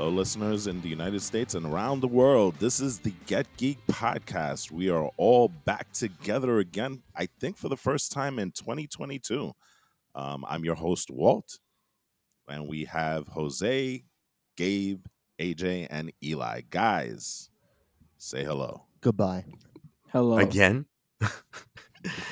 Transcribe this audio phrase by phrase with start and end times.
[0.00, 2.54] Hello, listeners in the United States and around the world.
[2.58, 4.70] This is the Get Geek podcast.
[4.70, 9.52] We are all back together again, I think for the first time in 2022.
[10.14, 11.58] Um, I'm your host, Walt,
[12.48, 14.02] and we have Jose,
[14.56, 15.04] Gabe,
[15.38, 16.62] AJ, and Eli.
[16.70, 17.50] Guys,
[18.16, 18.84] say hello.
[19.02, 19.44] Goodbye.
[20.08, 20.38] Hello.
[20.38, 20.86] Again?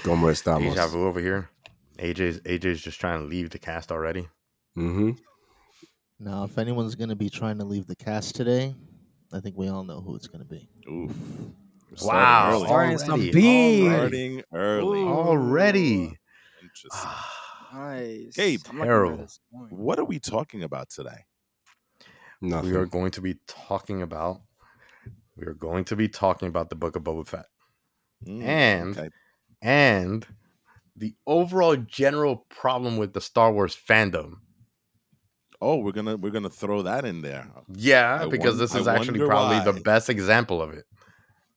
[0.05, 0.75] ¿Cómo estamos?
[0.75, 1.51] Deja vu over here.
[1.99, 4.27] AJ's AJ's just trying to leave the cast already.
[4.75, 5.11] Mm-hmm.
[6.21, 8.75] Now, if anyone's going to be trying to leave the cast today,
[9.33, 10.69] I think we all know who it's going to be.
[10.91, 11.15] Oof.
[11.91, 12.65] We're Wow.
[12.65, 13.87] starting Starting Already.
[13.89, 15.01] Starting early.
[15.01, 15.09] Ooh.
[15.09, 16.19] Already.
[16.63, 17.11] Interesting.
[17.73, 18.35] Nice.
[18.35, 19.21] Gabe, I'm liking where Harold.
[19.21, 19.69] this is going.
[19.71, 21.25] What are we talking about today?
[22.41, 22.71] Nothing.
[22.71, 24.41] We are going to be talking about
[25.37, 27.47] we are going to be talking about the book of Boba Fett
[28.27, 29.09] Mm, And- okay.
[29.63, 30.27] and
[30.97, 34.41] the overall general problem with the Star Wars fandom.
[35.61, 37.49] Oh, we're gonna we're gonna throw that in there.
[37.75, 39.65] Yeah, I because won- this I is actually probably why.
[39.65, 40.85] the best example of it.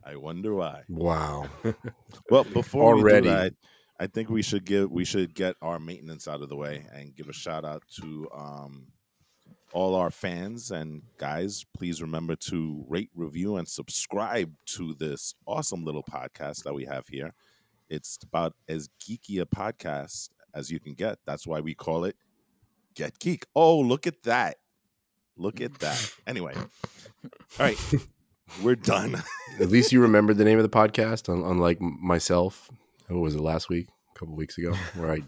[0.03, 0.83] I wonder why.
[0.89, 1.47] Wow.
[2.29, 3.27] Well, before Already.
[3.27, 3.53] we do that,
[3.99, 7.15] I think we should give we should get our maintenance out of the way and
[7.15, 8.87] give a shout out to um,
[9.73, 11.65] all our fans and guys.
[11.77, 17.07] Please remember to rate, review, and subscribe to this awesome little podcast that we have
[17.07, 17.33] here.
[17.89, 21.19] It's about as geeky a podcast as you can get.
[21.25, 22.15] That's why we call it
[22.95, 23.45] Get Geek.
[23.55, 24.57] Oh, look at that!
[25.37, 26.11] Look at that.
[26.27, 27.77] Anyway, all right,
[28.63, 29.21] we're done.
[29.59, 32.69] At least you remembered the name of the podcast, unlike myself.
[33.07, 33.87] What was it last week?
[34.15, 35.19] A couple weeks ago, where I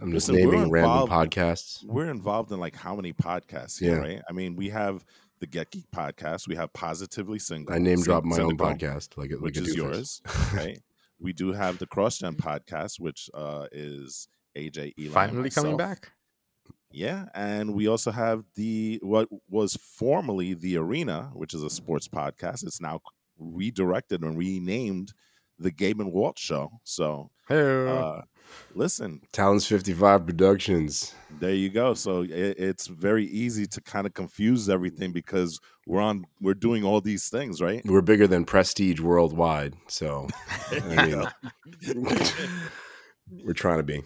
[0.00, 1.84] I'm just Listen, we're naming random podcasts.
[1.84, 4.00] we're involved in like how many podcasts here, Yeah.
[4.00, 4.22] right?
[4.28, 5.04] I mean, we have
[5.40, 7.74] the Get Geek podcast, we have Positively Single.
[7.74, 10.22] I name drop Sing- my own podcast, like a, like which a is yours,
[10.54, 10.78] right?
[11.18, 15.76] we do have the Cross Gen podcast, which uh, is AJ Eli and Finally coming
[15.76, 16.12] back.
[16.92, 22.08] Yeah, and we also have the what was formerly the Arena, which is a sports
[22.08, 22.64] podcast.
[22.64, 23.00] It's now
[23.38, 25.12] redirected and renamed
[25.58, 26.80] the Gabe and Walt Show.
[26.84, 28.22] So, Hey, uh,
[28.74, 31.14] listen, Talents 55 Productions.
[31.38, 31.94] There you go.
[31.94, 36.82] So it, it's very easy to kind of confuse everything because we're on we're doing
[36.84, 37.82] all these things, right?
[37.84, 40.26] We're bigger than Prestige worldwide, so
[40.70, 42.04] I mean,
[43.44, 44.02] we're trying to be.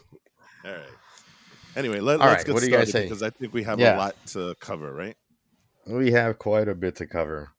[0.64, 0.82] All right.
[1.76, 3.96] Anyway, let, us right, get what do you started because I think we have a
[3.96, 5.16] lot to cover, right?
[5.86, 7.50] we have quite a bit to cover.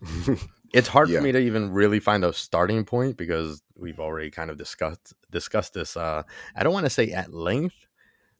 [0.74, 1.18] it's hard Yeah.
[1.18, 5.14] for me to even really find a starting point because we've already kind of discussed
[5.30, 6.22] discussed this uh
[6.54, 7.86] i don't want to say at length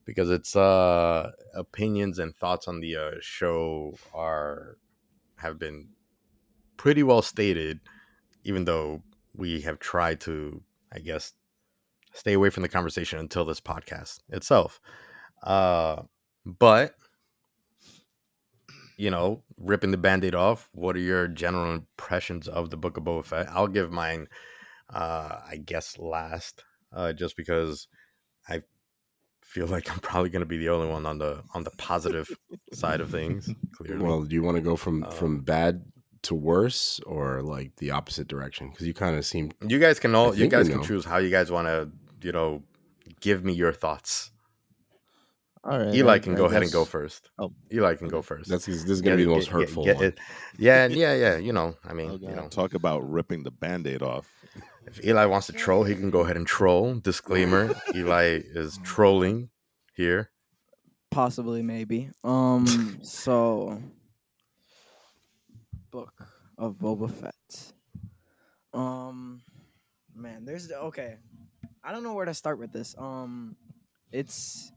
[0.05, 4.79] because it's uh opinions and thoughts on the uh, show are
[5.37, 5.89] have been
[6.77, 7.81] pretty well stated
[8.45, 9.03] even though
[9.35, 10.63] we have tried to
[10.93, 11.33] i guess
[12.13, 14.81] stay away from the conversation until this podcast itself
[15.43, 16.03] uh
[16.45, 16.95] but
[18.97, 23.05] you know, ripping the band-aid off, what are your general impressions of the Book of
[23.05, 23.49] Boba Fett?
[23.51, 24.29] I'll give mine
[24.93, 27.87] uh I guess last, uh just because
[28.49, 28.63] I
[29.43, 32.29] feel like I'm probably gonna be the only one on the on the positive
[32.73, 33.49] side of things.
[33.77, 34.03] Clearly.
[34.05, 35.85] Well, do you want to go from Um, from bad
[36.23, 38.71] to worse, or like the opposite direction?
[38.71, 40.85] Because you kind of seem you guys can all I you guys can know.
[40.85, 41.91] choose how you guys wanna,
[42.23, 42.63] you know,
[43.21, 44.33] give me your thoughts.
[45.69, 45.95] All right.
[45.95, 47.31] Eli I- can I go ahead and go first.
[47.39, 47.53] Oh.
[47.71, 48.49] Eli can go first.
[48.49, 50.03] that's this is gonna be the most hurtful one.
[50.03, 50.19] it.
[50.57, 51.37] Yeah, yeah, yeah.
[51.37, 54.33] You know, I mean, Oh, you know, Talk about ripping the band-aid off.
[54.87, 56.95] If Eli wants to troll, he can go ahead and troll.
[56.95, 59.51] Disclaimer: Eli is trolling
[59.95, 60.31] here.
[61.11, 62.11] Possibly, maybe.
[62.25, 62.99] Um.
[63.03, 63.83] so,
[65.91, 66.15] book
[66.57, 67.73] of Boba Fett.
[68.73, 69.43] Um,
[70.15, 71.17] man, there's okay.
[71.85, 72.95] I don't know where to start with this.
[72.97, 73.57] Um,
[74.11, 74.73] it's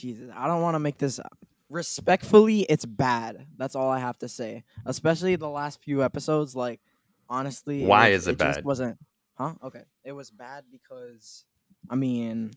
[0.00, 0.30] Jesus.
[0.34, 1.36] I don't want to make this up.
[1.68, 2.62] respectfully.
[2.62, 3.46] It's bad.
[3.56, 4.64] That's all I have to say.
[4.86, 6.56] Especially the last few episodes.
[6.56, 6.80] Like,
[7.28, 8.64] honestly, Why was- is it just bad?
[8.64, 8.98] wasn't.
[9.38, 9.54] Huh?
[9.62, 9.84] Okay.
[10.04, 11.44] It was bad because,
[11.88, 12.50] I mean,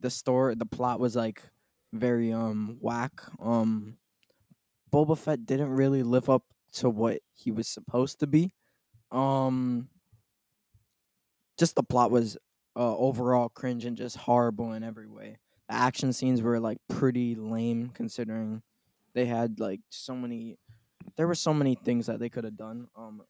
[0.00, 1.42] the story, the plot was like
[1.92, 3.22] very um whack.
[3.40, 3.96] Um,
[4.92, 8.52] Boba Fett didn't really live up to what he was supposed to be.
[9.10, 9.88] Um,
[11.58, 12.36] just the plot was
[12.76, 15.38] uh, overall cringe and just horrible in every way.
[15.68, 18.62] The action scenes were like pretty lame considering
[19.14, 20.58] they had like so many.
[21.16, 22.88] There were so many things that they could have done.
[22.96, 23.22] Um,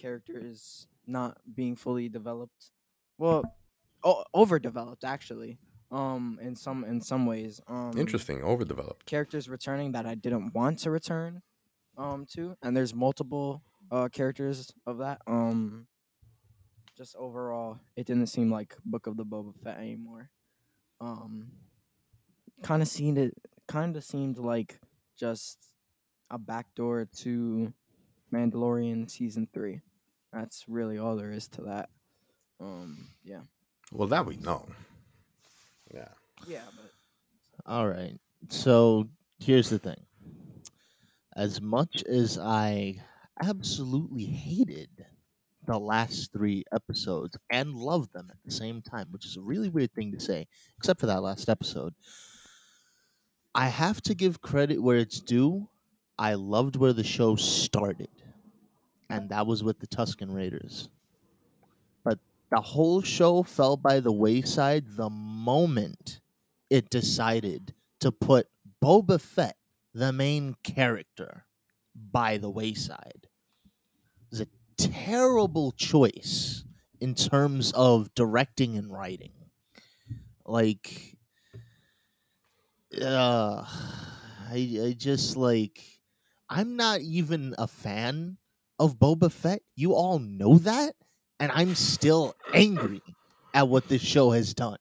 [0.00, 2.70] characters not being fully developed.
[3.18, 3.44] Well,
[4.02, 5.58] o- overdeveloped actually.
[5.90, 7.60] Um, in some in some ways.
[7.68, 9.06] Um, Interesting, overdeveloped.
[9.06, 11.42] characters returning that I didn't want to return
[11.96, 13.62] um to and there's multiple
[13.92, 15.86] uh characters of that um
[16.98, 20.28] just overall it didn't seem like Book of the Boba Fett anymore
[21.00, 21.48] um
[22.62, 23.34] kind of seemed it
[23.68, 24.78] kind of seemed like
[25.18, 25.58] just
[26.30, 27.72] a backdoor to
[28.32, 29.80] Mandalorian season 3
[30.32, 31.88] that's really all there is to that
[32.60, 33.42] um yeah
[33.92, 34.66] Well, that we know.
[35.92, 36.08] Yeah.
[36.48, 36.90] yeah but
[37.66, 38.18] All right.
[38.48, 39.08] So
[39.38, 40.00] here's the thing.
[41.36, 43.02] As much as I
[43.42, 44.88] absolutely hated
[45.66, 49.68] the last three episodes and loved them at the same time, which is a really
[49.68, 50.46] weird thing to say,
[50.78, 51.94] except for that last episode,
[53.54, 55.68] I have to give credit where it's due.
[56.18, 58.08] I loved where the show started,
[59.08, 60.88] and that was with the Tusken Raiders.
[62.04, 62.18] But
[62.50, 66.20] the whole show fell by the wayside the moment
[66.70, 68.48] it decided to put
[68.82, 69.56] Boba Fett,
[69.92, 71.46] the main character,
[71.94, 73.28] by the wayside.
[74.76, 76.64] Terrible choice
[77.00, 79.32] in terms of directing and writing.
[80.46, 81.16] Like,
[83.00, 85.80] uh, I, I just like,
[86.48, 88.36] I'm not even a fan
[88.78, 89.62] of Boba Fett.
[89.74, 90.94] You all know that.
[91.40, 93.02] And I'm still angry
[93.52, 94.78] at what this show has done.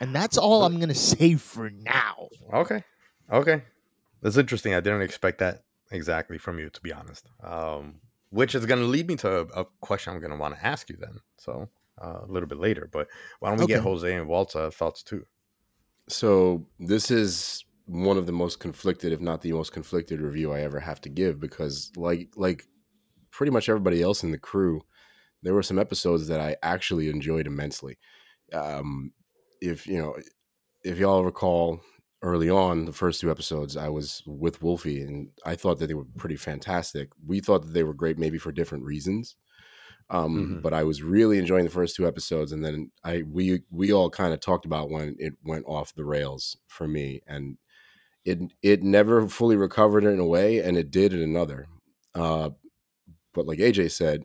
[0.00, 2.28] And that's all I'm going to say for now.
[2.52, 2.82] Okay.
[3.32, 3.62] Okay.
[4.22, 4.74] That's interesting.
[4.74, 7.28] I didn't expect that exactly from you, to be honest.
[7.42, 8.00] Um,
[8.30, 10.66] which is going to lead me to a, a question I'm going to want to
[10.66, 11.20] ask you then.
[11.38, 11.68] So
[12.02, 12.88] uh, a little bit later.
[12.90, 13.08] But
[13.40, 15.24] why don't we get Jose and Walter thoughts too?
[16.08, 20.60] So this is one of the most conflicted, if not the most conflicted review I
[20.60, 22.64] ever have to give because like like
[23.30, 24.82] pretty much everybody else in the crew,
[25.42, 27.98] there were some episodes that I actually enjoyed immensely.
[28.52, 29.12] Um,
[29.60, 30.16] if you know,
[30.84, 31.80] if y'all recall
[32.22, 35.94] early on the first two episodes, I was with Wolfie and I thought that they
[35.94, 37.10] were pretty fantastic.
[37.26, 39.36] We thought that they were great, maybe for different reasons.
[40.10, 40.60] Um, Mhm.
[40.62, 44.10] but I was really enjoying the first two episodes, and then I we we all
[44.10, 47.58] kind of talked about when it went off the rails for me, and
[48.24, 51.66] it it never fully recovered in a way, and it did in another.
[52.14, 52.50] Uh,
[53.34, 54.24] but like AJ said,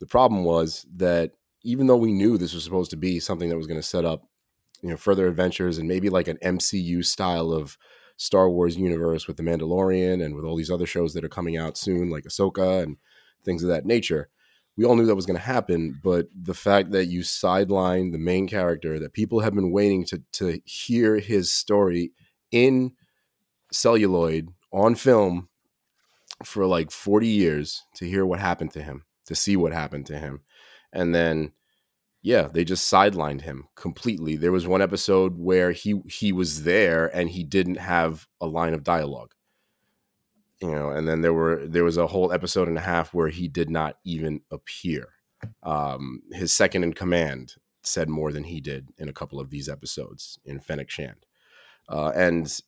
[0.00, 1.32] the problem was that
[1.62, 4.04] even though we knew this was supposed to be something that was going to set
[4.04, 4.29] up,
[4.82, 7.76] you know, further adventures and maybe like an MCU style of
[8.16, 11.56] Star Wars universe with the Mandalorian and with all these other shows that are coming
[11.56, 12.96] out soon, like Ahsoka and
[13.44, 14.28] things of that nature.
[14.76, 18.18] We all knew that was going to happen, but the fact that you sideline the
[18.18, 22.12] main character, that people have been waiting to to hear his story
[22.50, 22.92] in
[23.72, 25.48] celluloid on film
[26.44, 30.18] for like 40 years to hear what happened to him, to see what happened to
[30.18, 30.40] him.
[30.92, 31.52] And then
[32.22, 34.36] yeah, they just sidelined him completely.
[34.36, 38.74] There was one episode where he he was there and he didn't have a line
[38.74, 39.34] of dialogue.
[40.60, 43.28] You know, and then there were there was a whole episode and a half where
[43.28, 45.08] he did not even appear.
[45.62, 49.70] Um, his second in command said more than he did in a couple of these
[49.70, 51.24] episodes in Fennec Shand.
[51.88, 52.60] Uh, and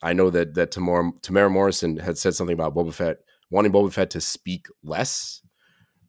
[0.00, 3.18] I know that that Temuera, Temuera Morrison had said something about Boba Fett
[3.50, 5.42] wanting Boba Fett to speak less,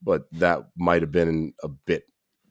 [0.03, 2.03] but that might have been a bit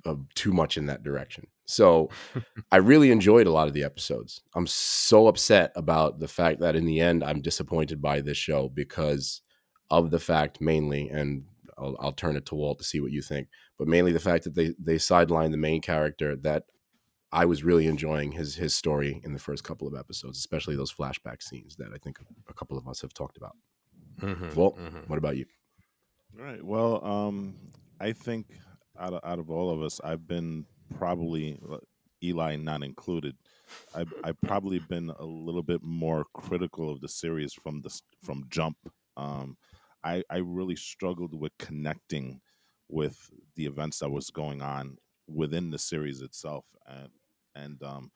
[0.05, 1.47] of too much in that direction.
[1.67, 2.11] So
[2.73, 4.43] I really enjoyed a lot of the episodes.
[4.55, 8.69] I'm so upset about the fact that in the end I'm disappointed by this show
[8.69, 9.43] because
[9.91, 11.45] of the fact mainly, and
[11.79, 14.45] I'll, I'll turn it to Walt to see what you think, but mainly the fact
[14.45, 16.65] that they they sidelined the main character that
[17.33, 20.93] I was really enjoying his his story in the first couple of episodes, especially those
[20.93, 23.57] flashback scenes that I think a couple of us have talked about.
[24.21, 25.09] Mhm, Walt, mhm.
[25.09, 25.47] what about you?
[26.39, 26.65] All right.
[26.65, 27.57] Well, um,
[28.01, 28.47] I think
[29.01, 30.67] out of out of all of us, I've been
[30.97, 31.79] probably uh,
[32.23, 33.37] Eli not included.
[33.95, 38.45] I've I've probably been a little bit more critical of the series from the from
[38.49, 38.77] jump.
[39.17, 39.57] Um,
[40.05, 42.41] I I really struggled with connecting
[42.89, 47.11] with the events that was going on within the series itself, and
[47.55, 48.11] and um,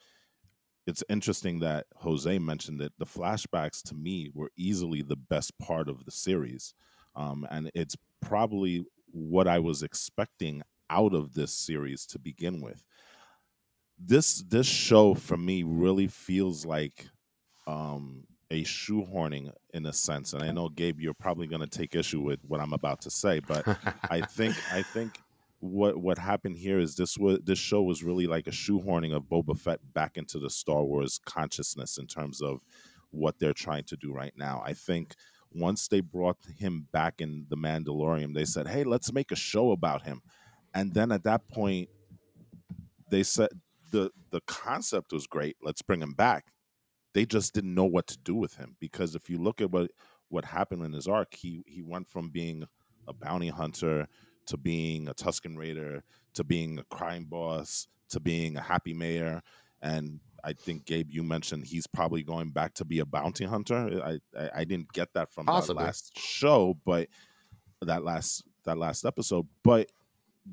[0.86, 5.88] it's interesting that Jose mentioned that the flashbacks to me were easily the best part
[5.88, 6.74] of the series.
[7.16, 12.84] Um, and it's probably what I was expecting out of this series to begin with.
[13.98, 17.06] This this show for me really feels like
[17.66, 21.94] um, a shoehorning in a sense, and I know Gabe, you're probably going to take
[21.94, 23.66] issue with what I'm about to say, but
[24.10, 25.20] I think I think
[25.60, 29.24] what what happened here is this was this show was really like a shoehorning of
[29.24, 32.60] Boba Fett back into the Star Wars consciousness in terms of
[33.10, 34.62] what they're trying to do right now.
[34.64, 35.14] I think
[35.52, 39.70] once they brought him back in the Mandalorian, they said, "Hey, let's make a show
[39.70, 40.20] about him."
[40.74, 41.88] And then at that point,
[43.10, 43.50] they said
[43.90, 45.56] the the concept was great.
[45.62, 46.46] Let's bring him back.
[47.12, 49.90] They just didn't know what to do with him because if you look at what
[50.28, 52.64] what happened in his arc, he he went from being
[53.06, 54.08] a bounty hunter
[54.46, 56.02] to being a tusken Raider
[56.34, 59.42] to being a crime boss to being a happy mayor
[59.80, 64.00] and I think Gabe, you mentioned he's probably going back to be a bounty hunter.
[64.04, 65.82] I I, I didn't get that from Possibly.
[65.82, 67.08] that last show, but
[67.80, 69.46] that last that last episode.
[69.62, 69.90] But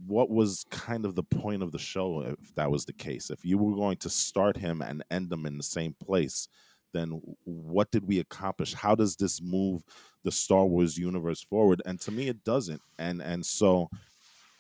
[0.08, 3.30] what was kind of the point of the show if that was the case?
[3.30, 6.48] If you were going to start him and end him in the same place,
[6.94, 8.74] then what did we accomplish?
[8.74, 9.84] How does this move
[10.24, 11.82] the Star Wars universe forward?
[11.86, 12.82] And to me, it doesn't.
[12.98, 13.90] And and so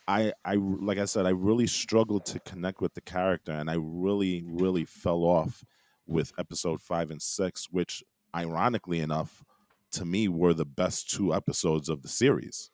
[0.07, 3.75] I, I like I said, I really struggled to connect with the character, and I
[3.79, 5.63] really, really fell off
[6.07, 8.03] with episode five and six, which,
[8.35, 9.43] ironically enough,
[9.91, 12.71] to me were the best two episodes of the series,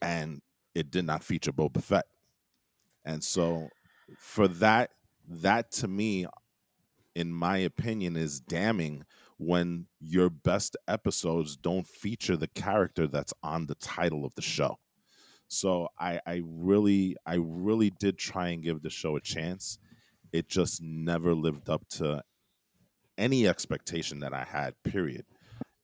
[0.00, 0.40] and
[0.74, 2.06] it did not feature Boba Fett,
[3.04, 3.68] and so
[4.18, 4.90] for that,
[5.28, 6.26] that to me,
[7.14, 9.04] in my opinion, is damning
[9.38, 14.78] when your best episodes don't feature the character that's on the title of the show.
[15.48, 19.78] So I, I really, I really did try and give the show a chance.
[20.32, 22.22] It just never lived up to
[23.18, 24.74] any expectation that I had.
[24.82, 25.26] Period.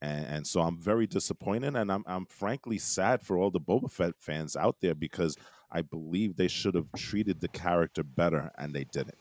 [0.01, 3.91] And, and so I'm very disappointed, and I'm, I'm frankly sad for all the Boba
[3.91, 5.37] Fett fans out there because
[5.71, 9.19] I believe they should have treated the character better, and they didn't.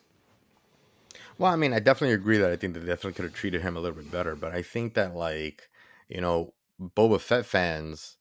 [1.38, 3.76] Well, I mean, I definitely agree that I think they definitely could have treated him
[3.76, 5.70] a little bit better, but I think that like,
[6.10, 8.18] you know, Boba Fett fans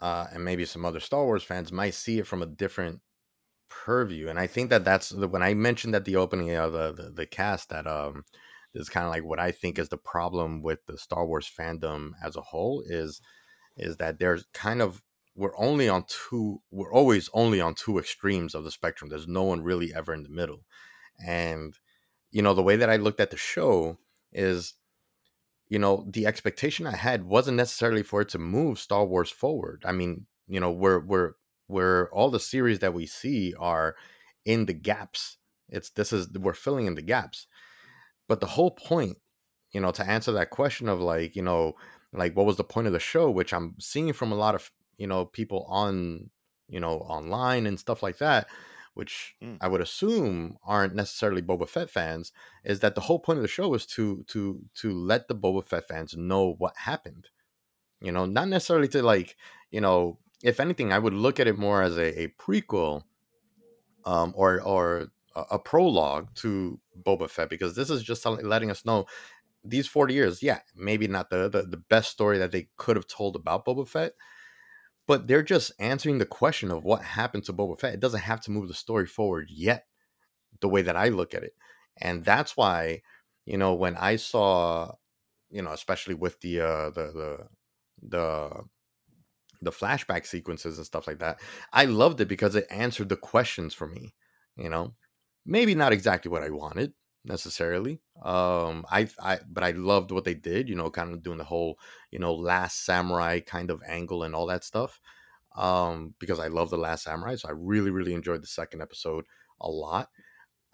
[0.00, 3.00] uh, and maybe some other Star Wars fans might see it from a different
[3.68, 4.28] purview.
[4.28, 7.10] And I think that that's the, when I mentioned at the opening of the, the,
[7.10, 8.24] the cast that um,
[8.74, 12.12] is kind of like what I think is the problem with the Star Wars fandom
[12.24, 13.20] as a whole is
[13.76, 15.02] is that there's kind of
[15.34, 19.10] we're only on two we're always only on two extremes of the spectrum.
[19.10, 20.64] There's no one really ever in the middle.
[21.26, 21.74] And
[22.30, 23.98] you know, the way that I looked at the show
[24.32, 24.74] is
[25.68, 29.82] you know, the expectation I had wasn't necessarily for it to move Star Wars forward.
[29.86, 31.32] I mean, you know, we're we're
[31.66, 33.96] where all the series that we see are
[34.44, 35.38] in the gaps.
[35.70, 37.46] It's this is we're filling in the gaps.
[38.28, 39.18] But the whole point,
[39.72, 41.74] you know, to answer that question of like, you know,
[42.12, 44.70] like what was the point of the show, which I'm seeing from a lot of,
[44.98, 46.30] you know, people on,
[46.68, 48.48] you know, online and stuff like that,
[48.94, 49.58] which Mm.
[49.60, 52.32] I would assume aren't necessarily Boba Fett fans,
[52.64, 55.64] is that the whole point of the show is to to to let the Boba
[55.64, 57.28] Fett fans know what happened.
[58.00, 59.36] You know, not necessarily to like,
[59.70, 63.04] you know, if anything, I would look at it more as a, a prequel,
[64.04, 69.06] um, or or a, prologue to Boba Fett because this is just letting us know
[69.64, 73.06] these 40 years, yeah, maybe not the, the the best story that they could have
[73.06, 74.12] told about Boba Fett,
[75.06, 77.94] but they're just answering the question of what happened to Boba Fett.
[77.94, 79.86] It doesn't have to move the story forward yet,
[80.60, 81.54] the way that I look at it.
[81.98, 83.02] And that's why,
[83.44, 84.92] you know, when I saw,
[85.50, 87.48] you know, especially with the uh the the
[88.02, 88.62] the
[89.60, 91.40] the flashback sequences and stuff like that,
[91.72, 94.14] I loved it because it answered the questions for me,
[94.56, 94.94] you know.
[95.44, 96.92] Maybe not exactly what I wanted
[97.24, 98.00] necessarily.
[98.24, 101.44] Um I I but I loved what they did, you know, kind of doing the
[101.44, 101.78] whole,
[102.10, 105.00] you know, last samurai kind of angle and all that stuff.
[105.56, 109.24] Um because I love the last samurai, so I really really enjoyed the second episode
[109.60, 110.10] a lot.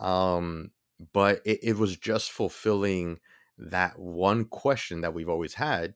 [0.01, 0.73] Um
[1.13, 3.21] but it, it was just fulfilling
[3.59, 5.95] that one question that we've always had,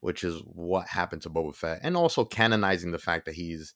[0.00, 3.74] which is what happened to Boba Fett, and also canonizing the fact that he's,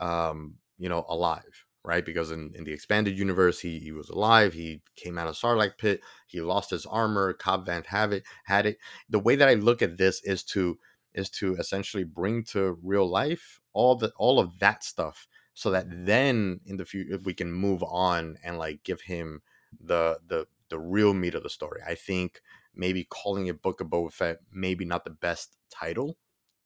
[0.00, 2.04] um, you know, alive, right?
[2.04, 4.54] Because in, in the expanded universe, he, he was alive.
[4.54, 6.00] He came out of Sarlacc pit.
[6.26, 7.32] He lost his armor.
[7.34, 8.78] Cobb Vanth have it had it.
[9.10, 10.78] The way that I look at this is to
[11.12, 15.86] is to essentially bring to real life all the all of that stuff, so that
[15.88, 19.42] then in the future we can move on and like give him
[19.78, 21.80] the the the real meat of the story.
[21.86, 22.40] I think
[22.74, 26.16] maybe calling it Book of Boba Fett maybe not the best title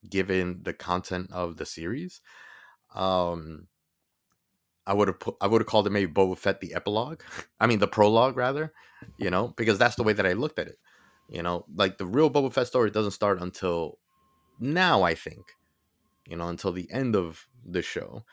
[0.08, 2.20] given the content of the series.
[2.94, 3.66] Um
[4.88, 7.20] I would have put I would have called it maybe Boba Fett the epilogue.
[7.60, 8.72] I mean the prologue rather,
[9.18, 10.78] you know, because that's the way that I looked at it.
[11.28, 13.98] You know, like the real Boba Fett story doesn't start until
[14.58, 15.52] now, I think.
[16.26, 18.24] You know, until the end of the show.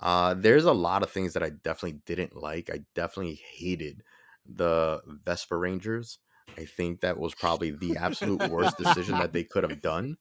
[0.00, 2.70] Uh there's a lot of things that I definitely didn't like.
[2.70, 4.02] I definitely hated
[4.46, 6.18] the Vespa Rangers.
[6.56, 10.18] I think that was probably the absolute worst decision that they could have done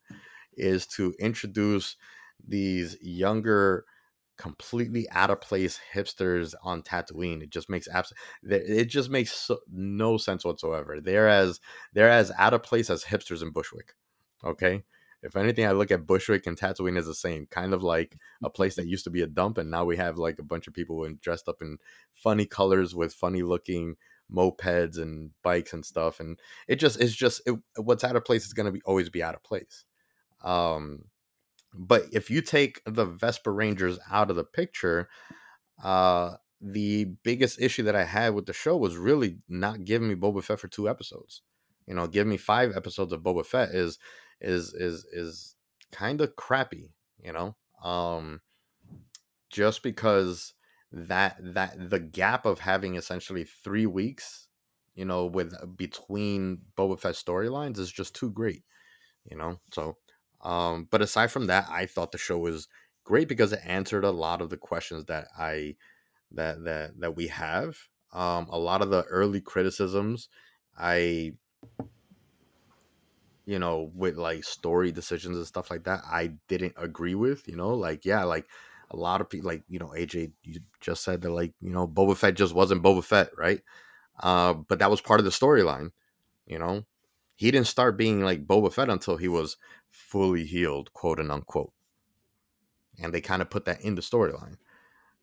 [0.56, 1.96] is to introduce
[2.48, 3.86] these younger
[4.38, 7.42] completely out of place hipsters on Tatooine.
[7.42, 8.14] It just makes abs-
[8.44, 11.00] it just makes so, no sense whatsoever.
[11.02, 11.60] They're as
[11.94, 13.94] they're as out of place as hipsters in Bushwick.
[14.44, 14.84] Okay,
[15.22, 18.50] if anything, I look at Bushwick and Tatooine as the same, kind of like a
[18.50, 20.74] place that used to be a dump, and now we have like a bunch of
[20.74, 21.78] people dressed up in
[22.14, 23.96] funny colors with funny looking
[24.34, 28.46] mopeds and bikes and stuff, and it just it's just it, what's out of place
[28.46, 29.86] is going to be always be out of place.
[30.44, 31.06] Um,
[31.74, 35.10] but if you take the Vespa Rangers out of the picture,
[35.84, 40.16] uh, the biggest issue that I had with the show was really not giving me
[40.16, 41.42] Boba Fett for two episodes.
[41.88, 44.00] You know, give me five episodes of Boba Fett is
[44.40, 45.56] is is is
[45.92, 46.94] kind of crappy.
[47.22, 48.42] You know, um,
[49.50, 50.54] just because
[50.92, 54.48] that that the gap of having essentially three weeks,
[54.96, 58.64] you know, with between Boba Fett storylines is just too great.
[59.30, 59.98] You know, so
[60.44, 62.68] um, but aside from that, I thought the show was
[63.04, 65.76] great because it answered a lot of the questions that I
[66.32, 67.78] that that that we have.
[68.12, 70.30] Um, a lot of the early criticisms,
[70.78, 71.34] I
[73.46, 77.48] you know, with like story decisions and stuff like that, I didn't agree with.
[77.48, 78.46] You know, like yeah, like
[78.92, 81.88] a lot of people, like you know, AJ, you just said that like you know,
[81.88, 83.62] Boba Fett just wasn't Boba Fett, right?
[84.22, 85.92] Uh, but that was part of the storyline.
[86.46, 86.86] You know,
[87.36, 89.58] he didn't start being like Boba Fett until he was
[89.94, 91.74] fully healed, quote and unquote.
[93.02, 94.58] And they kind of put that in the storyline,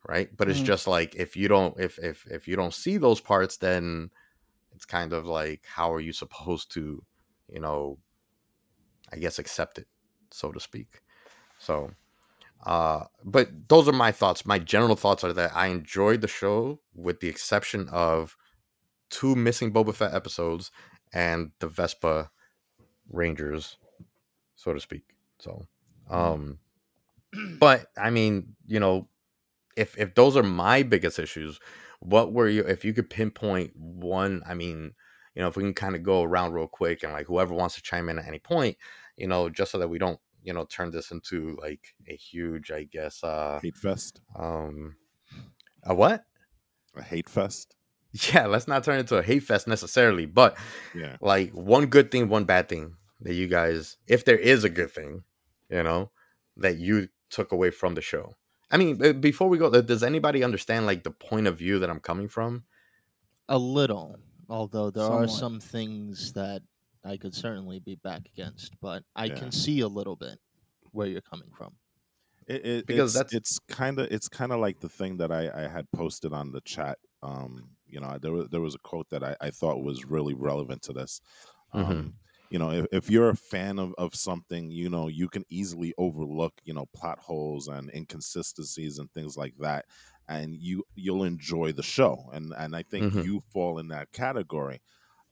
[0.08, 0.34] right?
[0.36, 0.64] But it's Mhm.
[0.64, 4.10] just like if you don't if if if you don't see those parts, then
[4.72, 7.04] it's kind of like how are you supposed to,
[7.48, 7.98] you know,
[9.12, 9.88] I guess accept it,
[10.30, 11.02] so to speak.
[11.58, 11.92] So
[12.66, 14.46] uh but those are my thoughts.
[14.46, 18.36] My general thoughts are that I enjoyed the show with the exception of
[19.10, 20.70] two missing Boba Fett episodes
[21.12, 22.30] and the Vespa
[23.10, 23.78] Rangers,
[24.60, 25.04] so to speak.
[25.38, 25.66] So,
[26.10, 26.58] um,
[27.58, 29.08] but I mean, you know,
[29.76, 31.58] if if those are my biggest issues,
[32.00, 32.62] what were you?
[32.62, 34.92] If you could pinpoint one, I mean,
[35.34, 37.76] you know, if we can kind of go around real quick and like whoever wants
[37.76, 38.76] to chime in at any point,
[39.16, 42.70] you know, just so that we don't, you know, turn this into like a huge,
[42.70, 44.20] I guess, uh, Hate fest.
[44.38, 44.96] um,
[45.84, 46.24] a what?
[46.96, 47.76] A hate fest.
[48.34, 50.58] Yeah, let's not turn it into a hate fest necessarily, but
[50.96, 51.16] Yeah.
[51.20, 54.90] like one good thing, one bad thing that you guys, if there is a good
[54.90, 55.24] thing,
[55.68, 56.12] you know,
[56.56, 58.34] that you took away from the show.
[58.70, 62.00] I mean, before we go, does anybody understand like the point of view that I'm
[62.00, 62.64] coming from?
[63.48, 64.16] A little,
[64.48, 66.62] although there are some things that
[67.04, 69.34] I could certainly be back against, but I Yeah.
[69.34, 70.38] can see a little bit
[70.92, 71.78] where you're coming from.
[72.46, 75.30] It, it, Because it's, that's- it's kind of it's kind of like the thing that
[75.30, 76.98] I, I had posted on the chat.
[77.22, 80.34] Um, you know, there was there was a quote that I, I thought was really
[80.34, 81.20] relevant to this.
[81.72, 82.14] Um, Mhm.
[82.50, 85.94] You know, if, if you're a fan of, of something, you know, you can easily
[85.98, 89.86] overlook, you know, plot holes and inconsistencies and things like that,
[90.28, 92.28] and you you'll enjoy the show.
[92.32, 93.24] And and I think Mhm.
[93.24, 94.80] you fall in that category.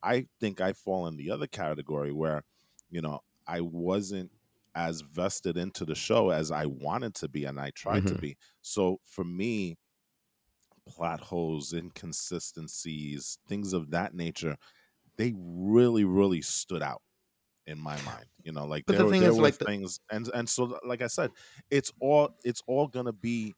[0.02, 2.44] I think I fall in the other category where,
[2.90, 4.32] you know, I wasn't
[4.74, 8.22] as vested into the show as I wanted to be and I tried to Mhm.
[8.22, 8.36] be.
[8.62, 9.76] So for me,
[10.86, 14.56] plot holes, inconsistencies, things of that nature,
[15.16, 17.02] they really, really stood out
[17.68, 18.26] in my mind.
[18.42, 20.28] You know, like But there, the were- thing there is, were like, the- things, and
[20.34, 21.30] and so like I said,
[21.70, 23.54] it's all it's all gonna be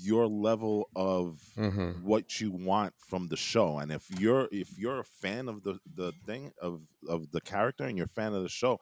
[0.00, 2.04] your level of Mm-hmm.
[2.06, 5.78] what you want from the show and if you're if you're a fan of the
[5.94, 8.78] the thing of of the character and you're a fan of the show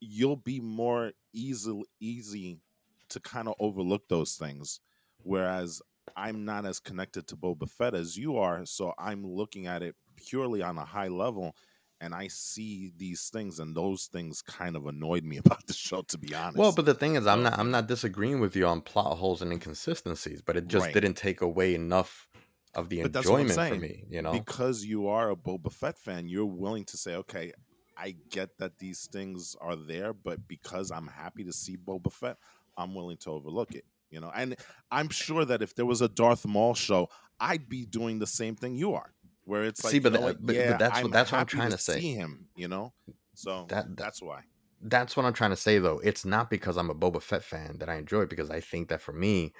[0.00, 2.60] you'll be more easy easy
[3.08, 4.80] to kind of overlook those things
[5.22, 5.80] whereas
[6.16, 9.94] i'm not as connected to boba fett as you are so i'm looking at it
[10.16, 11.56] purely on a high level
[12.00, 16.02] and i see these things and those things kind of annoyed me about the show
[16.02, 18.66] to be honest Well, but the thing is, I'm not I'm not disagreeing with you
[18.66, 20.94] on plot holes and inconsistencies, but it just Right.
[20.94, 22.28] didn't take away enough
[22.74, 24.04] of the But that's what I'm enjoyment for me.
[24.10, 27.52] You know, because you are a Boba Fett fan, you're willing to say, okay,
[27.96, 32.36] I get that these things are there, but because I'm happy to see Boba Fett,
[32.76, 33.84] I'm willing to overlook it.
[34.10, 34.56] You know, and
[34.90, 37.08] I'm sure that if there was a Darth Maul show,
[37.40, 39.12] I'd be doing the same thing you are,
[39.46, 41.32] where it's like, See, but you know that- what, but- but that's what- I'm that's
[41.32, 42.00] what I'm trying to say.
[42.00, 42.92] See him, you know,
[43.34, 44.42] so That- that- that's why.
[44.82, 45.98] that's what I'm trying to say though.
[46.00, 48.88] It's not because I'm a Boba Fett fan that I enjoy it because I think
[48.90, 49.54] that for me,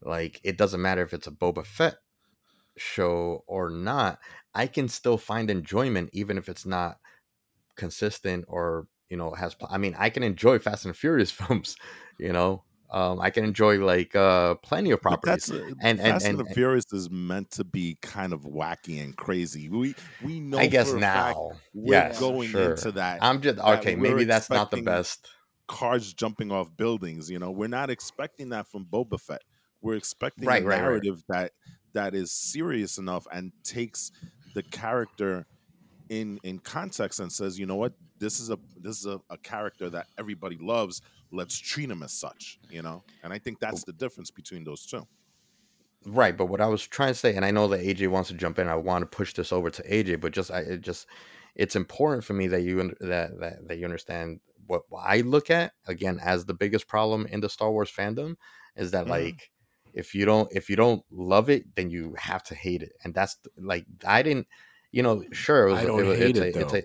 [0.00, 1.96] like it doesn't matter if it's a Boba Fett
[2.76, 4.18] show or not,
[4.54, 6.98] I can still find enjoyment even if it's not
[7.76, 11.76] consistent or you know has pl- I mean, I can enjoy Fast and Furious films,
[12.18, 12.64] you know.
[12.94, 15.46] Um I can enjoy like uh plenty of But properties.
[15.46, 15.50] that's
[15.82, 19.68] and- Fast and- and, the Furious is meant to be kind of wacky and crazy.
[19.68, 20.58] We we know.
[20.58, 21.50] I guess for a fact now.
[21.74, 22.70] we're Yes, going sure.
[22.72, 23.18] into that.
[23.22, 25.28] I'm just that okay, maybe that's not the best.
[25.66, 27.30] cars jumping off buildings.
[27.30, 29.42] You know, we're not expecting that from Boba Fett.
[29.80, 30.82] We're expecting Right, a right, right.
[30.82, 31.52] narrative that
[31.94, 34.12] that is serious enough and takes
[34.54, 35.46] the character
[36.10, 39.38] in in context and says, you know what, this is a this is a, a
[39.38, 41.00] character that everybody loves.
[41.34, 43.02] Let's treat him as such, you know.
[43.22, 45.06] And I think that's the difference between those two.
[46.06, 48.34] Right, but what I was trying to say, and I know that AJ wants to
[48.34, 48.68] jump in.
[48.68, 51.06] I want to push this over to AJ, but just I it just
[51.54, 55.20] it's important for me that you un- that that, that you understand what, what I
[55.22, 58.36] look at again as the biggest problem in the Star Wars fandom
[58.76, 59.10] is that Mhm.
[59.10, 59.50] like
[59.94, 63.14] if you don't if you don't love it, then you have to hate it, and
[63.14, 64.46] that's like I didn't,
[64.92, 66.78] you know, sure it was, I don't it was- hate it's it a, it's though.
[66.78, 66.82] a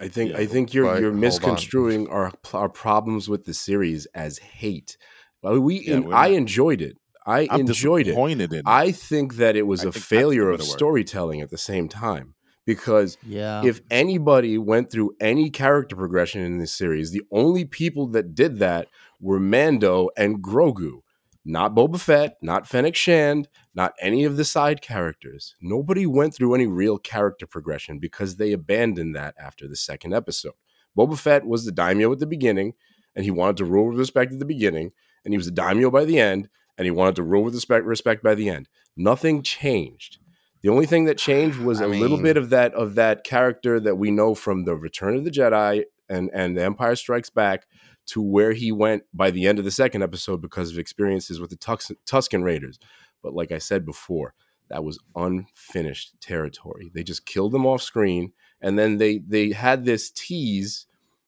[0.00, 4.06] I think Yeah, I think you're but you're misconstruing our our problems with the series
[4.14, 4.96] as hate.
[5.42, 6.96] We Yeah, en- I enjoyed it.
[7.26, 8.10] I I'm enjoyed it.
[8.10, 8.64] disappointed in it.
[8.66, 10.76] I think that it was I a think that's the failure of better word.
[10.78, 12.34] storytelling at the same time
[12.66, 13.62] because Yeah.
[13.64, 18.58] if anybody went through any character progression in this series, the only people that did
[18.58, 18.88] that
[19.20, 21.00] were Mando and Grogu.
[21.44, 25.54] Not Boba Fett, not Fennec Shand, not any of the side characters.
[25.60, 30.52] Nobody went through any real character progression because they abandoned that after the second episode.
[30.96, 32.74] Boba Fett was the daimyo at the beginning,
[33.16, 34.92] and he wanted to rule with respect at the beginning,
[35.24, 37.86] and he was a daimyo by the end, and he wanted to rule with respect,
[37.86, 38.68] respect by the end.
[38.96, 40.18] Nothing changed.
[40.62, 43.80] The only thing that changed was I a little bit of that of that character
[43.80, 47.66] that we know from the Return of the Jedi and and The Empire Strikes Back
[48.10, 51.50] to where he went by the end of the second episode because of experiences with
[51.50, 52.78] the Tusken Raiders.
[53.22, 54.34] But like I said before,
[54.68, 56.90] that was unfinished territory.
[56.94, 60.86] They just killed them off screen, and then they they had this tease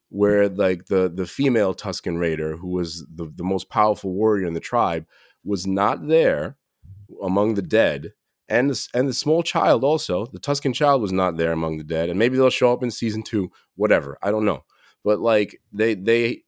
[0.09, 4.53] where like the the female Tusken Raider, who was the, the most powerful warrior in
[4.53, 5.05] the tribe,
[5.43, 6.57] was not there
[7.21, 8.13] among the dead.
[8.49, 11.83] And the, and the small child also, the Tusken child was not there among the
[11.83, 14.17] dead, and maybe they'll show up in season two, whatever.
[14.21, 14.63] I don't know,
[15.03, 16.43] but like they they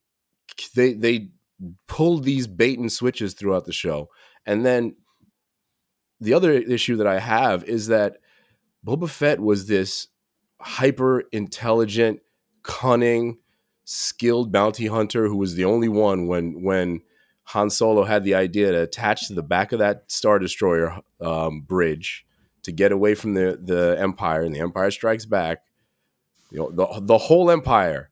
[0.76, 1.30] they they
[1.88, 4.10] pulled these bait and switches throughout the show,
[4.46, 4.96] and then
[6.20, 8.18] the other issue that I have is that
[8.86, 10.08] Boba Fett was this
[10.60, 12.22] hyper intelligent,
[12.64, 13.38] cunning,
[13.84, 17.02] skilled bounty hunter who was the only one when when
[17.50, 21.62] Han Solo had the idea to attach to the back of that Star Destroyer um,
[21.62, 22.26] bridge
[22.64, 25.60] to get away from the the Empire, and the Empire Strikes Back.
[26.52, 28.10] You know, the the whole Empire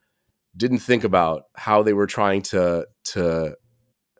[0.56, 3.56] didn't think about how they were trying to to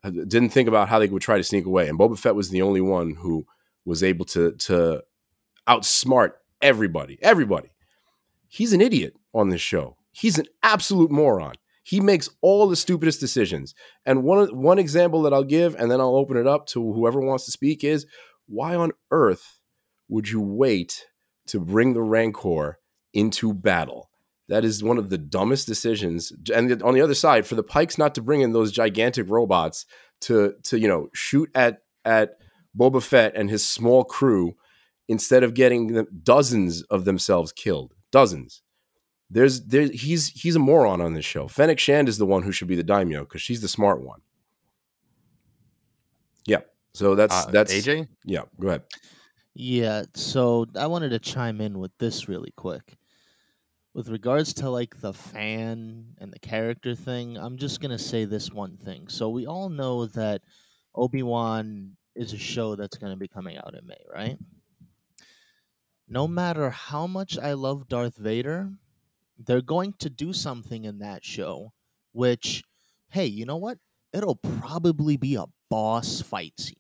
[0.04, 2.50] uh, didn't think about how they would try to sneak away, and Boba Fett was
[2.50, 3.46] the only one who
[3.86, 5.04] was able to to
[5.68, 7.18] outsmart everybody.
[7.22, 7.70] Everybody.
[8.48, 9.98] He's an idiot on this show.
[10.12, 11.56] He's an absolute moron.
[11.84, 13.74] He makes all the stupidest decisions.
[14.06, 17.20] And one one example that I'll give, and then I'll open it up to whoever
[17.20, 18.06] wants to speak, is
[18.48, 19.60] why on earth
[20.08, 21.06] would you wait
[21.48, 22.80] to bring the Rancor
[23.14, 24.10] into battle?
[24.50, 26.34] That is one of the dumbest decisions.
[26.54, 29.86] And on the other side, for the Pikes not to bring in those gigantic robots
[30.22, 32.38] to to you know shoot at at
[32.78, 34.56] Boba Fett and his small crew
[35.08, 37.94] instead of getting the dozens of themselves killed.
[38.12, 38.62] Dozens.
[39.30, 41.48] There's there he's he's a moron on this show.
[41.48, 44.22] Fennec Shand is the one who should be the daimyo because she's the smart one.
[46.46, 46.60] Yeah.
[46.94, 48.08] So that's Uh, that's AJ.
[48.26, 48.84] Yeah, go ahead.
[49.56, 52.98] Yeah, so I wanted to chime in with this really quick.
[53.94, 58.26] With regards to like the fan and the character thing, I'm just going to say
[58.26, 59.08] this one thing.
[59.08, 60.42] So we all know that
[60.96, 64.38] Obi-Wan is a show that's going to be coming out in May, right?
[66.08, 68.72] No matter how much I love Darth Vader,
[69.38, 71.72] they're going to do something in that show
[72.14, 72.64] which
[73.10, 73.78] hey, you know what?
[74.12, 76.78] It'll probably be a boss fight scene.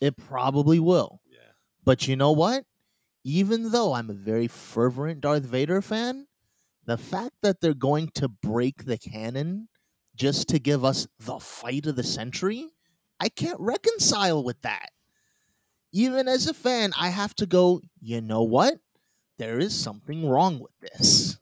[0.00, 1.20] It probably will.
[1.28, 1.38] Yeah.
[1.84, 2.64] But you know what?
[3.24, 6.26] Even though I'm a very fervent Darth Vader fan,
[6.84, 9.68] the fact that they're going to break the canon
[10.16, 12.68] just to give us the fight of the century,
[13.20, 14.90] I can't reconcile with that.
[15.92, 18.74] Even as a fan, I have to go, you know what?
[19.38, 21.38] There is something wrong with this.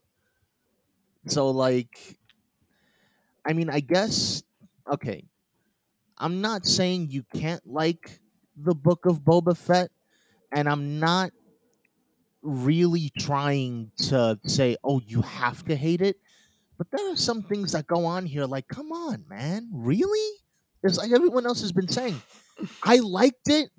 [1.27, 2.19] So, like,
[3.45, 4.43] I mean, I guess,
[4.91, 5.23] okay,
[6.17, 8.19] I'm not saying you can't like
[8.55, 9.89] the book of Boba Fett,
[10.51, 11.31] and I'm not
[12.41, 16.17] really trying to say, oh, you have to hate it.
[16.77, 20.37] But there are some things that go on here, like, come on, man, really?
[20.83, 22.19] It's like everyone else has been saying.
[22.83, 23.69] I liked it,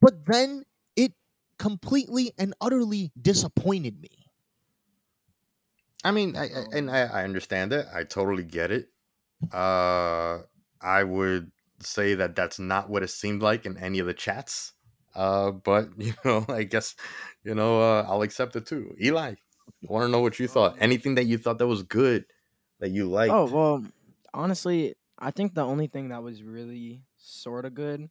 [0.00, 1.12] but then it
[1.58, 4.10] completely and utterly disappointed me.
[6.04, 7.86] I mean, I, I, and I, I understand it.
[7.94, 8.88] I totally get it.
[9.52, 10.40] Uh,
[10.80, 14.72] I would say that that's not what it seemed like in any of the chats.
[15.14, 16.94] Uh, but you know, I guess
[17.44, 18.94] you know uh, I'll accept it too.
[19.00, 19.36] Eli, I
[19.88, 20.76] want to know what you thought.
[20.80, 22.24] Anything that you thought that was good
[22.80, 23.32] that you liked?
[23.32, 23.84] Oh well,
[24.34, 28.10] honestly, I think the only thing that was really sort of good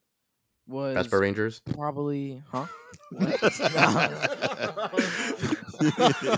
[0.68, 1.62] was Vespa Rangers.
[1.74, 2.66] probably huh?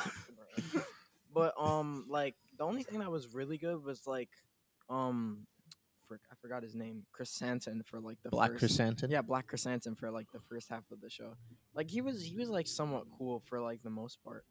[1.34, 4.30] but um, like the only thing that was really good was like
[4.90, 5.46] um,
[6.14, 9.12] for, I forgot his name, Chrysanthemum for like the Black first, Chrysanthemum.
[9.12, 11.34] Yeah, Black Chrysanthemum for like the first half of the show.
[11.74, 14.46] Like he was he was like somewhat cool for like the most part.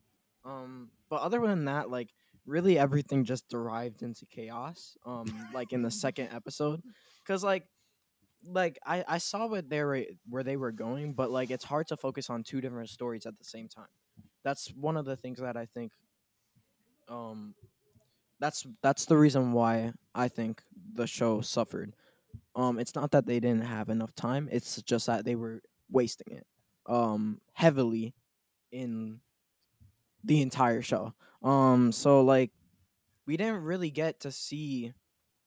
[0.44, 2.10] Um, but other than that, like
[2.46, 4.96] really everything just derived into chaos.
[5.06, 6.82] Um, like in the second episode,
[7.24, 7.64] because like
[8.44, 11.86] like I I saw what they were where they were going, but like it's hard
[11.88, 13.86] to focus on two different stories at the same time.
[14.44, 15.92] That's one of the things that I think.
[17.08, 17.54] Um,
[18.42, 20.62] that's that's the reason why I think
[20.94, 21.94] the show suffered.
[22.56, 26.36] Um, it's not that they didn't have enough time; it's just that they were wasting
[26.36, 26.46] it,
[26.86, 28.14] um, heavily,
[28.72, 29.20] in
[30.24, 31.14] the entire show.
[31.42, 32.50] Um, so like,
[33.26, 34.92] we didn't really get to see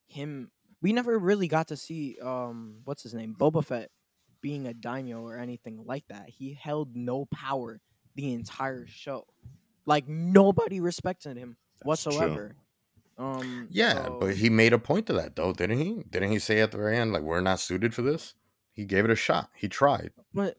[0.08, 0.49] him.
[0.81, 3.89] We never really got to see um, what's his name, Boba Fett,
[4.39, 6.29] being a daimyo or anything like that.
[6.29, 7.81] He held no power
[8.15, 9.27] the entire show.
[9.86, 12.55] Like nobody respected him That's whatsoever.
[13.17, 16.04] Um, Yeah, so- but he made a point to that though, didn't he?
[16.10, 18.34] Didn't he say at the very end like we're not suited for this?
[18.73, 19.49] He gave it a shot.
[19.56, 20.12] He tried.
[20.34, 20.58] But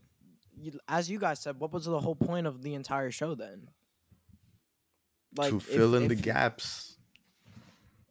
[0.89, 3.69] as you guys said, what was the whole point of the entire show then?
[5.37, 6.97] to if- fill in the gaps.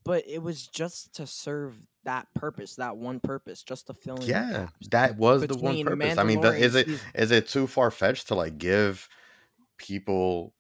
[0.04, 4.22] But it was just to serve that purpose, that one purpose, just to fill in.
[4.22, 6.20] the Yeah, that was the one purpose.
[6.20, 9.10] I mean, the, is it is it too far fetched to like give
[9.78, 10.54] people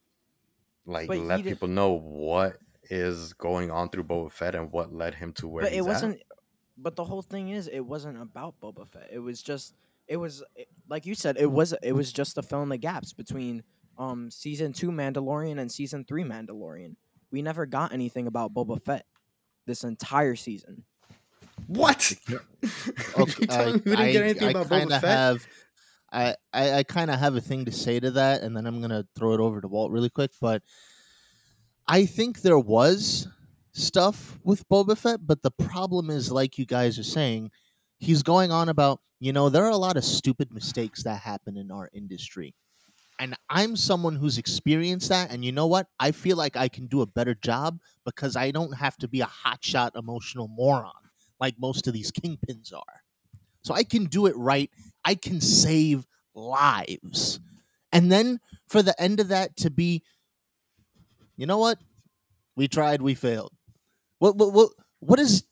[0.88, 2.58] like But let people know what
[2.90, 5.86] is going on through Boba Fett and what led him to where but he's it
[5.86, 6.22] wasn't.
[6.78, 9.10] But the whole thing is, it wasn't about Boba Fett.
[9.12, 9.74] It was just,
[10.08, 12.78] it was it- like you said, it was it was just to fill in the
[12.78, 13.64] gaps between
[13.98, 16.96] um season two Mandalorian and season three Mandalorian.
[17.32, 19.06] We never got anything about Boba Fett
[19.66, 20.84] this entire season.
[21.68, 22.14] What?
[23.18, 25.18] Okay, you telling I, we didn't I, get anything I about kind Boba of Fett?
[25.18, 25.48] have,
[26.12, 28.82] I, I, I kind of have a thing to say to that, and then I'm
[28.82, 30.32] gonna throw it over to Walt really quick.
[30.42, 30.62] But
[31.88, 33.28] I think there was
[33.74, 37.52] stuff with Boba Fett, but the problem is, like you guys are saying,
[38.00, 41.58] he's going on about you know there are a lot of stupid mistakes that happen
[41.58, 42.54] in our industry.
[43.18, 45.88] And I'm someone who's experienced that, and you know what?
[46.00, 49.22] I feel like I can do a better job because I don't have to be
[49.22, 50.92] a hotshot emotional moron
[51.40, 53.04] like most of these kingpins are.
[53.64, 54.70] So I can do it right.
[55.04, 57.40] I can save lives.
[57.92, 60.04] And then for the end of that to be,
[61.38, 61.78] you know what?
[62.56, 63.52] We tried, we failed.
[64.20, 64.70] What what what,
[65.00, 65.44] what is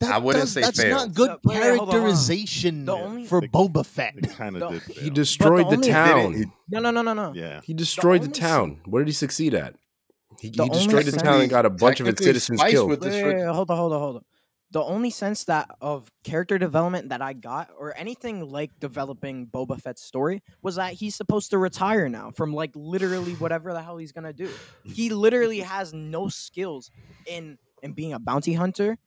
[0.00, 0.12] that?
[0.12, 1.08] I wouldn't does- say that's failed.
[1.08, 1.92] not good wait, wait, hold on, hold on.
[1.94, 4.14] characterization The only- for They- Boba Fett.
[4.18, 4.82] It kind The- of did.
[4.82, 5.10] He fail.
[5.14, 6.52] destroyed the only- town.
[6.68, 7.32] No, no, no, no, no.
[7.34, 7.60] Yeah.
[7.64, 8.80] He destroyed the, only town.
[8.84, 9.74] What did he succeed at?
[10.40, 12.60] He, The he only destroyed the town and got a bunch of its Technically, citizens
[12.60, 12.90] Spice killed.
[12.90, 14.24] with Wait, this wait, for- wait, hold on, hold on, hold on.
[14.74, 19.80] The only sense that of character development that I got, or anything like developing Boba
[19.80, 23.98] Fett's story, was that he's supposed to retire now from like literally whatever the hell
[23.98, 24.50] he's gonna do.
[24.84, 26.90] He literally has no skills
[27.24, 28.98] in in being a bounty hunter,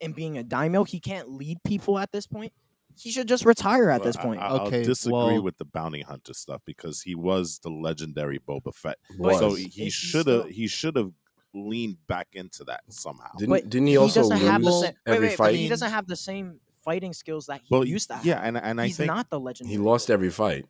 [0.00, 0.84] and being a daimyo.
[0.84, 2.54] He can't lead people at this point.
[2.98, 4.40] He should just retire at Well, this I- point.
[4.40, 8.38] I, will Okay, disagree well- with the bounty hunter stuff because he was the legendary
[8.38, 8.96] Boba Fett.
[9.18, 11.12] But So he, Is he he should have he should have
[11.54, 13.30] leaned back into that somehow.
[13.36, 15.54] Didn't, But didn't he also doesn't have the same, every wait, wait, fight?
[15.56, 18.24] He doesn't have the same fighting skills that he well, used to have.
[18.24, 19.68] yeah, and and I he's think not the legend.
[19.68, 20.64] He lost every fight.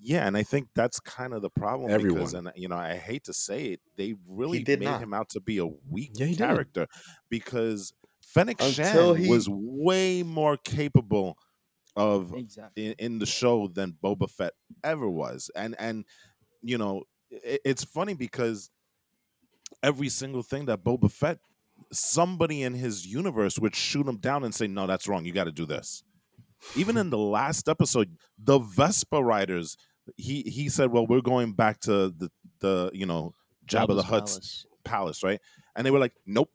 [0.00, 1.86] yeah, and I think that's kind of the problem.
[1.88, 2.46] because, Everyone.
[2.48, 5.02] and you know, I hate to say it, they really did made not.
[5.02, 6.38] him out to be a weak Yeah, he did.
[6.38, 6.86] character
[7.28, 11.36] because Fennec Until Shan he- was way more capable
[11.94, 12.86] of exactly.
[12.86, 15.50] in, in the show than Boba Fett ever was.
[15.54, 16.04] And and
[16.62, 18.70] you know, it, it's funny because
[19.82, 21.38] every single thing that Boba Fett,
[21.92, 25.24] somebody in his universe would shoot him down and say, "No, that's wrong.
[25.24, 26.02] You got to do this."
[26.76, 29.76] Even in the last episode, the Vespa riders,
[30.16, 33.34] he he said, "Well, we're going back to the the you know
[33.66, 34.66] Jabba the Jabba's Hutt's palace.
[34.84, 35.40] palace, right?"
[35.74, 36.50] And they were like, "Nope."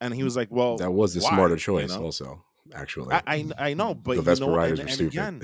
[0.00, 2.02] And he was like, "Well, That was the why?" smarter You choice, know?
[2.04, 2.44] also.
[2.72, 5.12] Actually, I, I I know, but the you Vespa know, riders and, were and stupid.
[5.12, 5.42] again,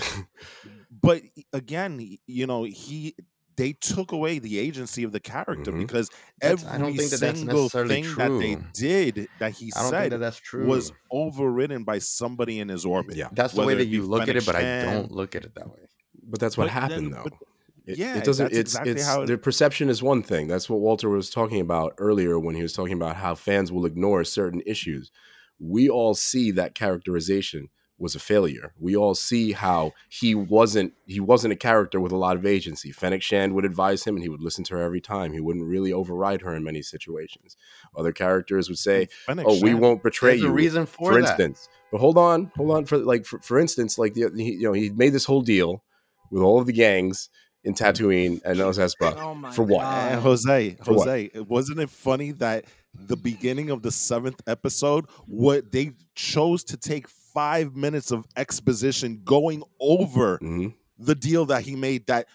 [1.02, 3.14] but again, you know, he
[3.56, 5.80] they took away the agency of the character Mhm.
[5.80, 6.08] because
[6.40, 9.82] That's- every I don't think that single necessarily thing that they did that he I
[9.82, 10.66] don't think said that that's true.
[10.66, 13.16] was overridden by somebody in his orbit.
[13.16, 15.54] yeah, That's the way that you look at it, but I don't look at it
[15.56, 15.80] that way.
[16.22, 17.46] but that's what But then- happened, but- though.
[17.86, 18.46] It, yeah, it doesn't.
[18.46, 20.46] that's it's exactly it's how it- the perception is one thing.
[20.46, 23.84] That's what Walter was talking about earlier when he was talking about how fans will
[23.84, 25.10] ignore certain issues.
[25.58, 27.68] We all see that characterization.
[28.00, 28.72] Was a failure.
[28.78, 32.90] We all see how he wasn't he wasn't a character with a lot of agency.
[32.92, 35.32] Fennec Shand would advise him and he would listen to her every time.
[35.34, 37.56] He wouldn't really override her in many situations.
[37.96, 41.20] Other characters would say, Fennec "Oh, we won't betray There's a you." reason for, for
[41.20, 41.28] that.
[41.38, 41.68] instance.
[41.92, 42.86] But hold on, hold on.
[42.86, 45.84] For like, for, for instance, like the he, you know he made this whole deal
[46.30, 47.28] with all of the gangs
[47.64, 49.14] in Tatooine and Mos Espa.
[49.18, 49.82] Oh For what?
[49.82, 50.18] God.
[50.22, 51.06] Jose, For what?
[51.08, 56.76] Jose, wasn't it funny that the beginning of the seventh episode, what they chose to
[56.78, 60.74] take five minutes of exposition going over Mhm.
[60.98, 62.06] the deal that he made?
[62.06, 62.26] That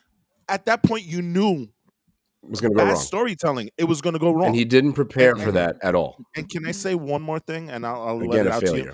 [0.50, 1.68] at that point you knew
[2.44, 3.70] It was going to go wrong, storytelling.
[3.78, 4.48] It was going to go wrong.
[4.48, 6.24] and he didn't prepare for And- that at all.
[6.36, 7.70] And can I say one more thing?
[7.70, 8.92] And I'll, I'll let it a out to you.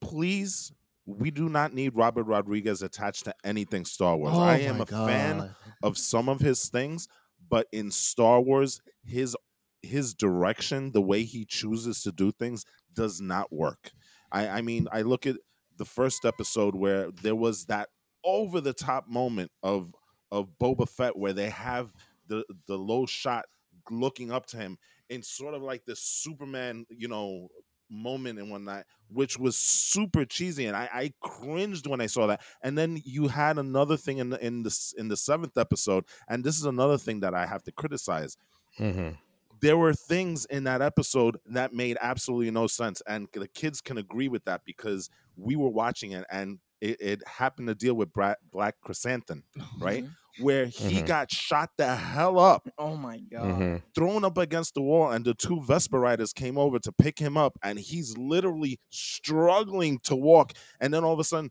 [0.00, 0.72] Please,
[1.06, 4.34] we do not need Robert Rodriguez attached to anything Star Wars.
[4.36, 7.08] Oh I am my a fan of some of his things,
[7.50, 9.36] but in Star Wars, his
[9.82, 12.64] his direction, the way he chooses to do things,
[12.94, 13.92] does not work.
[14.30, 15.36] I, I mean, I look at
[15.76, 17.88] the first episode where there was that
[18.24, 19.94] over the top moment of
[20.30, 21.92] of Boba Fett where they have
[22.26, 23.46] the the low shot
[23.90, 24.76] looking up to him
[25.08, 27.48] in sort of like this Superman, you know,
[27.88, 32.42] moment and whatnot, which was super cheesy, and I, I cringed when I saw that.
[32.62, 36.44] And then you had another thing in the in the in the seventh episode, and
[36.44, 38.36] this is another thing that I have to criticize.
[38.78, 39.16] Mhm.
[39.60, 43.98] There were things in that episode that made absolutely no sense, and the kids can
[43.98, 48.12] agree with that because we were watching it, and it, it happened to deal with
[48.12, 49.42] Bra- Black Chrysanthemum,
[49.80, 50.04] right?
[50.40, 51.06] Where he Mhm.
[51.08, 53.42] got shot the hell up Oh my god.
[53.60, 53.82] Mhm.
[53.92, 57.36] thrown up against the wall and the two Vespa riders came over to pick him
[57.36, 61.50] up and he's literally struggling to walk and then all of a sudden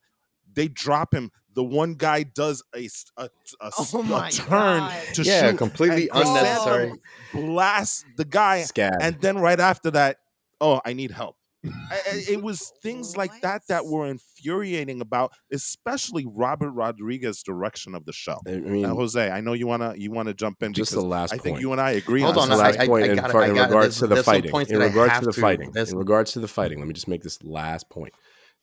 [0.58, 3.30] they drop him the one guy does a s- a, a
[3.62, 5.04] oh s- Oh a turn God.
[5.14, 6.94] to Yeah, shoot completely and Chrysanthemum unnecessary.
[7.34, 8.94] blasts the guy Scab.
[9.02, 10.18] and then right after that
[10.62, 11.70] oh i need help I-
[12.12, 18.06] I- it was things like that that were infuriating about especially robert rodriguez's direction of
[18.06, 20.62] the show I mean, now, jose i know you want to you want to jump
[20.64, 21.62] in just the because last i think point.
[21.62, 23.32] you and i agree Hold on on, the last I- point I in, got it,
[23.32, 23.68] far- I in got it.
[23.74, 24.52] regards There's- to the fighting.
[24.70, 25.72] In regards to the to- fighting.
[25.72, 28.14] there's- In regards to the fighting, let me just make this last point.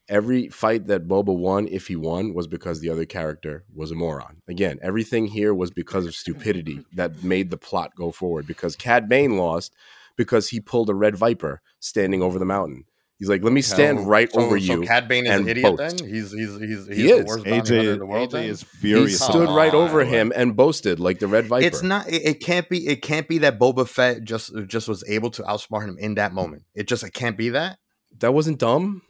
[0.08, 3.94] Every fight that Boba won, if he won, was because the other character was a
[3.94, 4.42] moron.
[4.46, 8.46] Again, everything here was because of stupidity that made the plot go forward.
[8.46, 9.74] Because Cad Bane lost
[10.16, 12.84] because he pulled a red viper standing over the mountain.
[13.18, 15.48] He's like, "Let me stand So- right so- over so you." Cad Bane is an
[15.48, 15.76] idiot.
[15.76, 15.98] boast.
[15.98, 17.24] Then he's he's he's, he's He the is.
[17.24, 18.28] worst bounty hunter in AJ, the world.
[18.28, 18.44] AJ then?
[18.44, 19.18] is He furious.
[19.20, 20.06] Come stood right over on.
[20.08, 21.64] him and boasted like the red viper.
[21.64, 22.08] It's not.
[22.08, 22.86] It, it can't be.
[22.86, 26.32] It can't be that Boba Fett just just was able to outsmart him in that
[26.32, 26.34] mm.
[26.34, 26.64] moment.
[26.74, 27.04] It just.
[27.04, 27.78] It can't be that.
[28.18, 29.02] that wasn't dumb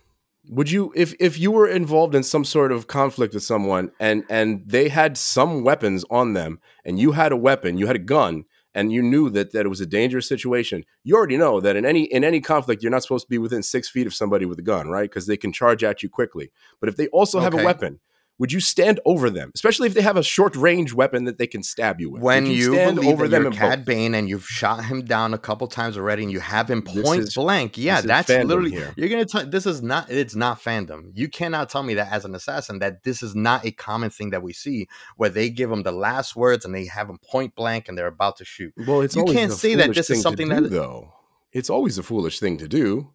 [0.48, 4.24] would you if if you were involved in some sort of conflict with someone and
[4.28, 8.00] and they had some weapons on them and you had a weapon you had a
[8.00, 11.76] gun and you knew that that it was a dangerous situation you already know that
[11.76, 14.44] in any in any conflict you're not supposed to be within six feet of somebody
[14.44, 15.10] with a gun right?
[15.10, 16.50] Because they can charge at you quickly.
[16.80, 18.00] But if they also have a weapon
[18.38, 21.46] would you stand over them especially if they have a short range weapon that they
[21.46, 23.84] can stab you with When Would you, stand believe over them and Cad?
[23.84, 27.22] Bane and you've shot him down a couple times already, and you have him point
[27.22, 28.70] is- blank, yeah, that's literally.
[28.70, 28.92] here.
[28.96, 29.46] You're gonna tell.
[29.46, 30.10] This is not.
[30.10, 31.10] It's not fandom.
[31.14, 34.30] You cannot tell me that as an assassin that this is not a common thing
[34.30, 37.54] that we see, where they give them the last words and they have them point
[37.54, 38.72] blank and they're about to shoot.
[38.86, 41.12] Well, it's You can't say that this is something do, that- though.
[41.52, 43.10] It's always a foolish thing to do.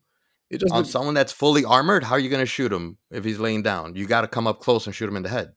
[0.50, 0.78] It um, doesn't.
[0.78, 3.96] On someone that's fully armored, how are you gonna shoot him if he's laying down?
[3.96, 5.54] You got to come up close and shoot him in the head.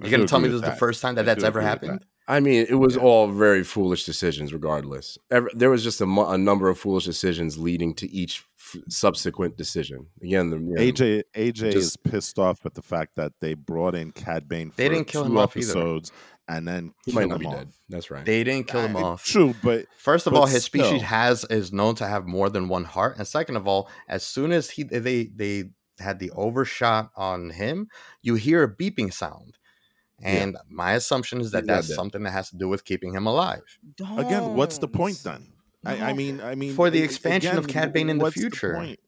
[0.00, 1.68] You're gonna tell me this is the first time that I that's ever agree that.
[1.68, 2.04] happened?
[2.28, 3.02] I mean, it was Yeah.
[3.02, 5.16] all very foolish decisions, regardless.
[5.30, 8.82] Ever, there was just a, mu- a number of foolish decisions leading to each f-
[8.88, 10.06] subsequent decision.
[10.20, 13.94] Again, the, you know, AJ AJ is pissed off with the fact that they brought
[13.94, 15.66] in Cad Bane for They didn't kill two him off either.
[15.70, 16.10] episodes
[16.48, 17.54] and then he kill might not him be off.
[17.56, 17.68] dead.
[17.88, 18.24] That's right.
[18.24, 19.24] They didn't kill him Uh, off.
[19.24, 21.00] True, but First of But all, his species still.
[21.00, 24.52] has is known to have more than one heart, and second of all, as soon
[24.52, 25.64] as he they they
[25.98, 27.88] had the overshot on him,
[28.22, 29.56] you hear a beeping sound,
[30.22, 31.94] and my assumption is that He's that's dead.
[31.94, 33.62] something that has to do with keeping him alive
[34.18, 35.40] again, what's the point Don't.
[35.40, 35.52] then?
[35.84, 38.24] I, I mean, I mean, For the a- expansion of again, Cad Bane in the
[38.24, 38.74] what's future.
[38.74, 38.98] point?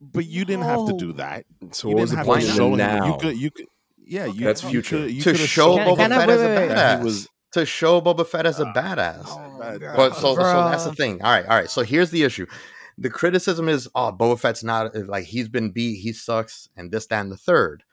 [0.00, 1.44] But you didn't have to do that.
[1.70, 3.04] so you what was didn't the have point to show the him.
[3.04, 3.66] You could, you could,
[4.06, 4.98] yeah, you, That's you future.
[4.98, 6.70] could- you to could've show Boba Fett wait, as a wait, wait.
[6.70, 6.98] badass.
[6.98, 9.24] He was- to show Boba Fett as a Ah, badass.
[9.26, 9.96] Oh, But- God.
[9.96, 11.20] But so, so that's the thing.
[11.22, 11.68] All right, all right.
[11.70, 12.46] So here's the issue.
[12.98, 17.06] The criticism is, oh, Boba Fett's not like he's been beat, he sucks, and this,
[17.08, 17.84] that, and the third.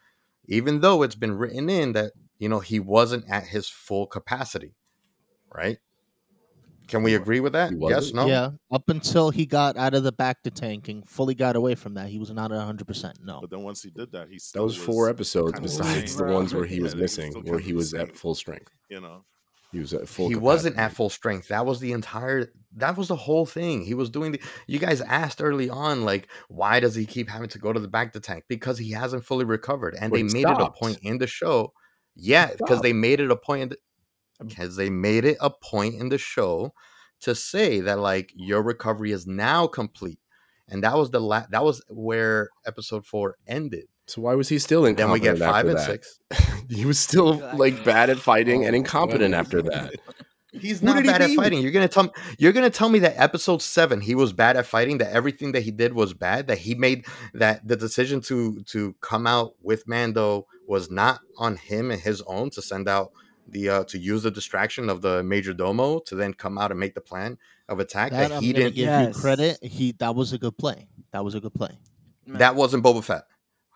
[0.48, 4.76] Even though it's been written in that you know he wasn't at his full capacity,
[5.54, 5.78] right?
[6.90, 7.72] Can we agree with that?
[7.80, 8.26] Yes, no.
[8.26, 12.10] Yeah, up until he got out of the bacta tanking, fully got away from that.
[12.10, 13.14] He was not at 100%.
[13.24, 13.40] No.
[13.42, 16.54] But then once he did that, he That still was four episodes besides the ones
[16.54, 18.72] where he was they missing, still where he was at full strength.
[18.90, 19.24] You know,
[19.72, 20.30] He was at full.
[20.30, 21.50] he wasn't at full strength.
[21.50, 22.52] That was the entire.
[22.76, 23.84] That was the whole thing.
[23.86, 24.42] He was doing the.
[24.66, 27.88] You guys asked early on, like, why does he keep having to go to the
[27.88, 28.46] bacta tank?
[28.50, 31.28] Because he hasn't fully recovered, and But they he made it a point in the
[31.28, 31.72] show.
[32.16, 33.76] Yeah, because they made it a point.
[34.40, 36.74] Um, because they made it a point in the show
[37.22, 40.20] to say that like your recovery is now complete,
[40.68, 43.86] and that was the la- That was where episode four ended.
[44.08, 45.86] So why was he still Then we incompetent get five after and that?
[45.86, 46.20] six.
[46.70, 49.94] he was still like bad at fighting and incompetent after that.
[50.52, 51.62] He's not did he bad at fighting.
[51.62, 54.98] You're gonna tell you're gonna tell me that episode seven he was bad at fighting.
[54.98, 56.48] That everything that he did was bad.
[56.48, 61.58] That he made that the decision to to come out with Mando was not on
[61.58, 63.12] him and his own to send out
[63.52, 66.80] the uh, to use the distraction of the major domo to then come out and
[66.80, 67.38] make the plan
[67.68, 68.12] of attack.
[68.12, 68.76] That, That, he didn't.
[68.76, 69.16] give Yes.
[69.16, 69.60] you credit.
[69.64, 70.88] He that was a good play.
[71.12, 71.78] That was a good play.
[72.28, 73.24] That wasn't Boba Fett.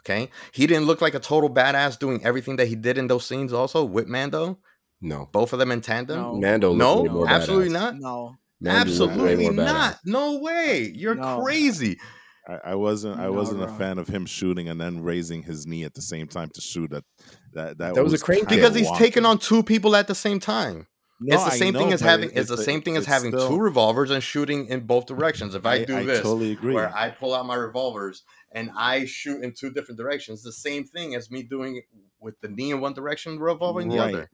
[0.02, 3.26] Okay, he didn't look like a total badass doing everything that he did in those
[3.26, 3.54] scenes.
[3.54, 4.60] Also with Mando,
[5.02, 6.20] No, both of them in tandem.
[6.20, 6.34] No.
[6.36, 6.72] Mando.
[6.74, 7.72] looked No, more absolutely badass.
[7.72, 8.00] not.
[8.00, 8.36] No.
[8.62, 9.66] Mando way Absolutely more badass.
[9.66, 10.00] not.
[10.06, 10.92] No way.
[10.96, 11.42] You're No.
[11.42, 12.00] crazy.
[12.48, 13.20] I, I wasn't.
[13.20, 16.02] I No, wasn't a fan of him shooting and then raising his knee at the
[16.02, 16.92] same time to shoot.
[16.92, 17.04] That
[17.54, 18.98] that that, That was a crazy- because he's wonky.
[18.98, 20.88] taking on two people at the same time.
[21.22, 23.06] No, it's the I same thing as having it- it's the a- same thing as
[23.06, 25.56] having still- two revolvers and shooting in both directions.
[25.56, 26.74] If I, do I this, totally agree.
[26.74, 28.24] where I pull out my revolvers
[28.54, 31.86] and I shoot in two different directions, the same thing as me doing it
[32.20, 34.14] with the knee in one direction, revolver in the Right.
[34.16, 34.30] other.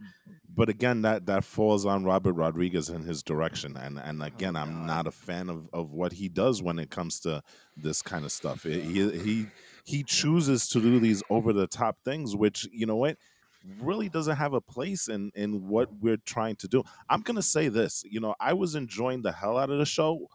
[0.55, 3.77] but again, that that falls on Robert Rodriguez and his direction.
[3.77, 6.89] And and oh, again, I'm not a fan of, of what he does when it
[6.89, 7.43] comes to
[7.77, 8.65] this kind of stuff.
[8.65, 9.47] It- he he
[9.85, 13.17] he chooses to do these over the top things, which you know what
[13.63, 16.83] really doesn't have a place in in what we're trying to do.
[17.09, 18.03] I'm gonna say this.
[18.05, 20.27] You know, I was enjoying the hell out of the show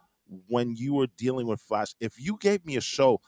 [0.48, 1.94] when you were dealing with Flash.
[2.00, 3.20] If you gave me a show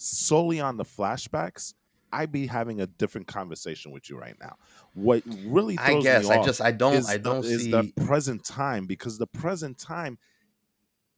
[0.00, 1.74] solely on the flashbacks.
[2.12, 4.56] I'd be having a different conversation with you right now.
[4.94, 7.92] What really I guess me I off just I don't I don't is see the
[8.04, 10.18] present time because the present time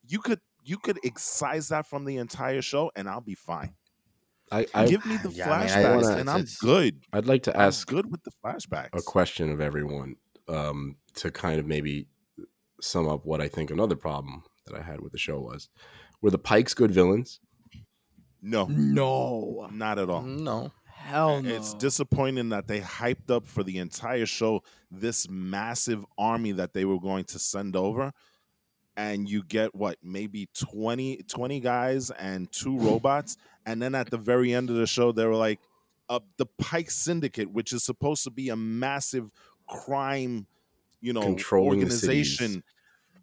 [0.06, 3.74] you could you could excise that from the entire show and I'll be fine.
[4.50, 7.00] I, I Give me the Yeah, I mean, flashbacks I wanna- and I'm good.
[7.12, 8.90] I'd like to I'm ask good with the flashbacks.
[8.92, 10.16] a question of everyone
[10.48, 12.06] um, to kind of maybe
[12.82, 15.68] sum up what I think another problem that I had with the show was.
[16.20, 17.40] Were the Pikes good villains?
[18.42, 19.68] No, No.
[19.72, 20.22] not at all.
[20.22, 20.72] no.
[20.84, 21.50] Hell no.
[21.50, 26.84] It's disappointing that they hyped up for the entire show this massive army that they
[26.84, 28.12] were going to send over.
[28.96, 33.36] And you get what, maybe 20, 20 guys and two robots.
[33.66, 35.58] And then at the very end of the show, they were like,
[36.08, 39.30] uh, the Pike Syndicate, which is supposed to be a massive
[39.66, 40.46] crime,
[41.00, 42.46] you know, Controlling the organization.
[42.48, 42.62] cities.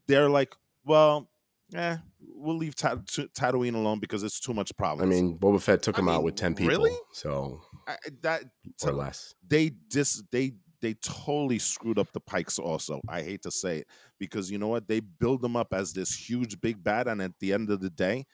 [0.08, 0.54] They're like,
[0.86, 1.30] well,
[1.76, 1.98] eh,
[2.40, 5.08] we'll leave Tat- Tatooine alone because it's too much problem.
[5.08, 6.70] I mean, Boba Fett took I him out with 10 people.
[6.70, 6.96] really?
[7.14, 8.44] So, I, that
[8.84, 9.36] or less.
[9.48, 13.88] they dis they they totally screwed up the pikes also i hate to say it
[14.18, 17.32] because you know what they build them up as this huge big bad and at
[17.40, 18.26] the end of the day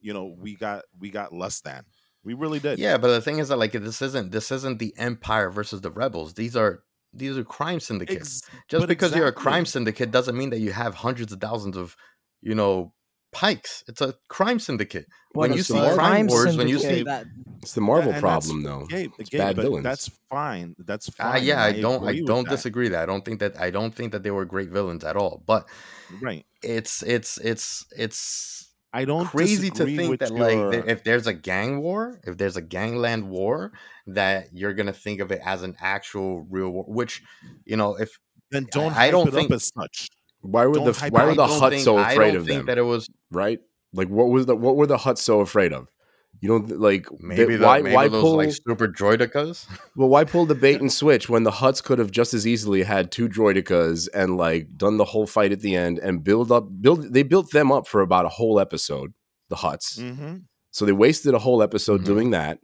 [0.00, 1.84] you know we got we got less than
[2.24, 4.94] we really did Yeah, but the thing is that like this isn't this isn't the
[4.96, 6.34] Empire versus the Rebels.
[6.34, 6.82] These are
[7.12, 8.42] these are crime syndicates.
[8.44, 11.76] Ex- Just because you're a crime syndicate doesn't mean that you have hundreds of thousands
[11.76, 11.96] of,
[12.40, 12.94] you know,
[13.32, 13.82] pikes.
[13.88, 15.06] It's a crime syndicate.
[15.32, 17.24] when you see a crime wars, when you see- that
[17.62, 18.84] It's the Marvel problem, though.
[18.86, 19.84] Gabe, It's Gabe, bad villains.
[19.84, 22.50] that's fine that's Ah, fine yeah, and I don't I don't that.
[22.50, 23.02] disagree that.
[23.02, 25.42] I don't think that I don't think that they were great villains at all.
[25.46, 25.68] But
[26.20, 30.88] right it's it's it's it's i don't crazy to think with that like your- there-
[30.88, 33.72] if there's a gang war, if there's a gangland war,
[34.06, 36.84] that you're gonna think of it as an actual real war.
[36.86, 37.22] Which,
[37.64, 38.18] you know, if
[38.50, 40.08] then don't I hype don't it think- up as such
[40.42, 42.36] Why were Don't the hype why were the I don't Hutt so I afraid don't
[42.42, 42.66] of think them?
[42.66, 43.60] that it was right?
[43.94, 45.88] Like what was the what were the Hutt so afraid of?
[46.40, 49.66] You don't like they- maybe the, why maybe why those pull like super droidekas.
[49.96, 52.82] well why pull the bait and switch when the Hutts could have just as easily
[52.82, 56.66] had two droidekas and like done the whole fight at the end and build up
[56.80, 59.12] build they built them up for about a whole episode
[59.50, 60.36] the Hutts mm-hmm.
[60.72, 62.04] so they wasted a whole episode Mhm.
[62.06, 62.58] doing that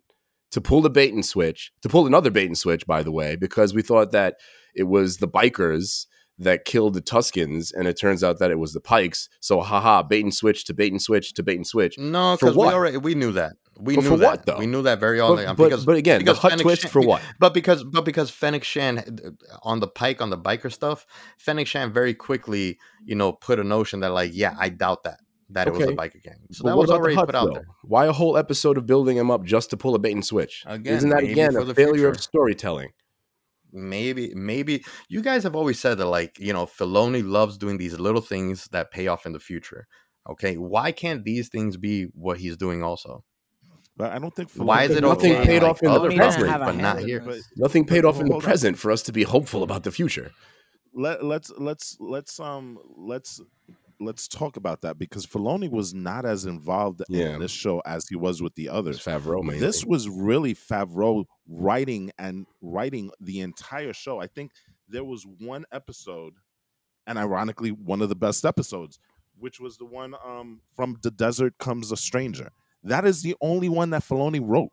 [0.50, 3.36] to pull the bait and switch to pull another bait and switch by the way
[3.36, 4.36] because we thought that
[4.74, 6.06] it was the bikers
[6.38, 10.02] that killed the Tuskens and it turns out that it was the Pikes so haha
[10.02, 12.96] bait and switch to bait and switch to bait and switch No, because we already
[12.98, 13.54] we knew that.
[13.80, 14.26] We But knew for that.
[14.26, 14.58] what, though?
[14.58, 16.62] We knew that very early but, on but, because but again the because Hut Fennec
[16.64, 19.30] twist Shan- for what But because but because Fennec Shand uh,
[19.62, 21.06] on the pike on the biker stuff,
[21.38, 25.20] Fennec Shand very quickly, you know, put a notion that like, yeah, I doubt that
[25.50, 25.94] that it was a Okay.
[25.96, 26.34] biker gang.
[26.52, 27.54] So But that was already put out though?
[27.54, 27.66] there.
[27.82, 30.62] Why a whole episode of building him up just to pull a bait and switch?
[30.66, 32.90] Again, Isn't that again a the failure of storytelling?
[33.78, 37.98] Maybe, maybe you guys have always said that, like, you know, Filoni loves doing these
[37.98, 39.86] little things that pay off in the future.
[40.28, 43.24] Okay, why can't these things be what he's doing also?
[43.96, 45.44] but i don't think Why is it Nothing okay?
[45.44, 46.64] paid like, off in the other Filoni doesn't present.
[46.64, 47.18] but not here?
[47.20, 47.48] this.
[47.56, 48.48] Nothing paid off in the Hold on.
[48.48, 50.30] present for us to be hopeful about the future.
[50.94, 53.40] let let's let's let's um let's
[54.00, 57.34] let's talk about that because Filoni was not as involved Yeah.
[57.34, 58.98] in this show as he was with the others.
[59.00, 59.58] Favreau, mainly.
[59.58, 64.20] This was really Favreau writing and writing the entire show.
[64.20, 64.52] I think
[64.88, 66.34] there was one episode,
[67.06, 68.98] and ironically, one of the best episodes,
[69.38, 72.50] which was the one um, from the desert comes a stranger.
[72.82, 74.70] That is the only one that Filoni wrote.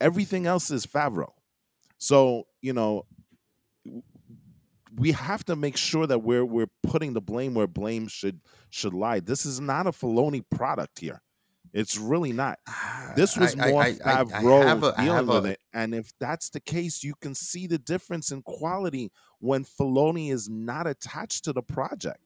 [0.00, 1.32] Everything else is Favreau.
[1.98, 3.06] So you know,
[4.96, 8.40] we have to make sure that we're we're putting the blame where blame should
[8.70, 9.20] should lie.
[9.20, 11.22] This is not a Filoni product here.
[11.72, 12.58] It's really not.
[13.16, 15.60] This was more I- I- I Favreau a- dealing have with a- it.
[15.72, 20.48] And if that's the case, you can see the difference in quality when Filoni is
[20.48, 22.20] not attached to the project.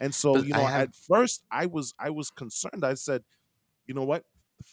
[0.00, 2.84] And so, you know, have- at first I was I was concerned.
[2.84, 3.24] I said,
[3.86, 4.24] you know what?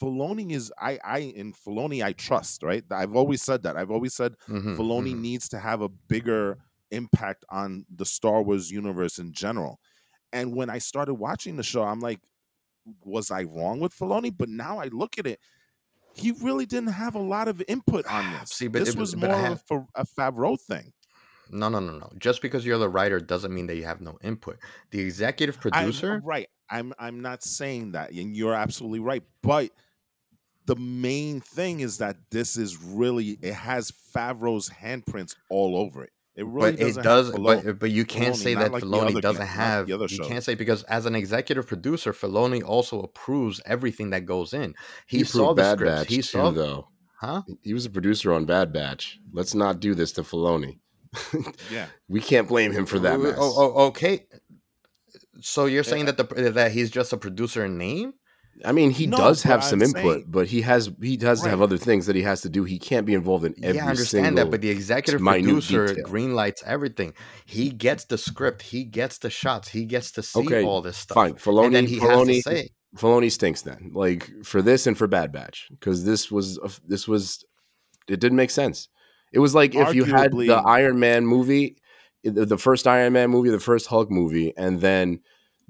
[0.02, 2.86] Filoni is I I in Filoni I trust, right?
[2.90, 3.76] I've always said that.
[3.76, 5.20] I've always said Mhm, Filoni mhm.
[5.20, 6.60] needs to have a bigger
[6.92, 9.80] impact on the Star Wars universe in general.
[10.34, 12.20] And when I started watching the show, I'm like,
[13.04, 14.34] was I wrong with Filoni?
[14.36, 15.40] But now I look at it,
[16.14, 18.52] he really didn't have a lot of input on ah, this.
[18.52, 20.94] See, but this it- was but more have- of a, Favreau thing.
[21.50, 22.10] No, no, no, no.
[22.18, 24.58] Just because you're the writer doesn't mean that you have no input.
[24.92, 26.22] The executive I'm- producer.
[26.24, 26.48] right.
[26.70, 29.24] I'm I'm not saying that, and you're absolutely right.
[29.44, 29.72] But
[30.66, 36.12] the main thing is that this is really it has Favreau's handprints all over it.
[36.36, 39.10] It really but it doesn't does, but but you can't Filoni, say that like Filoni
[39.10, 39.88] other doesn't ca- have.
[39.88, 40.28] the other you shows.
[40.28, 44.74] can't say because as an executive producer, Filoni also approves everything that goes in.
[45.08, 46.00] He, he saw approved the Bad scripts.
[46.02, 46.88] Batch He too, saw, though.
[47.20, 47.42] huh?
[47.62, 49.20] He was a producer on Bad Batch.
[49.34, 50.80] Let's not do this to Filoni.
[51.70, 51.88] yeah.
[52.08, 53.36] we can't blame him for that Oh, mess.
[53.38, 54.26] oh, oh, okay.
[55.42, 58.14] So you're saying that the that he's just a producer in name?
[58.64, 61.44] I mean, he No, does have some I'm input, saying- but he has he does
[61.44, 62.64] have other things that he has to do.
[62.64, 64.46] He can't be involved in every yeah, I understand single.
[64.46, 66.06] that, but the executive producer detail.
[66.06, 67.14] green lights everything.
[67.46, 70.98] He gets the script, he gets the shots, he gets to see Okay, all this
[70.98, 71.16] stuff.
[71.16, 71.66] Fine, Filoni.
[71.68, 73.92] and then he Filoni, has to say, Filoni stinks then.
[73.96, 77.44] Like for this and for Bad Batch, because this was a- this was
[78.08, 78.90] it didn't make sense.
[79.34, 81.78] It was like if you had the Iron Man movie,
[82.24, 85.22] the first Iron Man movie, the first Hulk movie, and then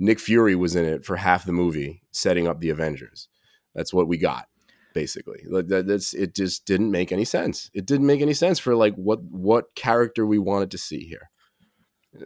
[0.02, 3.30] Nick Fury was in it for half the movie, setting up the Avengers.
[3.76, 4.48] That's what we got,
[4.96, 5.44] basically.
[5.48, 6.34] Like that, that's it.
[6.34, 7.70] Just didn't make any sense.
[7.76, 11.30] It didn't make any sense for like what what character we wanted to see here.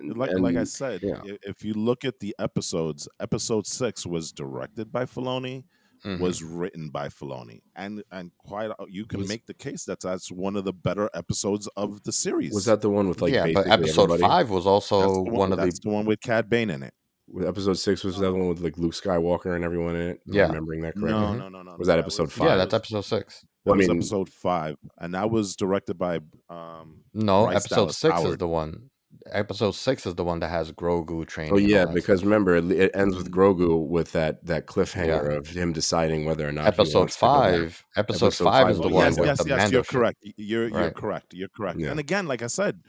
[0.01, 1.19] like like I said, yeah.
[1.43, 5.65] if you look at the episodes, episode six was directed by Filoni,
[6.05, 6.21] mhm.
[6.21, 9.99] was written by Filoni, and and quite uh, you can Was- make the case that
[9.99, 12.53] that's one of the better episodes of the series.
[12.53, 14.21] Was that the one with like yeah, but episode everybody?
[14.21, 16.93] five was also the one of the that's the one with Cad Bane in it?
[17.27, 20.21] With episode six was that one with like Luke Skywalker and everyone in it.
[20.27, 20.47] Am Yeah.
[20.47, 21.11] remembering that correctly.
[21.11, 21.75] No, no, no, no.
[21.77, 22.47] Was no, that episode was- five?
[22.49, 23.43] yeah, that's episode six.
[23.65, 26.19] That I was mean- episode five, and that was directed by
[26.49, 27.01] um.
[27.13, 28.89] No, Bryce episode Dallas six is the one.
[29.31, 31.53] Episode six is the one that has Grogu training.
[31.53, 32.25] Oh yeah, because stuff.
[32.25, 35.37] remember it, it ends with Grogu with that that cliffhanger Yeah.
[35.37, 37.41] of him deciding whether or not he episode wants to go back.
[37.41, 39.57] five, episode, Episode five five is the was- one yes, with yes, the yes.
[39.57, 39.91] Mando You're ship.
[39.91, 40.17] correct.
[40.37, 40.95] You're you're Right.
[40.95, 41.33] correct.
[41.33, 41.79] You're correct.
[41.79, 41.89] Yeah.
[41.89, 42.81] And again, like I said,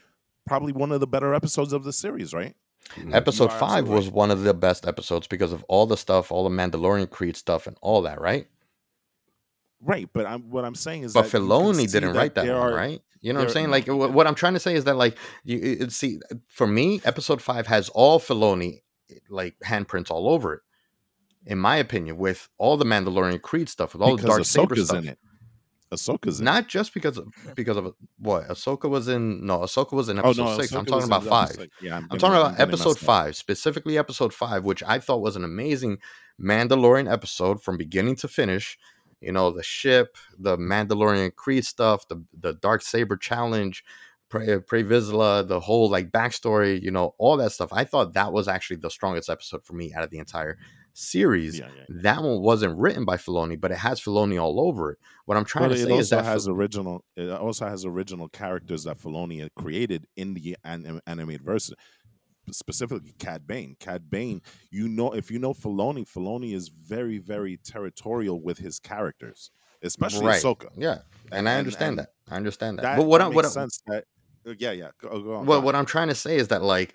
[0.47, 2.55] probably one of the better episodes of the series, right?
[2.95, 3.14] Mhm.
[3.14, 6.30] Episode are five absolutely was one of the best episodes because of all the stuff,
[6.32, 8.49] all the Mandalorian Creed stuff, and all that, right?
[9.80, 12.72] Right, but I'm what I'm saying is But that Filoni didn't write that there one,
[12.72, 13.03] are- right?
[13.20, 13.70] You know what I'm saying?
[13.70, 16.66] Like, he what I'm trying to say is that, like, you it- it- see, for
[16.66, 18.82] me, episode five has all Filoni
[19.28, 20.61] like handprints all over it.
[21.45, 24.76] In my opinion, with all the Mandalorian Creed stuff, with all the because Dark Saber
[24.76, 25.18] stuff, in it.
[25.93, 29.47] Ahsoka's in not just because of, because of what Ahsoka was in.
[29.47, 30.24] No, Ahsoka was in it.
[30.24, 30.72] Oh episode no, six.
[30.72, 31.51] I'm talking about five.
[31.51, 31.68] six.
[31.80, 33.07] Yeah, I'm, I'm talking about episode messed up.
[33.07, 35.99] five, specifically episode five, which I thought was an amazing
[36.41, 38.78] Mandalorian episode from beginning to finish.
[39.20, 43.84] You know, the ship, the Mandalorian Creed stuff, the the Dark Saber challenge,
[44.28, 47.70] Pre Pre Vizsla, the whole like backstory, you know, all that stuff.
[47.72, 50.59] I thought that was actually the strongest episode for me out of the entire
[50.97, 51.59] series.
[51.59, 51.84] Yeah, yeah.
[52.03, 54.99] That one wasn't written by Filoni, but it has Filoni all over it.
[55.26, 57.05] What I'm trying to it say is also that has Fil- original.
[57.16, 61.47] It also has original characters that Filoni had created in the anim- animated.
[62.53, 63.76] Specifically, Cad Bane.
[63.80, 64.40] Cad Bane.
[64.70, 69.51] You know, if you know Filoni, Filoni is very, very territorial with his characters,
[69.82, 70.40] especially Right.
[70.40, 70.68] Ahsoka.
[70.76, 70.99] yeah,
[71.32, 72.12] and, And- I understand and that.
[72.30, 72.82] I understand that.
[72.82, 73.82] That, but what I what I, sense.
[73.88, 74.05] That
[74.47, 74.90] uh, yeah, yeah.
[75.03, 75.47] Go, go on.
[75.47, 75.74] Well, go what.
[75.74, 76.94] I'm trying to say is that like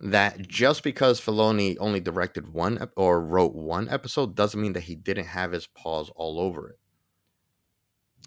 [0.00, 4.82] that just because Filoni only directed one ep- or wrote one episode doesn't mean that
[4.84, 6.78] he didn't have his paws all over it.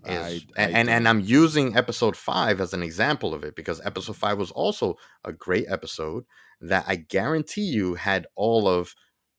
[0.05, 0.11] Is-
[0.57, 3.55] I- and, I and and don't- I'm using episode five as an example of it
[3.55, 6.25] because episode five was also a great episode
[6.61, 8.93] that I guarantee you had all of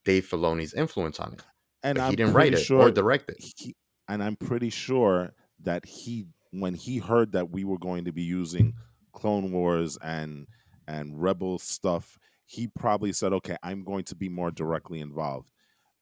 [0.04, 1.42] Dave Filoni's influence on it.
[1.84, 3.36] and he didn't write pretty it or direct it.
[3.40, 3.74] he,
[4.08, 5.32] and I'm pretty sure
[5.64, 8.74] that he, when he heard that we were going to be using
[9.12, 10.46] Clone Wars and
[10.92, 15.52] and rebel stuff, he probably said, "Okay, I'm going to be more directly involved."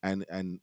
[0.03, 0.61] And and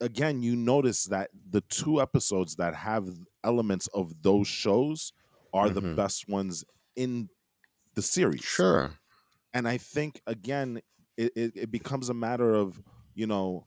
[0.00, 3.08] again, you notice that the two episodes that have
[3.44, 5.12] elements of those shows
[5.52, 5.96] are the Mhm.
[5.96, 6.64] best ones
[6.96, 7.30] in
[7.94, 9.00] the series Sure.
[9.54, 10.80] and I think again,
[11.16, 12.82] it, it, it becomes a matter of
[13.14, 13.66] you know,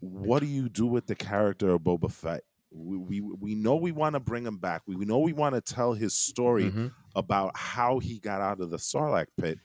[0.00, 2.44] what do you do with the character of Boba Fett?
[2.70, 4.82] We we, we know we want to bring him back.
[4.86, 6.92] We, we know we want to tell his story Mhm.
[7.14, 9.58] about how he got out of the Sarlacc pit,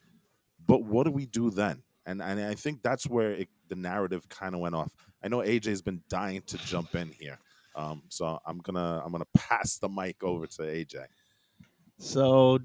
[0.68, 1.84] but what do we do then?
[2.06, 4.92] And and I think that's where it, the narrative kind of went off.
[5.24, 7.38] I know AJ's been dying to jump in here,
[7.76, 11.06] um, so I'm gonna I'm gonna pass the mic over to AJ.
[12.00, 12.60] So,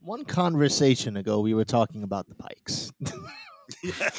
[0.00, 2.92] one conversation ago, we were talking about the Pikes.
[3.82, 3.92] yeah.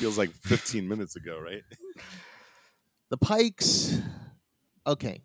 [0.00, 1.62] Feels like 15 minutes ago, right?
[3.10, 3.98] the Pikes.
[4.90, 5.22] Okay.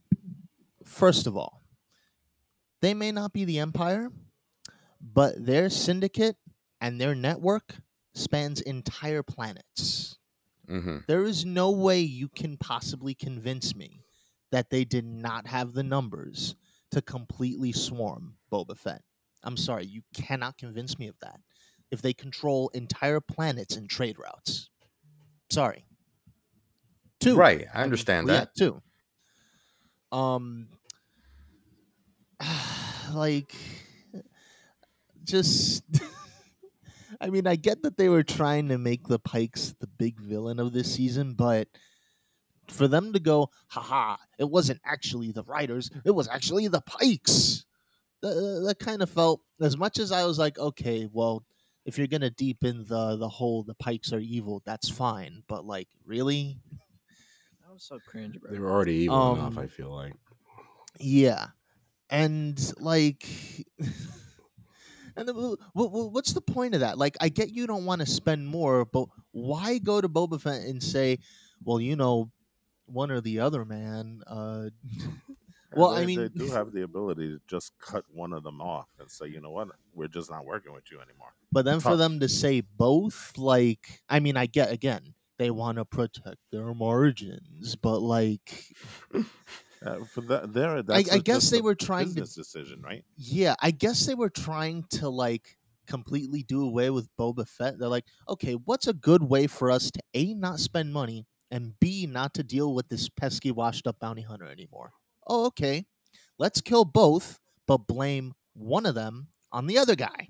[0.83, 1.63] First of all,
[2.83, 4.11] they may not be the Empire,
[5.01, 6.35] but their syndicate
[6.81, 7.75] and their network
[8.13, 10.19] spans entire planets.
[10.67, 11.03] Mhm.
[11.07, 14.03] There is no way you can possibly convince me
[14.51, 16.55] that they did not have the numbers
[16.91, 19.03] to completely swarm Boba Fett.
[19.41, 21.41] I'm sorry, you cannot convince me of that.
[21.89, 24.69] If they control entire planets and trade routes.
[25.49, 25.85] Sorry.
[27.19, 27.35] Two.
[27.35, 27.65] Right.
[27.73, 28.55] I mean, understand yeah, that.
[30.15, 30.67] Um
[33.13, 33.53] like
[35.25, 35.83] just
[37.21, 40.59] I mean, I get that they were trying to make the Pikes the big villain
[40.59, 41.67] of this season, but
[42.67, 47.65] for them to go, haha, it wasn't actually the writers, it was actually the Pikes.
[48.21, 51.45] That, that kind of felt as much as I was like, okay, well,
[51.85, 55.43] if you're gonna deepen the the whole the Pikes are evil, that's fine.
[55.47, 56.57] But like, really?
[57.75, 58.51] That was so cringe, bro.
[58.51, 59.57] They were already evil enough.
[59.57, 60.13] Um, I feel like.
[60.97, 61.47] Yeah,
[62.09, 63.27] and like,
[65.17, 66.97] and then, wh- wh- what's the point of that?
[66.97, 70.61] Like, I get you don't want to spend more, but why go to Boba Fett
[70.61, 71.19] and say,
[71.65, 72.31] well, you know,
[72.85, 74.21] one or the other, man?
[74.25, 74.69] Uh,
[75.75, 78.87] Well, I mean- they do have the ability to just cut one of them off
[79.01, 81.33] and say, you know what, we're just not working with you anymore.
[81.51, 85.77] but then for them to say both, like, I mean, I get again, they want
[85.77, 88.65] to protect their margins, but like,
[89.81, 92.81] Uh, for that, there, I, that's I a- guess they were trying to business decision,
[92.81, 93.05] right?
[93.17, 95.57] Yeah, I guess they were trying to like
[95.87, 97.79] completely do away with Boba Fett.
[97.79, 101.79] They're like, okay, what's a good way for us to A not spend money and
[101.79, 104.93] B not to deal with this pesky washed up bounty hunter anymore?
[105.27, 105.85] Oh, okay.
[106.39, 110.29] Let's kill both, but blame one of them on the other guy.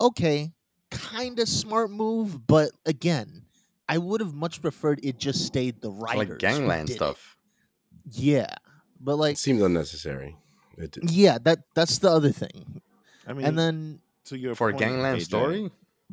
[0.00, 0.53] Okay,
[0.94, 3.42] kind of smart move, but again,
[3.88, 6.28] I would have much preferred it just stayed the It's writers.
[6.30, 6.96] like gangland did it.
[6.96, 7.36] stuff.
[8.10, 8.54] Yeah,
[9.00, 10.36] but like, It seemed unnecessary.
[10.76, 11.10] It did.
[11.10, 12.80] yeah, that that's the other thing.
[13.26, 15.70] I mean, and then to your For a point, gangland AJ, story?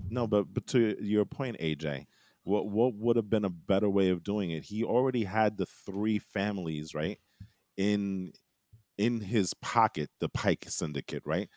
[0.10, 2.08] No, but but to your point, AJ,
[2.44, 4.64] what what would have been a better way of doing it?
[4.66, 7.20] He already had the three families right
[7.78, 8.34] in
[8.98, 11.50] in his pocket, the Pike Syndicate, right?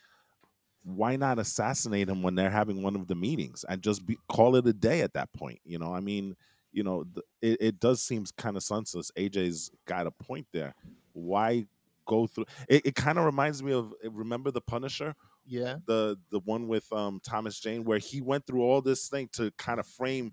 [0.85, 4.55] Why not assassinate him when they're having one of the meetings and just be, call
[4.55, 5.59] it a day at that point?
[5.65, 6.35] You know, I mean,
[6.71, 9.11] you know, th- it, it does seem kind of senseless.
[9.17, 10.75] AJ's got a point there.
[11.13, 11.65] Why
[12.07, 12.45] go through?
[12.69, 15.15] It, it kind of reminds me of remember the Punisher
[15.47, 19.29] yeah, the the one with um Thomas Jane where he went through all this thing
[19.33, 20.31] to kind of frame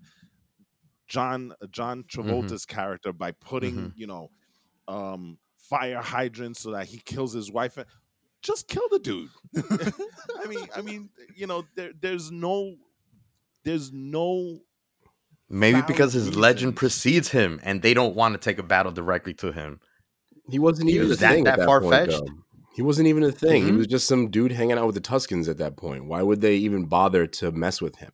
[1.07, 3.93] John John Travolta's character by putting Mhm.
[3.95, 4.29] you know
[4.87, 7.87] um fire hydrants so that he kills his wife and
[8.43, 9.29] just kill the dude.
[10.43, 12.75] I mean I mean you know there there's no
[13.63, 14.59] there's no
[15.49, 19.33] Maybe because his legend precedes him and they don't want to take a battle directly
[19.35, 19.79] to him.
[20.49, 22.21] He wasn't even Is a that thing that that far-fetched?
[22.75, 23.65] He wasn't even a thing.
[23.65, 23.77] He Mhm.
[23.77, 26.05] was just some dude hanging out with the Tuskens at that point.
[26.05, 28.11] Why would they even bother to mess with him?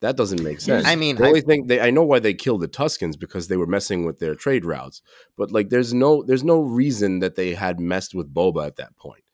[0.00, 0.86] That doesn't make sense.
[0.86, 3.48] I mean, the I- only thing they I know why they killed the Tuskens because
[3.48, 5.02] they were messing with their trade routes.
[5.36, 8.96] But like, there's no there's no reason that they had messed with Boba at that
[8.96, 9.24] point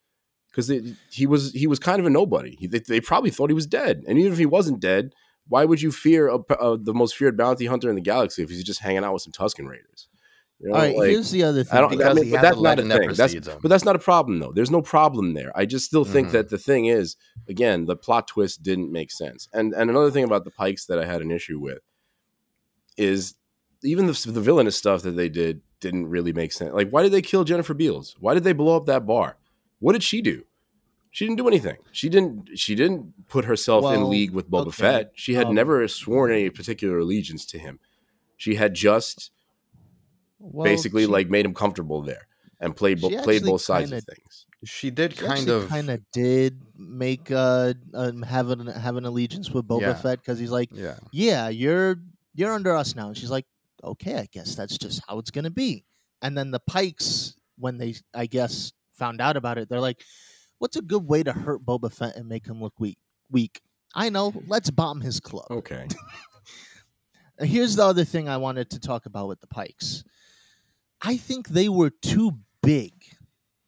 [0.52, 0.68] because
[1.10, 2.54] he was he was kind of a nobody.
[2.60, 5.14] He, they, they probably thought he was dead, and even if he wasn't dead,
[5.48, 8.50] why would you fear a, a, the most feared bounty hunter in the galaxy if
[8.50, 10.08] he's just hanging out with some Tusken raiders?
[10.60, 11.76] You know, All right, like- here's the other thing.
[11.76, 11.90] I don't.
[11.90, 13.08] Because I mean, he but that's not a thing.
[13.14, 14.52] That's, but that's not a problem, though.
[14.52, 15.50] There's no problem there.
[15.56, 16.32] I just still think Mhm.
[16.32, 17.16] that the thing is,
[17.48, 19.48] again, the plot twist didn't make sense.
[19.52, 21.80] And and another thing about the Pikes that I had an issue with
[22.96, 23.34] is
[23.82, 26.72] even the, the villainous stuff that they did didn't really make sense.
[26.72, 28.14] Like, why did they kill Jennifer Beals?
[28.20, 29.36] Why did they blow up that bar?
[29.82, 30.44] What did she do?
[31.10, 31.76] She didn't do anything.
[31.90, 32.56] She didn't.
[32.58, 35.12] She didn't put herself in league with Boba okay, Fett.
[35.14, 37.80] She had um, never sworn any particular allegiance to him.
[38.36, 39.30] She had just
[40.38, 42.26] Well, basically she- like made him comfortable there.
[42.60, 44.46] and played bo- played both sides kinda- of things.
[44.64, 45.68] She did She kind of.
[45.68, 49.94] kind of did make uh, um, have an have an allegiance with Boba Yeah.
[49.94, 50.98] Fett because he's like, Yeah.
[51.10, 51.96] yeah, you're
[52.34, 53.46] you're under us now, and she's like,
[53.82, 55.84] okay, I guess that's just how it's gonna be.
[56.22, 58.72] And then the Pikes, when they I guess
[59.02, 60.00] found out about it, they're like,
[60.58, 62.98] what's a good way to hurt Boba Fett and make him look weak?
[63.32, 63.60] Weak.
[63.96, 64.32] I know.
[64.46, 65.46] Let's bomb his club.
[65.50, 65.88] Okay.
[67.40, 70.04] Here's the other thing I wanted to talk about with the Pikes.
[71.02, 72.92] I think they were too big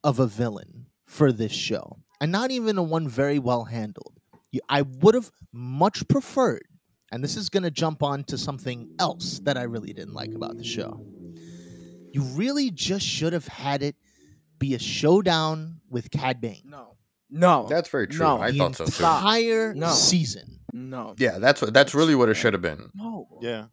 [0.05, 4.20] of a villain for this show, and not even a one very well handled.
[4.68, 6.68] I would have much preferred,
[7.11, 10.32] and this is going to jump on to something else that I really didn't like
[10.32, 11.05] about the show.
[12.12, 13.97] You really just should have had it
[14.64, 16.62] be a showdown with Cad Bane.
[16.64, 16.96] No.
[17.30, 17.66] No.
[17.68, 18.24] That's very true.
[18.24, 18.92] No, I the thought so too.
[18.92, 19.18] Stop.
[19.20, 19.90] entire No.
[19.90, 20.60] season.
[20.72, 21.14] no.
[21.18, 21.74] Yeah, that's what.
[21.74, 22.90] That's really what it should have been.
[22.94, 23.28] No.
[23.40, 23.66] Yeah.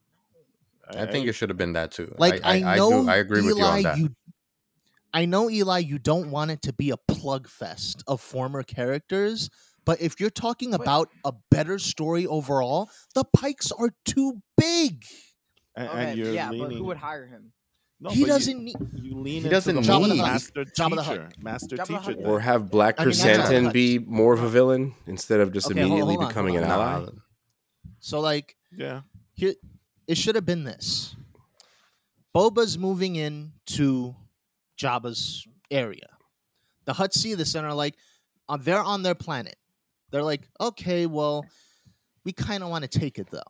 [0.93, 2.13] I think it should have been that too.
[2.17, 4.11] Like I, I, know, do, I agree Eli, with you on that.
[5.13, 9.49] I know Eli, you don't want it to be a plug fest of former characters,
[9.85, 15.05] but if you're talking But- about a better story overall, the Pikes are too big.
[15.77, 16.67] And, Okay, and you're yeah, leaning.
[16.67, 17.53] but who would hire him?
[18.03, 18.75] No, he doesn't need.
[18.95, 21.29] You, lean He doesn't the need- whole Jabba the master Jabba teacher.
[21.39, 22.19] Master Jabba teacher.
[22.25, 25.79] Or have Black I mean, Chrysanthemum be more of a villain instead of just Okay,
[25.79, 27.05] immediately hold on, becoming hold an ally.
[27.99, 29.01] So like, yeah.
[29.33, 29.53] here,
[30.07, 31.15] it should have been this.
[32.35, 34.15] Boba's moving in to
[34.79, 36.07] Jabba's area.
[36.85, 37.95] The Hutt see this and are like,
[38.49, 39.57] uh, they're on their planet.
[40.09, 41.45] They're like, okay, well,
[42.23, 43.41] we kind of want to take it though.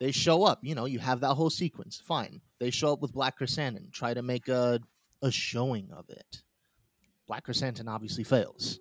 [0.00, 2.00] They show up, you know, you have that whole sequence.
[2.06, 2.40] Fine.
[2.60, 4.80] They show up with Black Chrysanthemum, try to make a
[5.22, 6.42] a showing of it.
[7.26, 8.78] Black Chrysanthemum obviously fails.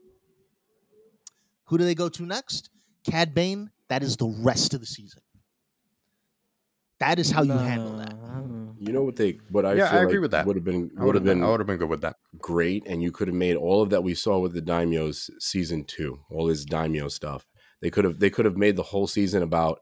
[1.66, 2.70] Who do they go to next?
[3.04, 3.72] Cad Bane.
[3.90, 5.22] That is the rest of the season.
[7.00, 8.14] That is how you handle that.
[8.80, 9.40] You know what they?
[9.50, 10.46] What I Yeah, feel I agree like with that.
[10.46, 12.16] Would have been would have been I would have been good with that.
[12.38, 15.84] great, and you could have made all of that we saw with the Daimyo's season
[15.84, 17.46] two, all this Daimyo stuff.
[17.82, 19.80] They could have they could have made the whole season about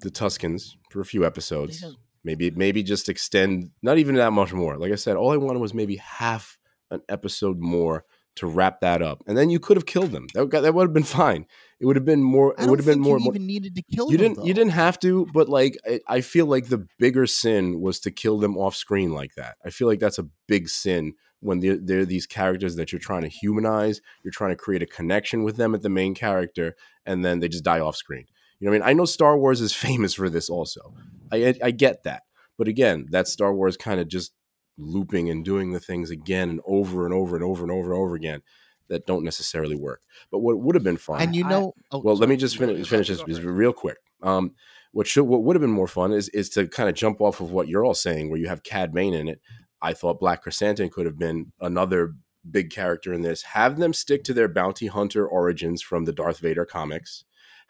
[0.00, 1.84] the Tuskens for a few episodes.
[2.24, 4.76] Maybe maybe just extend not even that much more.
[4.76, 6.58] Like I said, all I wanted was maybe half
[6.90, 8.04] an episode more
[8.36, 10.26] to wrap that up, and then you could have killed them.
[10.34, 11.46] That, would- that would have been fine.
[11.80, 12.54] It would have been more.
[12.58, 13.18] It would have been more.
[13.18, 15.78] you more even needed to kill you them, didn't you didn't have to but like
[15.86, 19.56] I, I feel like the bigger sin was to kill them off screen like that
[19.64, 23.22] i feel like that's a big sin when they're, they're these characters that you're trying
[23.22, 27.24] to humanize you're trying to create a connection with them at the main character and
[27.24, 28.26] then they just die off screen
[28.60, 30.94] you know what i mean i know star wars is famous for this also
[31.32, 32.22] i i, I get that
[32.58, 34.32] but again that's star wars kind of just
[34.78, 38.00] looping and doing the things again and over and over and over and over and
[38.00, 38.42] over again
[38.88, 41.98] that don't necessarily work but what would have been fun And you I- know, oh,
[42.00, 43.98] well, let me just finish, ahead, finish this, this real quick.
[44.22, 44.52] Um,
[44.92, 47.40] what should what would have been more fun is is to kind of jump off
[47.40, 49.40] of what you're all saying, where you have Cad Bane in it.
[49.80, 52.14] I thought Black Chrysanthemum could have been another
[52.50, 53.42] big character in this.
[53.42, 57.24] Have them stick to their bounty hunter origins from the Darth Vader comics.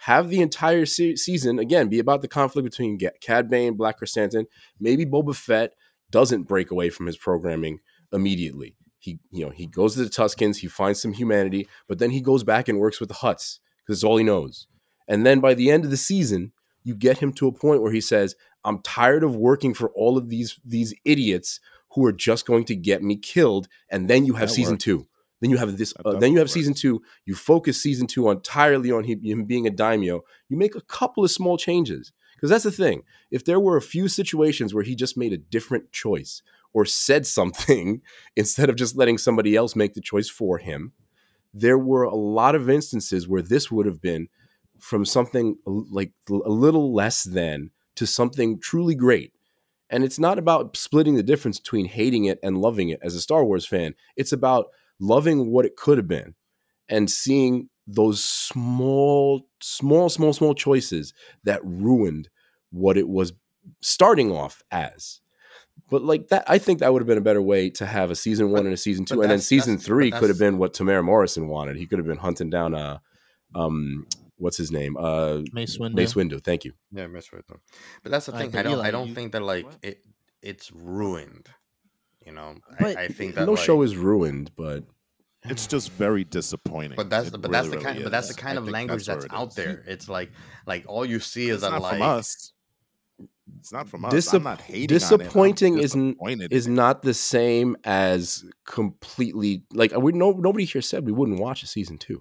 [0.04, 4.46] Have the entire se- season again be about the conflict between Cad Bane, Black Chrysanthemum.
[4.78, 5.74] Maybe Boba Fett
[6.10, 7.80] doesn't break away from his programming
[8.12, 8.76] immediately.
[8.98, 12.20] He, you know, he goes to the Tuskens, he finds some humanity, but then he
[12.20, 14.66] goes back and works with the Hutts because it's all he knows.
[15.08, 17.92] And then by the end of the season, you get him to a point where
[17.92, 21.60] he says, "I'm tired of working for all of these these idiots
[21.92, 24.82] who are just going to get me killed." And then you have That season worked.
[24.82, 25.06] two.
[25.40, 25.94] Then you have this.
[26.04, 27.02] Uh, then you have season two.
[27.24, 30.22] You focus season two entirely on him, him being a daimyo.
[30.48, 33.02] You make a couple of small changes because that's the thing.
[33.30, 37.26] If there were a few situations where he just made a different choice or said
[37.26, 38.02] something
[38.36, 40.92] instead of just letting somebody else make the choice for him,
[41.52, 44.28] there were a lot of instances where this would have been
[44.78, 49.32] from something like a little less than to something truly great.
[49.90, 53.20] And it's not about splitting the difference between hating it and loving it as a
[53.20, 53.94] Star Wars fan.
[54.16, 54.68] It's about
[55.00, 56.34] loving what it could have been
[56.88, 61.12] and seeing those small, small, small, small choices
[61.44, 62.28] that ruined
[62.70, 63.32] what it was
[63.80, 65.20] starting off as.
[65.90, 68.14] But like that, I think that would have been a better way to have a
[68.14, 70.72] season one But- and a season two, and then season three could have been what
[70.72, 71.76] Temuera Morrison wanted.
[71.76, 73.00] He could have been hunting down a,
[73.56, 75.94] um what's his name uh Mace Windu.
[75.94, 76.42] Mace Windu.
[76.42, 76.72] Thank you.
[76.92, 77.58] Yeah, Miss Windu.
[78.04, 78.50] But that's the Uh, thing.
[78.50, 78.72] but I don't.
[78.74, 79.78] Eli, I don't you- think that like What?
[79.82, 80.04] it.
[80.42, 81.48] It's ruined.
[82.30, 82.54] You know.
[82.78, 84.84] But I, I think that no like, show is ruined, but
[85.44, 86.96] It's just very disappointing.
[86.96, 87.96] But that's It but that's really, the kind.
[87.96, 89.54] really But that's the kind I of language where that's, out is.
[89.54, 89.84] there.
[89.86, 90.30] It's like
[90.66, 92.52] like all you see is that like us.
[93.58, 94.14] It's not from us.
[94.14, 95.94] Disap- I'm not hating disappointing on it.
[95.94, 101.12] I'm isn't- is not the same as completely like we no nobody here said we
[101.12, 102.20] wouldn't watch a season two.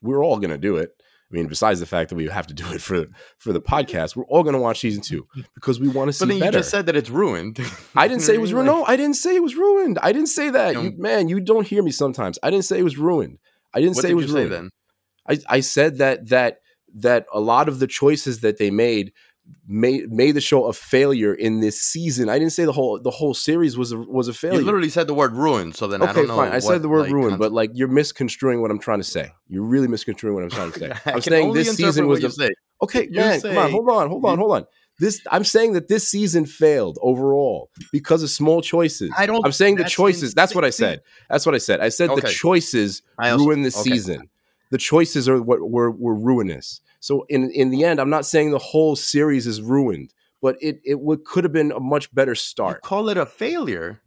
[0.00, 0.90] We're all gonna do it.
[1.32, 3.06] I mean, besides the fact that we have to do it for
[3.38, 6.24] for the podcast, we're all going to watch season two because we want to see
[6.24, 6.58] But then you better.
[6.58, 7.60] just said that it's ruined.
[7.94, 8.66] I didn't say it was ruined.
[8.66, 9.98] No, I didn't say it was ruined.
[10.02, 10.72] I didn't say that.
[10.74, 12.38] You, Um, man, you don't hear me sometimes.
[12.42, 13.38] I didn't say it was ruined.
[13.72, 14.52] I didn't What say did it was you say ruined.
[14.52, 14.70] then?
[15.48, 16.58] I, I said that that
[16.96, 19.12] that a lot of the choices that they made
[19.66, 22.28] made made the show a failure in this season.
[22.28, 24.58] I didn't say the whole the whole series was a was a failure.
[24.58, 26.36] You literally said the word ruined, so then I don't know.
[26.36, 26.48] fine.
[26.48, 29.04] I what, said the word like, ruined, but like you're misconstruing what I'm trying to
[29.04, 29.32] say.
[29.48, 30.90] You're really misconstruing what I'm trying to say.
[31.06, 32.50] I I'm saying this season was what the say.
[32.82, 34.66] Okay, You man, come on, hold on, hold on, hold on.
[34.98, 39.10] This I'm saying that this season failed overall because of small choices.
[39.16, 39.44] I don't.
[39.44, 40.34] I'm saying the choices.
[40.34, 41.00] That's what I said.
[41.30, 41.80] That's what I said.
[41.80, 43.90] I said the choices also- ruined the okay.
[43.90, 44.28] season.
[44.70, 46.80] The choices are what were were ruinous.
[47.00, 50.80] So in in the end, I'm not saying the whole series is ruined, but it
[50.84, 52.82] it would could have been a much better You start.
[52.82, 54.00] call it a failure.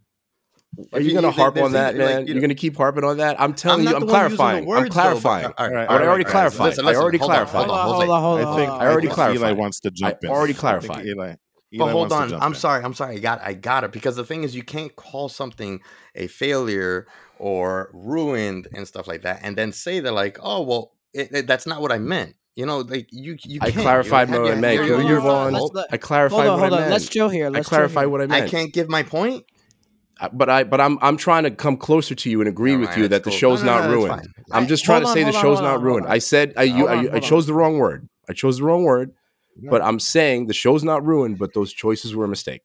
[0.92, 2.20] Are If you going to harp on that, either, like, man?
[2.22, 3.40] you You're know- going to keep harping on that?
[3.40, 3.96] I'm telling not you.
[3.98, 4.62] I'm the one using the clarifying.
[4.64, 5.52] I'm words, though, but- clarifying.
[5.56, 6.66] all right, I already right, clarified.
[6.66, 7.66] listen, I already hold on, clarified.
[7.66, 8.56] Hold on, Hold on, hold I on.
[8.56, 8.82] think I on.
[8.82, 9.50] already think clarified.
[9.50, 10.30] Eli wants to jump in.
[10.30, 11.06] already I think clarified.
[11.06, 11.34] Eli,
[11.78, 12.58] But hold on, I'm in.
[12.58, 13.16] sorry, I'm sorry.
[13.16, 15.80] I got, I got it because the thing is, you can't call something
[16.16, 17.06] a failure
[17.38, 21.46] or ruined and stuff like that, and then say that like, oh well, it, it-
[21.46, 22.34] that's not what I meant.
[22.56, 23.58] You know, like you, you.
[23.60, 23.82] I can't.
[23.82, 24.74] clarified You have what I your- meant.
[24.76, 25.52] your- Can we your move on?
[25.54, 26.80] Let's I clarified Hold on, what hold I on.
[26.82, 26.92] meant.
[26.92, 27.46] Let's chill here.
[27.46, 28.44] I Let's chill clarified what I meant.
[28.44, 29.44] I can't give my point.
[30.20, 32.80] Uh, but I but I'm I'm trying to come closer to you and agree Never
[32.82, 34.12] with mind, you that that's the show's No, no, not no, ruined.
[34.14, 34.32] fine.
[34.52, 36.06] I'm Right, just trying to hold say the on, show's hold not ruined.
[36.06, 38.08] I said I, you, Hold I, I hold chose the wrong word.
[38.28, 39.10] I chose the wrong word,
[39.68, 41.38] but I'm saying the show's not ruined.
[41.40, 42.62] But those choices were a mistake.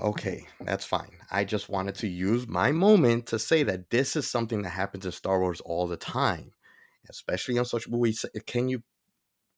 [0.00, 1.10] Okay, that's fine.
[1.32, 5.04] I just wanted to use my moment to say that this is something that happens
[5.04, 6.52] in Star Wars all the time,
[7.08, 7.98] especially on social.
[7.98, 8.82] We say, uh, can you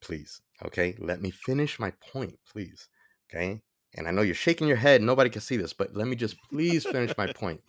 [0.00, 0.40] please?
[0.64, 2.88] Okay, let me finish my point, please.
[3.30, 3.62] Okay,
[3.96, 5.02] and I know you're shaking your head.
[5.02, 7.60] Nobody can see this, but let me just please finish my point.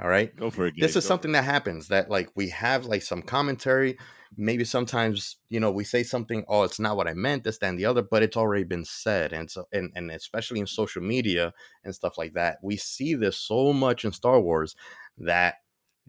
[0.00, 0.34] All right.
[0.34, 0.74] Go for it.
[0.76, 3.96] this is go something that happens that like we have like some commentary
[4.36, 7.68] maybe sometimes you know we say something oh it's not what i meant this that,
[7.68, 11.02] and the other but it's already been said and so and, and especially in social
[11.02, 11.52] media
[11.84, 14.74] and stuff like that we see this so much in star wars
[15.18, 15.56] that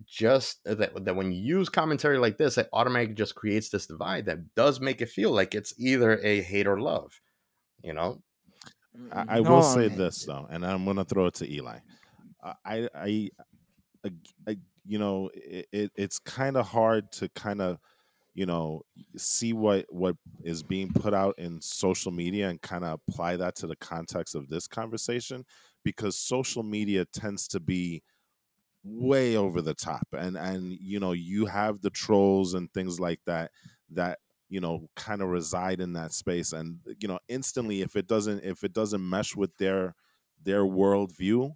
[0.05, 3.87] just uh, that, that when you use commentary like this it automatically just creates this
[3.87, 7.21] divide that does make it feel like it's either a hate or love
[7.83, 8.21] you know
[9.11, 9.97] uh, mm, I, I Hold will say man.
[9.97, 11.79] this though, and I'm going to throw it to Eli.
[12.43, 13.29] I, I,
[14.03, 14.11] I,
[14.47, 17.79] I you know, it, it it's kind of hard to kind of,
[18.33, 18.83] you know,
[19.17, 23.55] see what what is being put out in social media and kind of apply that
[23.57, 25.43] to the context of this conversation,
[25.83, 28.03] because social media tends to be
[28.85, 33.19] way over the top and and you know you have the trolls and things like
[33.25, 33.51] that
[33.89, 38.05] that you know kind of reside in that space and you know instantly if it
[38.07, 39.95] doesn't if it doesn't mesh with their
[40.43, 41.51] their worldview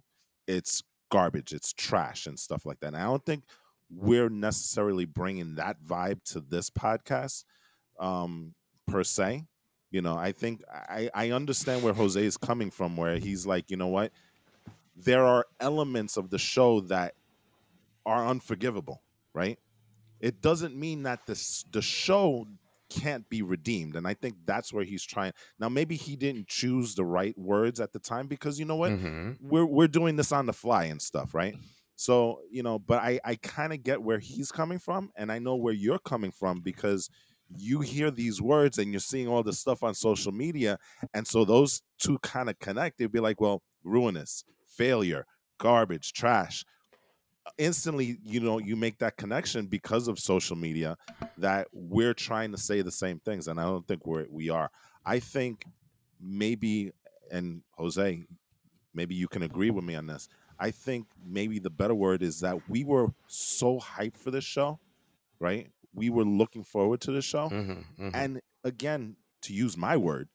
[0.48, 3.44] it's garbage it's trash and stuff like that and i don't think
[3.90, 7.44] we're necessarily bringing that vibe to this podcast
[8.00, 8.54] um
[8.88, 9.44] per se
[9.92, 13.70] you know i think i i understand where jose is coming from where he's like
[13.70, 14.12] you know what?
[14.96, 17.14] There are elements of the show that
[18.06, 19.02] are unforgivable
[19.34, 19.58] right?
[20.20, 22.46] It doesn't mean that this the show
[22.90, 25.32] can't be redeemed and i think that's where he's trying.
[25.60, 28.90] Now maybe he didn't choose the right words at the time because you know what?
[28.92, 29.36] Mhm.
[29.40, 31.54] we're we're doing this on the fly and stuff right?
[31.96, 35.38] So you know but i i kind of get where he's coming from and i
[35.38, 37.08] know where you're coming from because
[37.56, 40.78] you hear these words and you're seeing all this stuff on social media
[41.14, 42.98] and so those two kind of connect.
[42.98, 45.26] They'd be like well ruinous failure
[45.58, 46.64] garbage trash
[47.58, 50.96] instantly you know you make that connection because of social media
[51.38, 54.70] that we're trying to say the same things and i don't think we're we are
[55.04, 55.64] i think
[56.20, 56.92] maybe
[57.30, 58.24] and jose
[58.94, 60.28] maybe you can agree with me on this
[60.58, 64.78] i think maybe the better word is that we were so hyped for this show
[65.38, 68.10] right we were looking forward to the show Mhm, mhm.
[68.14, 70.28] and again to use my word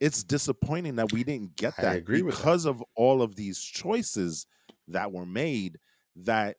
[0.00, 2.26] it's disappointing that we didn't get I that with that.
[2.30, 4.46] because of all of these choices
[4.88, 5.78] that were made
[6.16, 6.56] that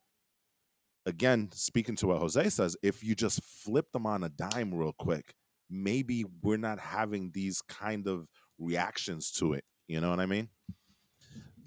[1.06, 4.93] again speaking to what jose says if you just flip them on a dime real
[4.97, 5.34] quick
[5.70, 8.28] maybe we're not having these kind of
[8.60, 10.47] reactions to it you know what i mean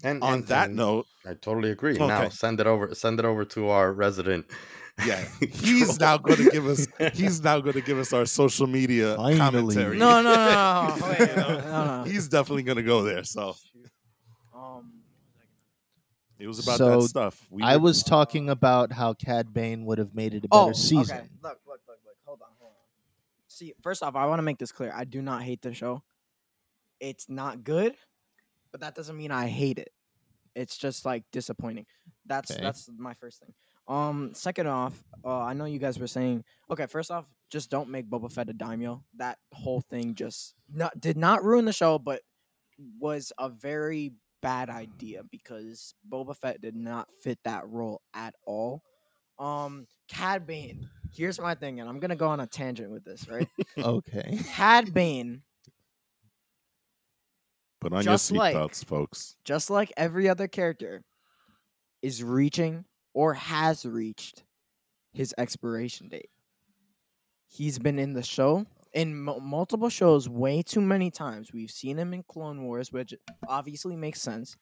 [0.03, 1.97] and on and- that and note I totally agree.
[1.97, 2.95] Now send it over.
[2.95, 4.45] Send it over to our resident.
[5.05, 8.65] yeah he's now going to give us he's now going to give us our social
[8.67, 9.37] media Finally.
[9.37, 11.07] commentary No, no, no, no.
[11.09, 11.59] Wait, no, no,
[11.97, 12.03] no.
[12.07, 13.55] he's definitely going to go there so
[14.55, 14.96] Um,
[16.39, 19.85] it was about So, that stuff we I were- was talking about how Cad Bane
[19.85, 21.17] would have made it a better oh, season.
[21.17, 21.27] okay.
[21.41, 22.15] Look, look, look, look.
[22.25, 22.75] Hold on, hold on.
[23.47, 24.91] See, first off, I want to make this clear.
[24.95, 26.03] I do not hate the show.
[26.99, 27.95] It's not good,
[28.71, 29.89] but that doesn't mean I hate it.
[30.55, 31.85] It's just like disappointing.
[32.25, 32.61] That's Okay.
[32.61, 33.53] that's my first thing.
[33.87, 36.87] Um, second off, uh, I know you guys were saying okay.
[36.87, 39.03] First off, just don't make Boba Fett a daimyo.
[39.15, 42.21] That whole thing just not did not ruin the show, but
[42.99, 48.83] was a very bad idea because Boba Fett did not fit that role at all.
[49.39, 50.89] Um, Cad Bane.
[51.13, 53.47] Here's my thing, and I'm gonna go on a tangent with this, right?
[53.77, 54.39] Okay.
[54.49, 55.41] Cad Bane,
[57.79, 59.35] Put on Just your like- seatbelts, folks.
[59.45, 61.03] just like every other character,
[62.01, 64.43] is reaching or has reached
[65.13, 66.29] his expiration date.
[67.47, 71.51] He's been in the show in mu- multiple shows way too many times.
[71.53, 73.13] We've seen him in Clone Wars, which
[73.47, 74.57] obviously makes sense.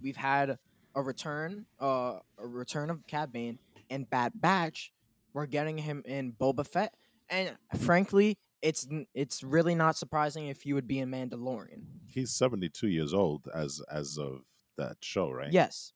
[0.00, 0.58] We've had
[0.94, 3.58] a return, uh, a return of Cad Bane
[3.90, 4.92] and Bad Batch.
[5.32, 6.94] We're getting him in Boba Fett,
[7.28, 11.82] and frankly, it's it's really not surprising if he would be in Mandalorian.
[12.06, 14.40] He's 72 years old as as of
[14.76, 15.52] that show, right?
[15.52, 15.92] Yes.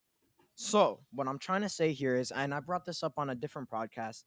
[0.55, 3.35] So what I'm trying to say here is, and I brought this up on a
[3.35, 4.23] different podcast.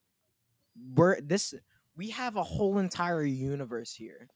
[0.93, 1.53] We're this
[1.97, 4.27] we have a whole entire universe here.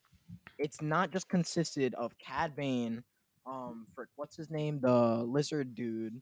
[0.58, 3.04] It's not just consisted of Cad Bane,
[3.46, 6.22] um, for what's his name, the lizard dude,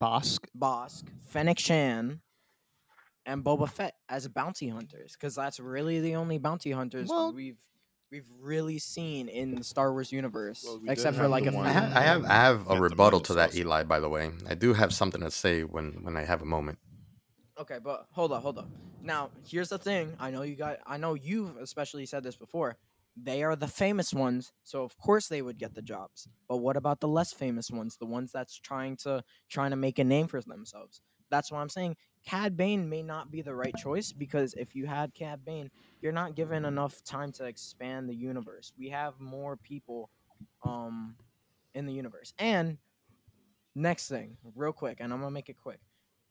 [0.00, 0.40] Bossk.
[0.58, 2.20] Bossk, Fennec Shand,
[3.26, 7.58] and Boba Fett as bounty hunters, because that's really the only bounty hunters Well- we've
[8.12, 11.42] we've really seen in the Star Wars universe, Well, we did except for have like
[11.42, 13.52] the a one- I few- have, I have, I have a Phantom rebuttal to Menace
[13.52, 13.68] that, also.
[13.68, 13.82] Eli.
[13.82, 16.78] By the way, I do have something to say when when I have a moment.
[17.58, 18.68] Okay, but hold up, hold up.
[19.02, 20.14] Now, here's the thing.
[20.18, 22.76] I know you got I know you've especially said this before.
[23.16, 26.28] They are the famous ones, so of course they would get the jobs.
[26.48, 29.98] But what about the less famous ones, the ones that's trying to trying to make
[29.98, 31.00] a name for themselves?
[31.30, 31.96] That's why I'm saying
[32.26, 35.70] Cad Bane may not be the right choice because if you had Cad Bane,
[36.02, 38.72] you're not given enough time to expand the universe.
[38.78, 40.10] We have more people
[40.62, 41.16] um
[41.74, 42.34] in the universe.
[42.38, 42.76] And
[43.74, 45.80] next thing, real quick, and I'm gonna make it quick.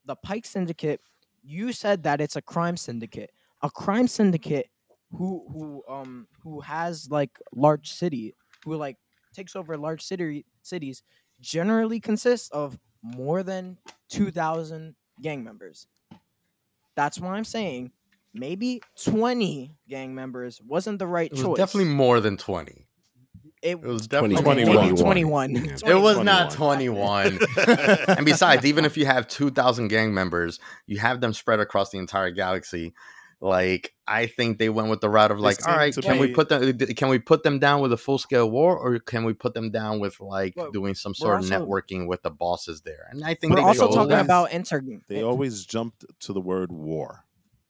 [0.05, 1.01] The Pike Syndicate
[1.45, 3.31] you said that it's a crime syndicate.
[3.61, 4.69] A crime syndicate
[5.11, 8.33] who who um who has like large city
[8.65, 8.97] who like
[9.33, 11.03] takes over large city cities
[11.39, 13.77] generally consists of more than
[14.09, 15.87] 2000 gang members.
[16.95, 17.91] That's why I'm saying
[18.33, 21.57] maybe 20 gang members wasn't the right It was choice.
[21.57, 22.87] definitely more than twenty.
[23.61, 24.75] It, It was definitely 21.
[24.85, 25.51] maybe 21.
[25.55, 25.61] Yeah.
[25.63, 26.25] It was 21.
[26.25, 27.39] not 21.
[28.07, 31.97] and besides, even if you have 2,000 gang members, you have them spread across the
[31.97, 32.93] entire galaxy.
[33.41, 36.19] Like, I think they went with the route of like, This all seemed right, can
[36.19, 36.77] we put them?
[36.77, 39.71] Can we put them down with a full scale war, or can we put them
[39.71, 43.07] down with like Well, doing some sort also- of networking with the bosses there?
[43.11, 44.25] And I think We're they also chose talking that.
[44.25, 47.25] about inter They always jumped to the word war.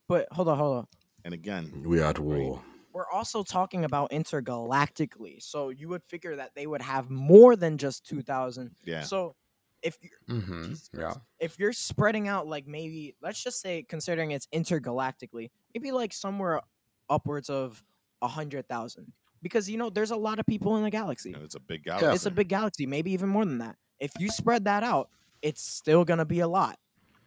[0.07, 0.87] But hold on, hold on.
[1.25, 2.61] And again, We are at war.
[2.95, 5.43] We're also talking about intergalactically.
[5.43, 8.71] So you would figure that they would have more than just 2000.
[8.85, 9.01] yeah.
[9.01, 9.35] So
[9.83, 11.01] if you Mhm, Jesus Yeah.
[11.11, 11.19] Christ.
[11.39, 16.61] if you're spreading out like maybe let's just say considering it's intergalactically, maybe like somewhere
[17.09, 17.83] upwards of
[18.21, 19.11] a hundred thousand.
[19.41, 21.31] Because you know, there's a lot of people in the galaxy.
[21.31, 21.99] you know, it's a big Yeah.
[21.99, 22.15] galaxy.
[22.15, 23.75] It's a big galaxy, maybe even more than that.
[23.99, 25.09] If you spread that out,
[25.41, 26.79] it's still gonna be a lot.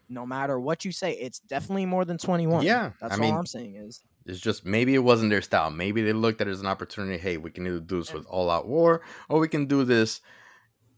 [0.09, 2.65] No matter what you say, it's definitely more than 21.
[2.65, 5.71] Yeah, That's I all mean, I'm saying is It's just maybe it wasn't their style.
[5.71, 7.17] Maybe they looked at it as an opportunity.
[7.17, 10.21] Hey, we can either do this with all out war, or we can do this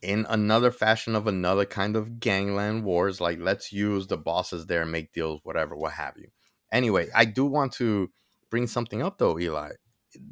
[0.03, 3.21] in another fashion of another kind of gangland wars.
[3.21, 6.29] Like let's use the bosses there and make deals, whatever, what have you.
[6.73, 8.11] Anyway, I do want to
[8.51, 9.71] bring something up though, Eli.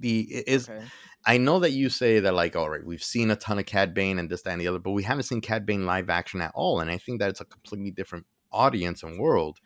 [0.01, 0.85] The is okay.
[1.25, 3.95] I know that you say that like, all right, we've seen a ton of Cad
[3.95, 6.41] Bane and this, that, and the other, but we haven't seen Cad Bane live action
[6.41, 6.81] at all.
[6.81, 9.59] And I think that it's a completely different audience and world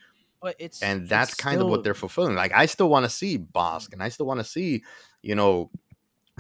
[0.43, 2.35] But it's and it's that's kind of what they're fulfilling.
[2.35, 3.93] Like I still want to see Bossk, mm.
[3.95, 4.83] and I still want to see,
[5.23, 5.71] you know,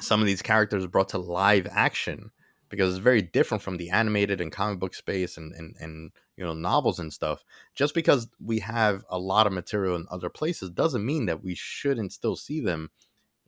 [0.01, 2.33] some of these characters brought to live action
[2.69, 6.45] because it's very different from the animated and comic book space and and and you
[6.45, 7.45] know novels and stuff.
[7.75, 11.55] Just because we have a lot of material in other places doesn't mean that we
[11.55, 12.91] shouldn't still see them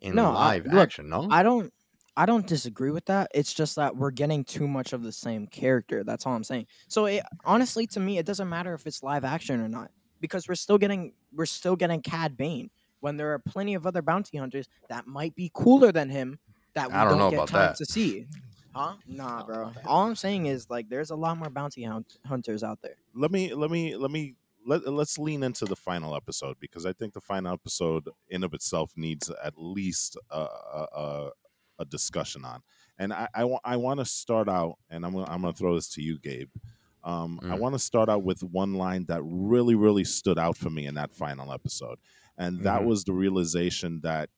[0.00, 1.08] in No, I- live look, action.
[1.08, 1.72] No, I don't
[2.16, 3.32] I don't disagree with that.
[3.34, 6.04] It's just that we're getting too much of the same character.
[6.04, 6.68] That's all I'm saying.
[6.86, 9.90] So it, honestly, to me, it doesn't matter if it's live action or not
[10.24, 12.70] because we're still getting we're still getting Cad Bane
[13.00, 16.38] when there are plenty of other bounty hunters that might be cooler than him
[16.74, 17.76] that we I don't know get about time that.
[17.76, 18.26] to see.
[18.74, 18.94] Huh?
[19.06, 19.70] Nah, bro.
[19.84, 22.96] All I'm saying is like there's a lot more bounty hunt- hunters out there.
[23.14, 24.34] let me let me let me
[24.66, 28.54] let, let's lean into the final episode because I think the final episode in of
[28.54, 31.30] itself needs at least a a, a,
[31.80, 32.62] a discussion on.
[32.98, 35.58] And I I, wa- I want to start out, and I'm gonna, I'm going to
[35.58, 36.48] throw this to you, Gabe.
[37.04, 37.60] Um, I Mm.
[37.60, 40.94] want to start out with one line that really really stood out for me in
[40.94, 41.98] that final episode,
[42.38, 42.86] and that Mhm.
[42.86, 44.30] was the realization that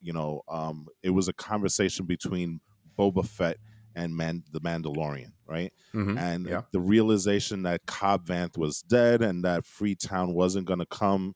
[0.00, 2.60] you know um, it was a conversation between
[2.98, 3.58] Boba Fett
[3.94, 5.72] and Man the Mandalorian right?
[5.94, 6.18] Mhm.
[6.18, 6.62] and yeah.
[6.72, 11.34] the realization that Cobb Vanth was dead and that Freetown wasn't going to come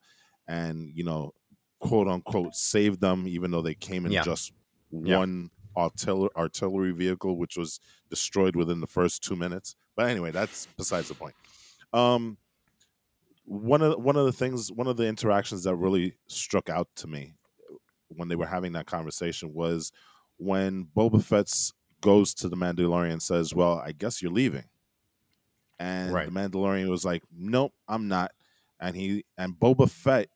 [0.49, 1.33] and you know
[1.79, 4.23] quote unquote save them even though they came in Yeah.
[4.23, 4.53] just
[4.91, 5.19] Yeah.
[5.19, 7.79] one artillery artillery vehicle which was
[8.11, 11.35] destroyed within the first 2 minutes but anyway that's besides the point
[11.93, 12.39] um
[13.45, 17.07] one of one of the things one of the interactions that really struck out to
[17.07, 17.35] me
[18.09, 19.93] when they were having that conversation was
[20.39, 24.65] when Boba Fett's goes to the Mandalorian and says, "Well, I guess you're leaving."
[25.79, 26.27] And Right.
[26.27, 28.33] the Mandalorian was like, "Nope, I'm not."
[28.81, 30.29] And he and Boba Fett,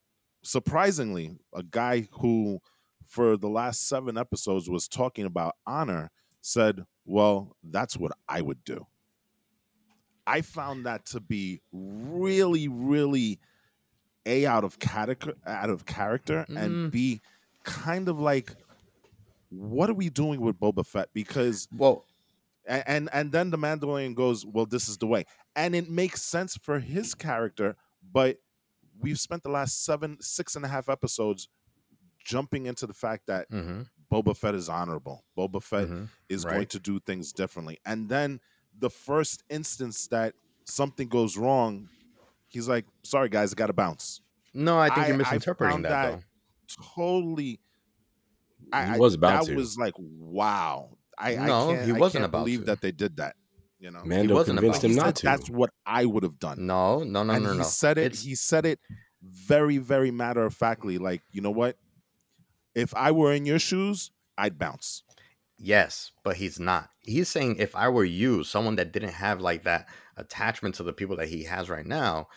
[0.43, 2.61] surprisingly, a guy who
[3.07, 6.11] for the last 7 episodes was talking about honor,
[6.41, 8.87] said, "Well, that's what I would do."
[10.27, 13.39] I found that to be really really
[14.27, 16.57] a out of character out of character Mm.
[16.62, 17.20] and b
[17.64, 18.55] kind of like
[19.51, 22.05] what are we doing with Boba Fett because Well,
[22.66, 26.57] and, and then the Mandalorian goes, "Well, this is the way," and it makes sense
[26.57, 27.77] for his character.
[28.12, 28.39] But
[28.99, 31.49] we've spent the last seven, six and a half episodes
[32.25, 35.25] jumping into the fact that hmm Boba Fett is honorable.
[35.37, 36.09] Boba Fett Mhm.
[36.29, 38.41] is going to do things differently, and then
[38.79, 41.89] the first instance that something goes wrong,
[42.49, 44.20] he's like, "Sorry, guys, I got to bounce."
[44.53, 46.85] no, I think I- you're I misinterpreting found that, that though.
[46.95, 47.61] Totally.
[48.72, 49.57] I, He was about that to.
[49.57, 50.97] was like wow.
[51.18, 52.64] I, I No, can't, he wasn't can't about believe to.
[52.66, 53.37] that they did that.
[53.79, 55.22] You know, Mando wasn't convinced about him not to.
[55.27, 56.66] that's what I would have done.
[56.66, 57.64] No, no, no, and no, he no.
[57.64, 58.07] said it.
[58.07, 58.81] It's- He said it
[59.22, 60.99] very, very matter of factly.
[60.99, 61.77] Like, you know what?
[62.75, 65.03] If I were in your shoes, I'd bounce.
[65.59, 66.90] Yes, but he's not.
[67.00, 69.86] He's saying if I were you, someone that didn't have like that
[70.16, 72.28] attachment to the people that he has right now,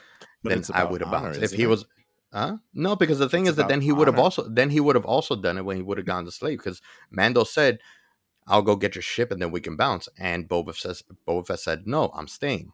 [0.43, 1.41] But then I would have bounced.
[1.41, 1.67] If he it?
[1.67, 1.85] was,
[2.31, 2.57] huh?
[2.73, 4.95] No, because the thing It's is that then he would have also then he would
[4.95, 6.59] have also done it when he would have gone to slave.
[6.59, 7.79] Because Mando said,
[8.47, 11.59] "I'll go get your ship and then we can bounce," and Boba says, Boba Fett
[11.59, 12.71] said, "No, I'm staying."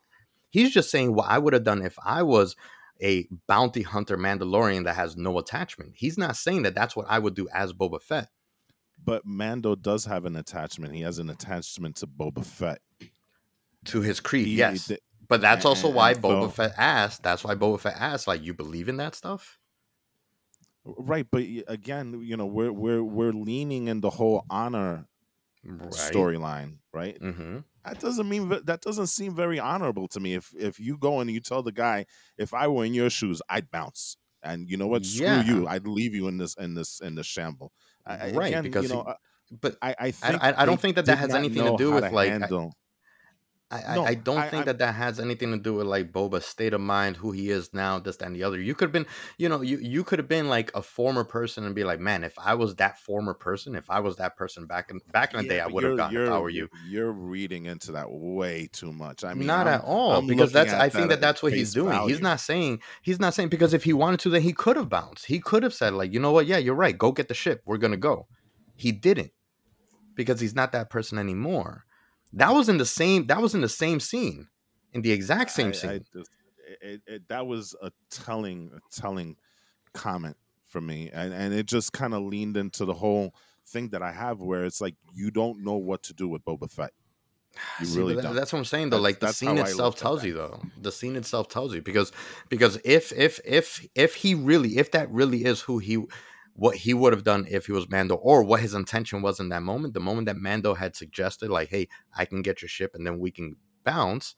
[0.50, 2.56] He's just saying what I would have done if I was
[3.02, 5.94] a bounty hunter Mandalorian that has no attachment.
[5.96, 8.30] He's not saying that that's what I would do as Boba Fett.
[9.04, 10.94] But Mando does have an attachment.
[10.96, 12.80] He has an attachment to Boba Fett.
[13.86, 14.88] To his creed, He- yes.
[14.88, 17.22] th- But that's also why Boba so- Fett asked.
[17.24, 19.60] That's why Boba Fett asked, like, you believe in that stuff?
[20.86, 25.08] right, but again, you know, we're we're we're leaning in the whole honor
[25.66, 25.90] Right.
[25.92, 27.18] storyline, right?
[27.22, 27.60] Mm-hmm.
[27.86, 30.34] that doesn't mean that doesn't seem very honorable to me.
[30.34, 32.06] If if you go and you tell the guy,
[32.38, 35.44] if I were in your shoes, I'd bounce, and you know what, screw Yeah.
[35.46, 37.72] you, I'd leave you in this in this in this shamble.
[38.06, 39.16] I, Right, again, because you know, he- uh,
[39.62, 42.04] But I I, I- think I don't think that that has anything to do with,
[42.12, 42.74] like, handle-
[43.74, 46.12] I, No, I don't I- think I- that that has anything to do with like
[46.12, 48.60] Boba's state of mind, who he is now, this that, and the other.
[48.62, 49.06] You could have been,
[49.38, 52.24] you know, you you could have been like a former person and be like, man,
[52.24, 55.42] if I was that former person, if I was that person back in back in
[55.44, 56.70] the day, I would have gotten if I you're- were you.
[56.88, 59.24] You're reading into that way too much.
[59.24, 61.54] I mean, not I'm- at all I'm because that's i think that that that's what
[61.54, 62.00] he's doing.
[62.08, 64.90] He's not saying he's not saying because if he wanted to then he could have
[64.90, 65.26] bounced.
[65.26, 66.46] He could have said like you know what?
[66.46, 66.98] Yeah you're right.
[66.98, 67.62] Go get the ship.
[67.66, 68.28] We're gonna go.
[68.76, 69.32] He didn't
[70.16, 71.86] because he's not that person anymore
[72.34, 74.48] that was in the same that was in the same scene
[74.94, 76.30] in the exact same I- scene I just-
[76.82, 79.36] it, it, that was a telling, a telling
[79.94, 80.36] comment
[80.68, 83.36] for me, and and it just kind of leaned into the whole
[83.68, 86.72] thing that I have, where it's like you don't know what to do with Boba
[86.72, 86.92] Fett.
[87.80, 88.36] You See, really but tha- don't.
[88.36, 89.02] that's what I'm saying though.
[89.02, 90.28] That's- like the scene itself tells that.
[90.28, 90.62] you though.
[90.82, 92.12] The scene itself tells you because
[92.50, 96.04] because if if if if he really if that really is who he
[96.56, 99.50] what he would have done if he was Mando or what his intention was in
[99.50, 102.92] that moment, the moment that Mando had suggested like, "Hey, I can get your ship
[102.94, 104.36] and then we can bounce,"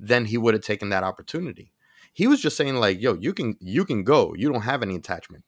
[0.00, 1.72] then he would have taken that opportunity.
[2.12, 4.34] He was just saying like, "Yo, you can you can go.
[4.36, 5.44] You don't have any attachment."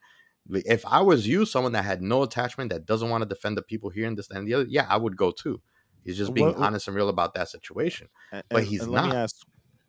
[0.51, 3.63] If I was you, someone that had no attachment, that doesn't want to defend the
[3.63, 5.63] people here and this and the other, yeah, I would go too.
[6.05, 8.09] He's just being What- honest and real about that situation.
[8.31, 9.11] A- But he's and Let not.
[9.11, 9.37] me ask.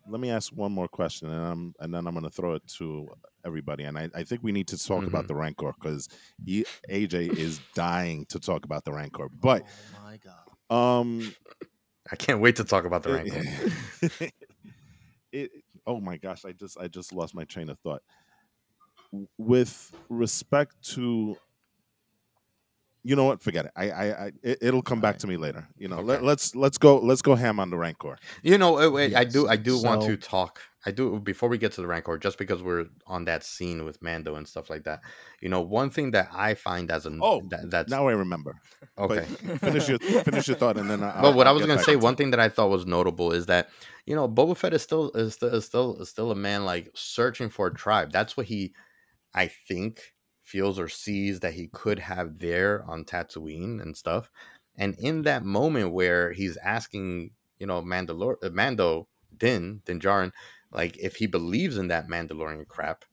[0.08, 2.66] Let me ask one more question, and I'm and then I'm going to throw it
[2.78, 3.08] to
[3.46, 3.84] everybody.
[3.84, 5.06] And I, I think we need to talk Mhm.
[5.08, 6.08] about the Rancor because
[6.46, 9.28] AJ is dying to talk about the Rancor.
[9.30, 11.34] But oh my god, um,
[12.10, 13.42] I can't wait to talk about the Rancor.
[14.02, 14.32] it,
[15.32, 15.50] it
[15.86, 18.02] oh my gosh i just i just lost my train of thought
[19.38, 21.36] with respect to
[23.02, 25.20] you know what forget it i i, I it, it'll come back Alright.
[25.20, 26.26] to me later you know let, Okay.
[26.26, 29.56] let's let's go let's go ham on the rancor You know, wait, I do, I
[29.56, 30.60] do want to talk.
[30.86, 34.00] I do before we get to the Rancor, just because we're on that scene with
[34.00, 35.00] Mando and stuff like that.
[35.40, 38.60] You know, one thing that I find as a Oh, that, that's now i remember
[38.96, 39.24] okay.
[39.58, 41.96] finish your finish your thought and then I, but what I'll I was gonna say,
[41.96, 43.68] one thing that I thought was notable is that
[44.06, 46.90] you know Boba Fett is still is still is still, is still a man like
[46.94, 48.12] searching for a tribe.
[48.12, 48.72] That's what he,
[49.34, 54.30] I think, feels or sees that he could have there on Tatooine and stuff.
[54.76, 60.32] And in that moment where he's asking you know, Mandalor Mando Din Din Djarin,
[60.76, 63.04] like if he believes in that Mandalorian crap,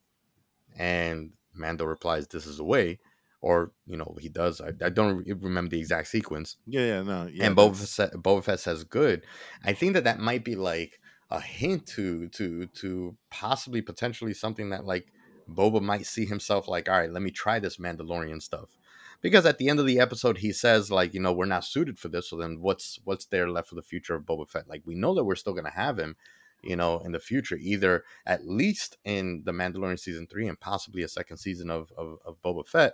[0.77, 2.99] and Mando replies, "This is the way,"
[3.41, 4.61] or you know, he does.
[4.61, 6.57] I, I don't re- remember the exact sequence.
[6.67, 7.45] Yeah, yeah, no, yeah.
[7.45, 9.23] and Boba Fett, Boba Fett says, "Good."
[9.63, 10.99] I think that that might be like
[11.31, 15.11] a hint to to to possibly potentially something that like
[15.49, 18.77] Boba might see himself like, all right, let me try this Mandalorian stuff.
[19.21, 21.97] Because at the end of the episode, he says like, you know, we're not suited
[21.97, 22.29] for this.
[22.29, 24.67] So then, what's what's there left for the future of Boba Fett?
[24.67, 26.15] Like, we know that we're still gonna have him,
[26.63, 31.03] you know, in the future, either at least in the Mandalorian season three and possibly
[31.03, 32.93] a second season of of, of Boba Fett.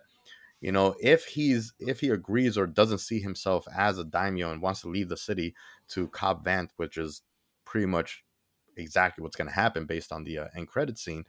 [0.61, 4.61] You know, if he's if he agrees or doesn't see himself as a daimyo and
[4.61, 5.55] wants to leave the city
[5.89, 7.21] to Cobb Vanth, which is
[7.65, 8.25] pretty much
[8.75, 11.25] exactly what's going to happen based on the uh, end credit scene,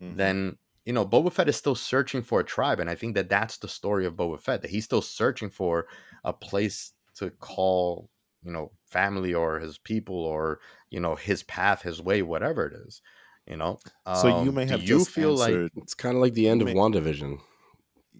[0.00, 0.14] Mhm.
[0.16, 3.28] then you know Boba Fett is still searching for a tribe, and I think that
[3.28, 4.62] that's the story of Boba Fett.
[4.62, 5.86] That he's still searching for
[6.24, 8.10] a place to call,
[8.42, 10.60] you know, family or his people or
[10.94, 13.02] you know his path, his way, whatever it is.
[13.46, 13.78] You know.
[14.20, 16.48] So you Um, may do have you just feel like It's kind of like the
[16.48, 17.32] end of May- WandaVision,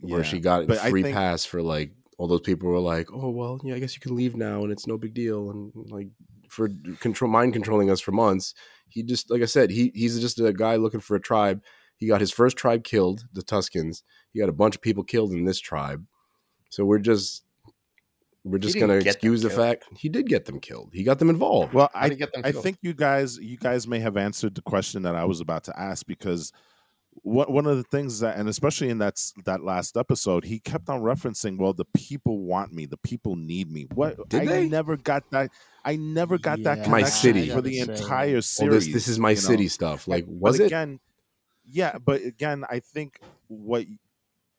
[0.00, 0.30] where yeah.
[0.30, 3.30] she got But I free think- pass for like all those people were like, "Oh
[3.30, 6.08] well, yeah, I guess you can leave now, and it's no big deal." And like
[6.48, 6.68] for
[7.00, 8.54] control, mind controlling us for months,
[8.88, 11.62] he just like I said, he he's just a guy looking for a tribe.
[11.96, 14.02] He got his first tribe killed, the Tuskens.
[14.32, 16.04] He got a bunch of people killed in this tribe.
[16.70, 17.44] So we're just
[18.44, 19.60] we're just gonna excuse the killed.
[19.60, 20.90] fact he did get them killed.
[20.92, 21.72] He got them involved.
[21.72, 25.02] Well, I get them I think you guys you guys may have answered the question
[25.02, 26.52] that I was about to ask because
[27.22, 30.88] what one of the things that and especially in that that last episode he kept
[30.88, 34.68] on referencing well the people want me the people need me what Did I they?
[34.68, 35.50] never got that
[35.84, 37.48] I never got that Yeah, connection My city.
[37.50, 38.02] for the I gotta say.
[38.02, 39.40] entire Well, series this this is my you know?
[39.40, 40.08] city stuff.
[40.08, 40.66] Like, And- was but it?
[40.66, 41.00] again
[41.64, 43.86] yeah but again I think what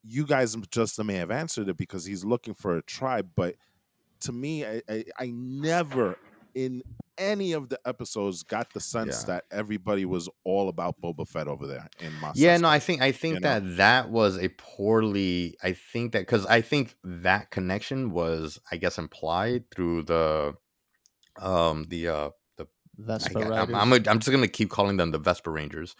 [0.08, 3.56] you guys just may have answered it because he's looking for a tribe but
[4.22, 6.18] to me I, I, I never
[6.54, 6.82] in
[7.18, 9.36] any of the episodes got the sense Yeah.
[9.36, 13.02] that everybody was all about Boba Fett over there in my yeah no i think
[13.02, 13.50] i think you know?
[13.60, 18.76] that that was a poorly i think that because i think that connection was i
[18.78, 20.54] guess implied through the
[21.40, 22.68] um the uh the
[22.98, 23.76] Vespa am riders.
[23.76, 25.96] I'm, a- I'm just gonna keep calling them the vespa rangers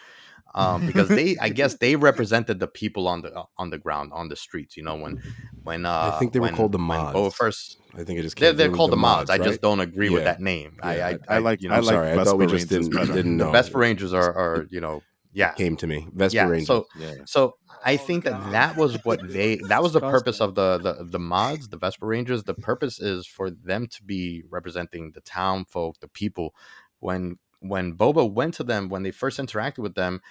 [0.56, 4.12] um because they i guess they represented the people on the uh, on the ground
[4.14, 5.22] on the streets you know when
[5.64, 7.16] when uh I think they were when- called the when mods.
[7.16, 10.10] Boba first I think it just they're, they're called the mods, i just don't agree
[10.10, 12.12] with that name I, Yeah, I I like- you I know, I'm like sorry.
[12.14, 13.14] I thought we just Rangers didn't better.
[13.14, 13.52] didn't the know.
[13.52, 15.02] vespa rangers are are you know
[15.34, 16.08] yeah came to me.
[16.14, 16.68] Vespa yeah Rangers.
[16.68, 20.40] so yeah So I Oh, think that that was what they that was the purpose
[20.42, 22.44] of the, the the mods, the Vespa Rangers.
[22.44, 26.56] The purpose is for them to be representing the town folk, the people.
[27.00, 30.22] When when Boba went to them, when they first interacted with them,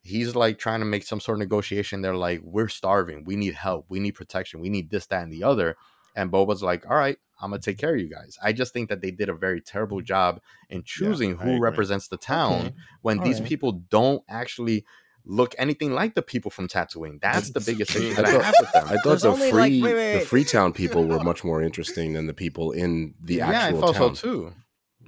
[0.00, 2.02] he's like trying to make some sort of negotiation.
[2.02, 3.24] They're like, "We're starving.
[3.24, 3.86] We need help.
[3.88, 4.60] We need protection.
[4.60, 5.76] We need this, that, and the other."
[6.16, 8.88] And Boba's like, "All right, I'm gonna take care of you guys." I just think
[8.88, 10.40] that they did a very terrible job
[10.70, 12.74] in choosing I who represents the town Okay.
[13.02, 13.48] when these Alright.
[13.48, 14.84] people don't actually
[15.24, 17.20] look anything like the people from Tatooine.
[17.20, 18.84] That's the biggest issue I that I, thought- have with them.
[18.86, 20.24] I thought There's the only, like- free wait, the.
[20.24, 23.94] Freetown people were much more interesting than the people in the actual, yeah, I thought
[23.96, 24.14] town.
[24.14, 24.52] so too.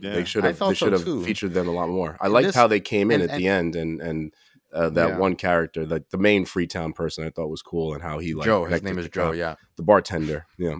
[0.00, 1.22] Yeah They should have they should have too.
[1.24, 2.16] featured them a lot more.
[2.20, 4.32] I liked this- how they came in and- at the end and and
[4.72, 5.18] uh, that Yeah.
[5.18, 8.44] one character, like the main Freetown person, I thought was cool and how he like
[8.46, 9.26] Joe, his name is Joe.
[9.30, 10.46] cop- Yeah, the bartender.
[10.58, 10.76] Yeah,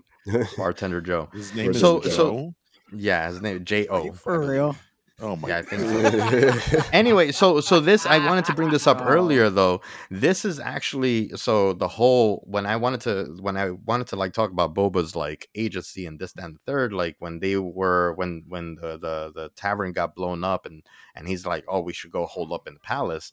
[0.57, 1.29] bartender Joe.
[1.33, 2.55] his name is Joe so-
[2.93, 4.05] Yeah, his name is J Are O.
[4.05, 4.77] you for real?
[5.21, 6.61] Oh my Yeah, I think God.
[6.61, 6.83] so.
[6.93, 9.81] anyway, so so this I wanted to bring this up earlier though.
[10.11, 14.33] This is actually so the whole when I wanted to when I wanted to like
[14.33, 18.15] talk about Boba's like agency and this that, and the third, like when they were
[18.15, 20.83] when when the, the the tavern got blown up and
[21.15, 23.33] and he's like, oh, we should go hold up in the palace.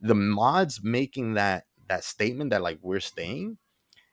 [0.00, 3.58] The mods making that that statement that like we're staying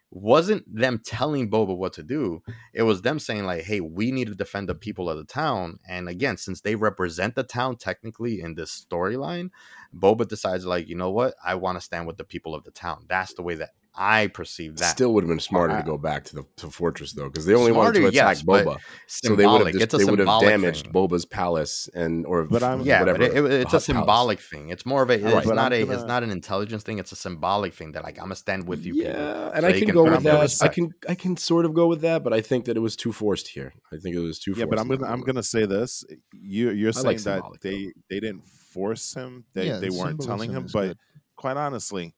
[0.09, 2.41] wasn't them telling Boba what to do.
[2.73, 5.79] It was them saying like, "Hey, we need to defend the people of the town."
[5.87, 9.49] And again, since they represent the town technically in this storyline,
[9.93, 11.35] Boba decides like, you know what?
[11.43, 13.05] I want to stand with the people of the town.
[13.07, 14.91] That's the way that I perceive that.
[14.91, 17.45] Still would have been smarter I- to go back to the to fortress though, because
[17.45, 19.73] they only wanted to attack yes, Boba, so they would have symbolic.
[19.73, 20.93] just, it's they would have damaged thing.
[20.93, 23.17] Boba's palace and or But I'm- Yeah, whatever.
[23.19, 23.85] but it, it- it's the a Hutt palace.
[23.85, 24.69] symbolic thing.
[24.69, 25.13] It's more of a.
[25.13, 25.45] It's Right.
[25.45, 25.81] But not I'm a.
[25.83, 26.99] It's gonna- not an intelligence thing.
[26.99, 28.93] It's a symbolic thing that like I'm gonna stand with you.
[28.93, 29.11] people.
[29.11, 30.57] Yeah, and so I can can go with that.
[30.61, 32.95] I can I can sort of go with that, but I think that it was
[32.95, 33.73] too forced here.
[33.91, 34.51] I think it was too.
[34.51, 36.03] yeah forced but i'm gonna i'm gonna say this
[36.33, 40.95] you you're saying that they they didn't force him they they weren't telling him but
[41.35, 42.13] quite honestly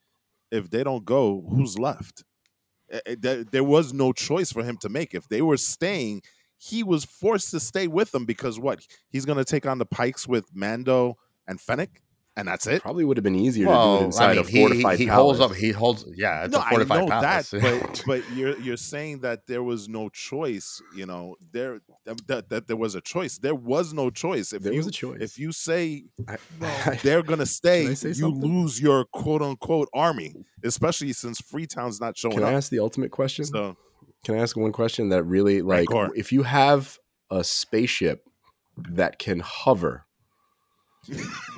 [0.51, 2.23] if they don't go who's left?
[3.05, 5.13] There, there was no choice for him to make.
[5.13, 6.23] If they were staying
[6.59, 8.85] he was forced to stay with them because what?
[9.09, 11.17] He's going to take on the pikes with mando
[11.47, 12.01] and fennec
[12.37, 12.81] and that's it.
[12.81, 15.05] Probably would have been easier to do it inside I mean, a he, fortified he
[15.07, 15.37] palace.
[15.39, 15.57] holds up.
[15.57, 16.05] He holds.
[16.15, 17.49] Yeah, it's no, a fortified I know palace.
[17.51, 20.81] that, but but you're you're saying that there was no choice.
[20.95, 21.81] You know, there
[22.27, 23.37] that, that there was a choice.
[23.37, 24.53] There was no choice.
[24.53, 25.21] If There you was a choice.
[25.21, 28.41] if you say I- they're gonna stay, you something?
[28.41, 30.33] lose your quote unquote army,
[30.63, 32.39] especially since Freetown's not showing up.
[32.43, 33.45] Can I ask the ultimate question?
[33.45, 33.75] So
[34.23, 36.13] Can I ask one question that really like Rancor.
[36.15, 36.97] if you have
[37.29, 38.23] a spaceship
[38.77, 40.05] that can hover,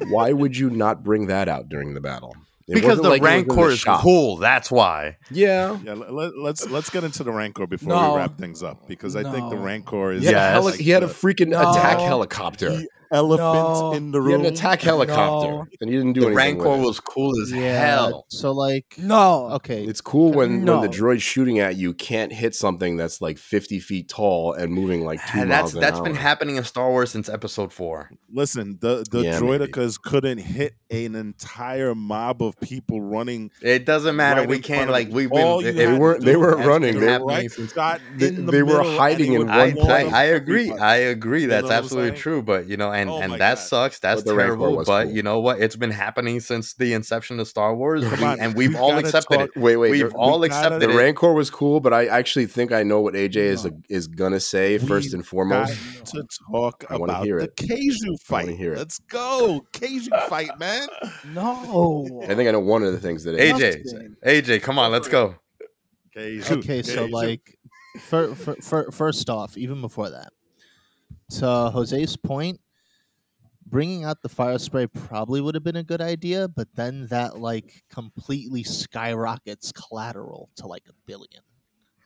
[0.10, 2.36] why would you not bring that out during the battle?
[2.68, 4.02] It because the like it was Rancor is shop.
[4.02, 4.38] cool.
[4.38, 5.18] That's why.
[5.30, 5.78] Yeah.
[5.84, 8.12] yeah, let, let's let's get into the Rancor before No.
[8.14, 9.62] we wrap things up because I think the No.
[9.64, 10.54] Rancor is He had, a, Yes.
[10.54, 11.72] heli- like he had a freaking No.
[11.72, 12.70] attack helicopter.
[12.70, 13.48] the elephant
[13.80, 13.94] No.
[13.94, 14.46] in the He had room.
[14.46, 15.66] an attack helicopter, No.
[15.82, 16.86] and you didn't do The anything Rancor with it.
[16.86, 17.86] was cool as Yeah.
[17.86, 18.26] hell.
[18.30, 19.50] So like, No.
[19.54, 23.38] okay, It's cool when, when the droid shooting at you can't hit something that's like
[23.38, 26.04] 50 feet tall and moving like two And that's miles an that's hour.
[26.04, 28.12] been happening in Star Wars since Episode Four.
[28.34, 29.66] Listen, the the Yeah, maybe.
[29.68, 33.52] droidekas couldn't hit an entire mob of people running.
[33.62, 34.42] It doesn't matter.
[34.42, 35.70] Right we can't like we've All been.
[35.70, 39.34] it- They weren't- they weren't running, get they- right shot They- the they were hiding
[39.34, 40.12] in one I, place.
[40.14, 40.72] I, I agree.
[40.72, 41.46] I agree.
[41.46, 42.42] That's know what I'm absolutely true.
[42.42, 43.60] But you know, and Oh and that God.
[43.60, 44.00] sucks.
[44.00, 44.84] That's But the Rancor terrible.
[44.86, 45.14] But cool.
[45.14, 45.60] you know what?
[45.60, 48.98] It's been happening since the inception of Star Wars, we- on, and we've we all
[48.98, 49.60] accepted talk- it.
[49.60, 49.92] Wait, wait.
[49.92, 50.98] We've all we gotta- accepted the it.
[50.98, 53.72] Rancor was cool, but I actually think I know what AJ is No.
[53.90, 55.74] is gonna say first We've and foremost.
[55.98, 57.56] Got to talk I wanna about hear the it.
[57.56, 58.50] Kaiju fight.
[58.50, 58.78] hear it.
[58.78, 60.88] Let's go, Kaiju fight, man.
[61.34, 62.22] No.
[62.30, 64.16] I think I know one of the things that AJ, Nothing.
[64.26, 65.36] AJ, come on, let's go.
[66.16, 66.58] Kaiju.
[66.60, 67.58] okay, so like,
[68.00, 70.34] fir- fir- fir- first off, even before that,
[71.30, 72.60] to Jose's point,
[73.72, 77.40] bringing out the fire spray probably would have been a good idea, but then that
[77.40, 81.42] like completely skyrockets collateral to like a billion.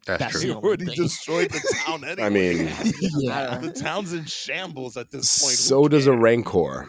[0.06, 0.52] That's, That's true.
[0.54, 0.96] only already thing.
[0.96, 2.24] destroyed the town anyway.
[2.24, 2.72] I mean,
[3.20, 5.52] yeah, the town's in shambles at this point.
[5.52, 6.14] Who so does a?
[6.16, 6.88] Rancor.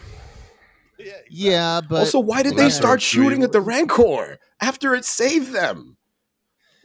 [0.99, 1.27] Yeah, exactly.
[1.31, 5.97] yeah, but also, why did they start shooting at the Rancor after it saved them?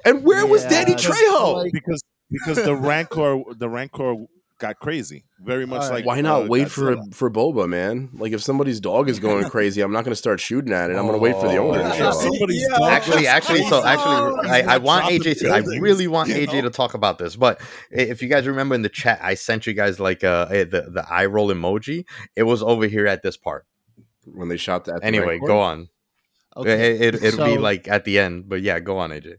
[0.05, 1.55] And where was Yeah, Danny Trejo?
[1.55, 4.15] like- because because the rancor the rancor
[4.61, 5.91] got crazy very much Alright.
[5.91, 7.15] like Why not uh, wait for Godzilla.
[7.15, 8.09] for Boba, man?
[8.13, 10.95] Like if somebody's dog is going crazy, I'm not going to start shooting at it.
[10.95, 11.69] I'm going to wait for the Oh.
[11.71, 12.77] owner to If somebody's Yeah.
[12.77, 15.49] dog Actually, actually, so actually, I, I want AJ to.
[15.49, 16.61] I really want you AJ know?
[16.61, 17.35] to talk about this.
[17.35, 17.59] But
[17.89, 20.81] if you guys remember in the chat, I sent you guys like uh eh, the
[20.89, 22.05] the eye roll emoji.
[22.35, 23.65] It was over here at this part.
[24.25, 24.99] when they shot that.
[25.03, 25.89] Anyway, go on.
[26.55, 26.95] okay.
[26.97, 28.47] It, it, it'll be like at the end.
[28.47, 29.37] But yeah, go on, AJ.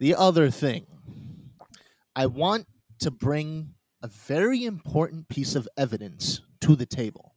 [0.00, 0.86] The other thing,
[2.16, 2.66] I want
[3.00, 7.34] to bring a very important piece of evidence to the table.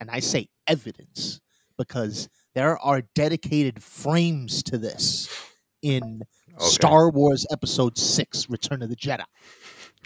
[0.00, 1.40] And I say evidence
[1.78, 5.28] because there are dedicated frames to this
[5.82, 6.22] in
[6.58, 6.64] Okay.
[6.68, 9.24] Star Wars Episode 6 Return of the Jedi.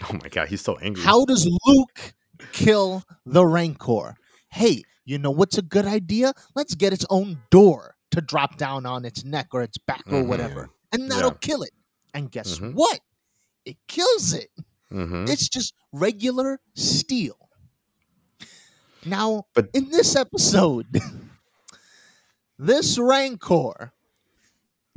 [0.03, 1.01] Oh my god, he's so angry.
[1.01, 2.13] How does Luke
[2.51, 4.15] kill the Rancor?
[4.49, 6.33] Hey, you know what's a good idea?
[6.53, 10.23] Let's get its own door to drop down on its neck or its back or
[10.23, 10.27] Mhm.
[10.27, 10.69] whatever.
[10.91, 11.71] And that'll kill it.
[12.13, 12.73] And guess Mhm.
[12.73, 12.99] what?
[13.63, 14.49] It kills it.
[14.91, 17.49] Hmm It's just regular steel.
[19.05, 20.87] Now, But- in this episode,
[22.59, 23.93] this Rancor,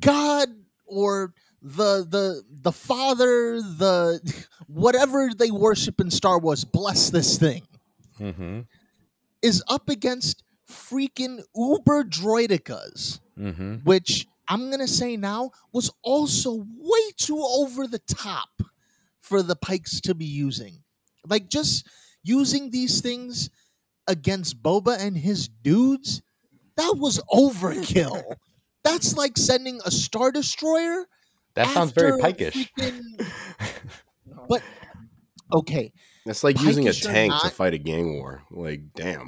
[0.00, 0.48] God
[0.84, 4.20] or the the the Father, the
[4.66, 7.62] whatever they worship in Star Wars, bless this thing,
[8.18, 8.60] hmm
[9.42, 17.12] is up against freaking Uber Droidekas, hmm which I'm gonna say now was also way
[17.16, 18.50] too over the top
[19.24, 20.82] for the Pikes to be using.
[21.26, 21.86] Like just
[22.22, 23.48] using these things
[24.06, 26.20] against Boba and his dudes,
[26.76, 28.22] that was overkill.
[28.84, 31.06] That's like sending a star destroyer.
[31.54, 32.68] That sounds very after pikish.
[32.78, 33.26] freaking-
[34.48, 34.60] But
[35.54, 35.90] okay,
[36.26, 38.42] It's like using a Pikes are tank to fight a gang war.
[38.50, 39.26] Like, damn.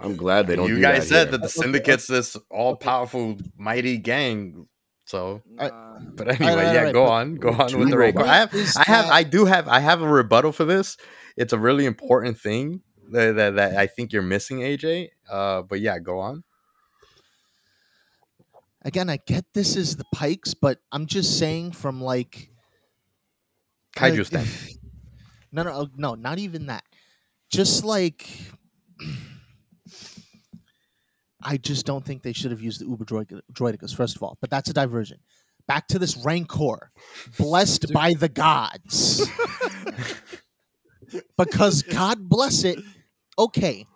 [0.00, 0.66] I'm glad they don't.
[0.68, 1.32] you do guys that said here.
[1.32, 4.66] that the syndicate's this all powerful, mighty gang.
[5.08, 6.00] So, Nah.
[6.16, 8.24] but anyway, right, yeah, right, go on, go on with the Rancor.
[8.24, 10.98] I have, I have, I do have, I have a rebuttal for this.
[11.34, 12.82] It's a really important thing
[13.12, 15.08] that, that, that I think you're missing, AJ.
[15.30, 16.44] Uh, but yeah, go on.
[18.82, 22.50] again, I get this is the Pikes, but I'm just saying from like
[23.96, 24.48] Kaiju like- stand.
[25.50, 26.84] No, no, oh, no, not even that.
[27.48, 28.28] Just like
[31.50, 34.36] I just don't think they should have used the Uber droid- droidekas, first of all.
[34.42, 35.18] But that's a diversion.
[35.66, 36.90] Back to this Rancor,
[37.38, 39.26] blessed by the gods.
[41.38, 42.78] because God bless it.
[43.38, 43.86] Okay,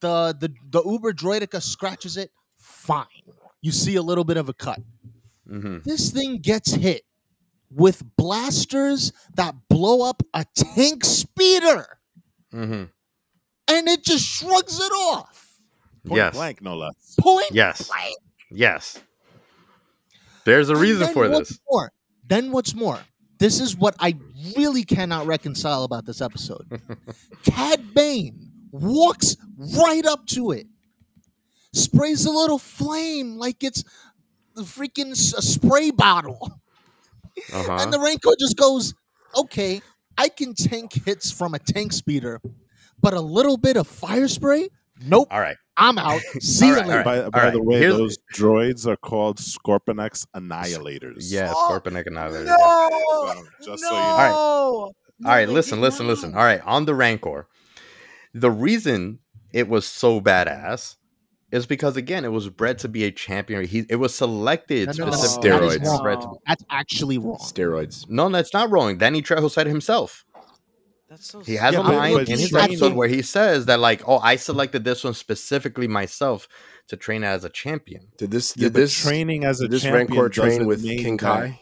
[0.00, 2.30] the the the Uber droideka scratches it.
[2.58, 3.06] Fine,
[3.60, 4.78] you see a little bit of a cut.
[5.46, 7.02] hmm This thing gets hit
[7.70, 11.98] with blasters that blow up a tank speeder
[12.50, 12.84] hmm
[13.68, 15.41] and it just shrugs it off.
[16.06, 16.34] Point Yes.
[16.34, 17.14] blank, no less.
[17.18, 17.86] Point Yes.
[17.88, 18.16] blank.
[18.50, 18.98] Yes.
[20.44, 21.60] There's a And reason then for what's this.
[21.70, 21.92] More,
[22.26, 22.98] then what's more?
[23.38, 24.16] This is what I
[24.56, 26.66] really cannot reconcile about this episode.
[27.44, 29.36] Cad Bane walks
[29.76, 30.66] right up to it,
[31.72, 33.84] sprays a little flame like it's
[34.54, 36.60] the freaking s- a spray bottle,
[37.52, 37.78] Uh-huh.
[37.80, 38.94] and the Rancor just goes,
[39.36, 39.80] "Okay,
[40.18, 42.40] I can tank hits from a tank speeder,
[43.00, 44.68] but a little bit of fire spray?
[45.00, 45.56] Nope, All right.
[45.76, 46.20] I'm out.
[46.40, 48.96] See you All right, later." all By, by right, the way, here's- those droids are
[48.96, 51.30] called Scorpenek Annihilators.
[51.32, 52.44] Yeah, Oh, Scorpenek Annihilator.
[52.44, 53.88] No, Just no.
[53.88, 54.16] so you know.
[54.16, 54.28] right.
[54.30, 56.34] No, All right, they listen, did listen, listen.
[56.34, 57.46] All right, on the Rancor,
[58.34, 59.20] the reason
[59.52, 60.96] it was so badass
[61.52, 63.64] is because again, it was bred to be a champion.
[63.66, 65.50] He it was selected No, no, no, specifically.
[65.78, 66.04] that is Steroids.
[66.24, 66.32] wrong.
[66.34, 67.38] be- That's actually wrong.
[67.40, 68.08] Steroids.
[68.08, 68.96] No, that's not wrong.
[68.98, 70.24] Danny Trejo said it himself.
[71.12, 73.78] That's so He has Yeah, a line in his training- episode where he says that
[73.80, 76.48] like, oh, I selected this one specifically myself
[76.88, 78.08] to train as a champion.
[78.16, 78.54] Did this?
[78.54, 78.98] Did but this?
[79.02, 81.58] training as a Did this champion Rancor train with mean King that- Kai?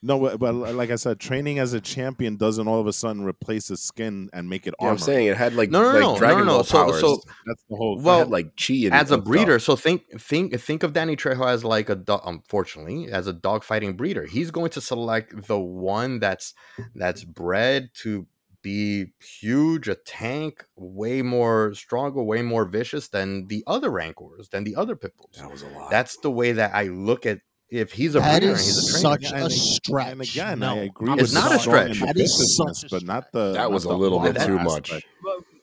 [0.00, 3.24] No, but, but like I said, training as a champion doesn't all of a sudden
[3.24, 4.92] replace his skin and make it Yeah, armor.
[4.92, 6.52] I'm saying it had like No, no, like no, no, Dragon no, no.
[6.58, 7.00] Ball So- powers.
[7.00, 7.98] so- That's the whole.
[8.00, 9.24] Well, had like chi and as a and stuff.
[9.24, 13.32] breeder so think think think of danny trejo as like a dog unfortunately as a
[13.32, 16.54] dog fighting breeder he's going to select the one that's
[16.94, 18.26] that's bred to
[18.62, 19.06] be
[19.40, 24.74] huge a tank way more stronger way more vicious than the other rancors than the
[24.76, 25.90] other pit bulls That was a lot.
[25.90, 27.38] that's the way that i look at
[27.70, 30.12] if he's a That breeder and is he's a trainer such And a ag- stretch.
[30.12, 31.10] And again, No, I agree.
[31.10, 31.90] I'm with It's not a stretch.
[31.96, 33.52] in the That is business, such but not the.
[33.52, 34.90] That was a little bit too much.
[34.90, 35.06] aspect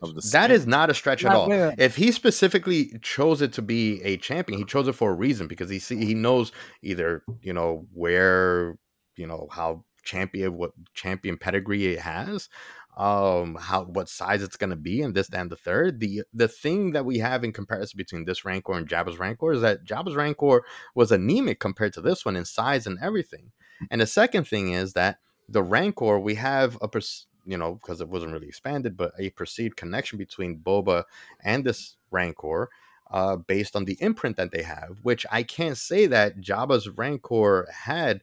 [0.04, 0.52] Of the That skin.
[0.52, 1.50] is not a stretch at all.
[1.50, 1.76] wait, wait.
[1.80, 5.48] If he specifically chose it to be a champion, he chose it for a reason
[5.48, 6.52] because he see he knows
[6.84, 8.78] either you know where
[9.18, 12.50] you know how champion what champion pedigree it has,
[12.98, 16.00] um how what size it's gonna be, and this and the third.
[16.00, 19.62] The the thing that we have in comparison between this Rancor and Jabba's Rancor is
[19.62, 20.64] that Jabba's Rancor
[20.94, 23.52] was anemic compared to this one in size and everything.
[23.92, 25.20] And the second thing is that
[25.50, 29.30] the Rancor we have a pers- you know because it wasn't really expanded, but a
[29.32, 31.04] perceived connection between Boba
[31.44, 32.70] and this Rancor.
[33.12, 37.68] Uh, based on the imprint that they have, which I can't say that Jabba's Rancor
[37.72, 38.22] had.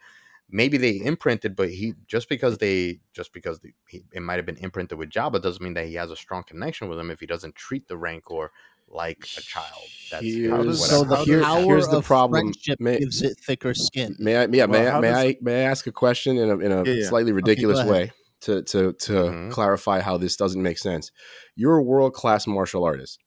[0.54, 4.44] Maybe they imprinted, but he just because they just because the, he, it might have
[4.46, 7.20] been imprinted with Jabba doesn't mean that he has a strong connection with him if
[7.20, 8.50] he doesn't treat the Rancor
[8.88, 9.82] like a child.
[10.10, 12.42] That's Here's- How does- So the Here- power here's the of problem.
[12.42, 14.14] friendship May- gives it thicker skin.
[14.18, 14.46] May I?
[14.52, 14.90] Yeah, may I?
[14.90, 15.36] how May does- I?
[15.40, 17.08] May I ask a question in a in a Yeah, yeah.
[17.08, 17.90] slightly ridiculous ahead.
[17.90, 18.12] way
[18.42, 19.50] to to to Mhm.
[19.50, 21.10] clarify how this doesn't make sense?
[21.56, 23.20] You're a world class martial artist.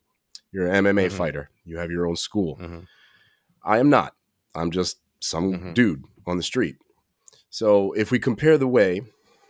[0.52, 1.12] You're an MMA Mhm.
[1.12, 1.50] fighter.
[1.64, 2.58] You have your own school.
[2.62, 2.86] Mhm.
[3.64, 4.14] I am not.
[4.54, 5.74] I'm just some Mhm.
[5.74, 6.76] dude on the street.
[7.56, 9.00] So if we compare the way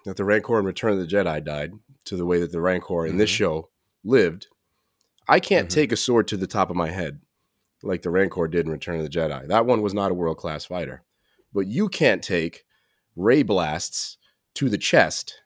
[0.05, 1.71] that the Rancor in Return of the Jedi died
[2.03, 3.33] to the way that the Rancor in this Mhm.
[3.35, 3.69] show
[4.03, 4.45] lived,
[5.27, 5.73] I can't Mhm.
[5.73, 7.21] take a sword to the top of my head
[7.81, 9.47] like the Rancor did in Return of the Jedi.
[9.47, 11.01] That one was not a world class fighter.
[11.51, 12.63] But you can't take
[13.15, 14.17] ray blasts
[14.53, 15.41] to the chest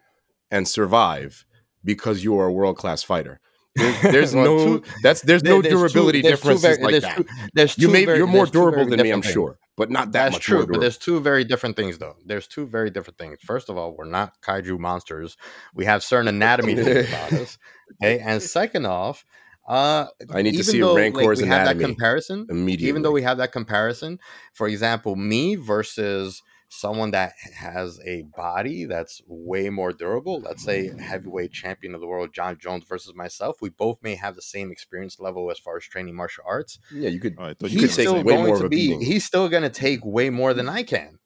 [0.52, 1.46] and survive
[1.86, 3.40] because you are a world class fighter.
[3.78, 6.62] There's, there's Well, no two- that's there's no There- there's two- durability there's two differences
[6.78, 7.18] very- like there's that.
[7.20, 10.36] two- there's you may, you're more durable than me, I'm sure, but not that That's
[10.36, 12.18] much true, but there's two very different things though.
[12.26, 13.38] There's two very different things.
[13.42, 15.38] First of all, we're not kaiju monsters.
[15.74, 17.58] We have certain anatomy things about us.
[18.04, 19.24] Okay, and second off,
[19.70, 22.48] uh, I need to see though, Rancor's like, we have that anatomy comparison.
[22.50, 22.90] immediately.
[22.90, 24.20] Even though we have that comparison,
[24.54, 30.92] for example, me versus someone that has a body that's way more durable, let's say
[31.00, 34.72] heavyweight champion of the world, Jon Jones versus myself, we both may have the same
[34.72, 36.80] experience level as far as training martial arts.
[36.92, 38.66] yeah, you could I thought You He's could take still way going more of to
[38.68, 38.76] a be.
[38.78, 39.02] beating.
[39.02, 41.19] He's still going to take way more than I can.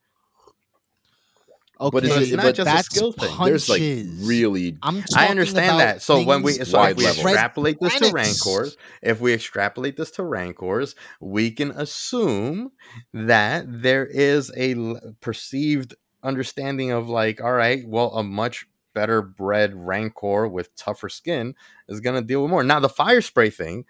[1.81, 3.35] Okay, But it's not but just a that's skill thing.
[3.45, 6.01] there's like really I'm I understand that.
[6.01, 7.23] So when we so if we level.
[7.23, 8.45] Red extrapolate this to planets.
[8.45, 12.71] rancors, if we extrapolate this to rancors, we can assume
[13.13, 14.75] that there is a
[15.19, 21.55] perceived understanding of like, all right, well, a much better bred rancor with tougher skin
[21.87, 22.63] is going to deal with more.
[22.63, 23.85] Now, the fire spray thing,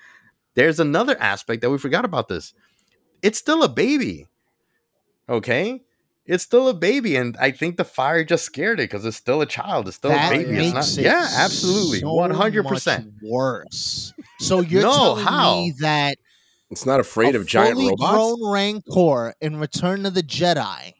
[0.55, 2.53] there's another aspect that we forgot about this.
[3.21, 4.27] It's still a baby.
[5.29, 5.81] Okay?
[6.25, 9.41] It's still a baby, and I think the fire just scared it because it's still
[9.41, 9.87] a child.
[9.89, 10.57] It's still that a baby.
[10.67, 10.97] It's not.
[10.97, 14.13] it Yeah, absolutely, one hundred percent worse.
[14.39, 15.55] So you're No, telling how?
[15.55, 16.17] me that
[16.69, 18.01] it's not afraid a of giant robots.
[18.01, 18.39] fully robots.
[18.39, 20.93] grown Rancor in Return of the Jedi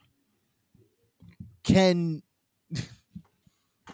[1.64, 2.22] can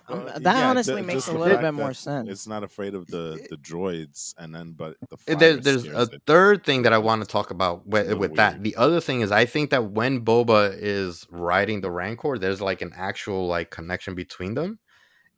[0.10, 2.30] Um, that yeah, honestly ju- makes a little bit more sense.
[2.30, 6.14] It's not afraid of the the droids, and then but the fire There's, there's a
[6.14, 6.24] it.
[6.26, 8.64] third thing that I want to talk about with, little with that.
[8.64, 12.82] The other thing is, I think that when Boba is riding the Rancor, there's like
[12.82, 14.80] an actual like connection between them,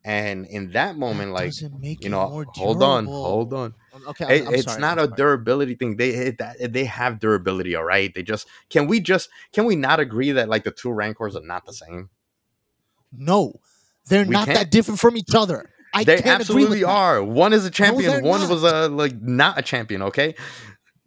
[0.06, 3.74] and in that moment, that like make you know, more hold on, hold on.
[4.08, 5.18] Okay, I'm, I'm it's sorry, not I'm a sorry.
[5.18, 5.98] durability thing.
[5.98, 8.14] They it, that, they have durability, all right.
[8.14, 11.44] They just can we just can we not agree that like the two rancors are
[11.44, 12.10] not the same?
[13.12, 13.60] No,
[14.08, 15.70] they're We not can't- that different from each other.
[15.94, 17.22] I they can't agree absolutely are.
[17.22, 18.10] One is a champion.
[18.12, 18.50] they're one not.
[18.50, 20.02] was a like not a champion.
[20.04, 20.36] Okay,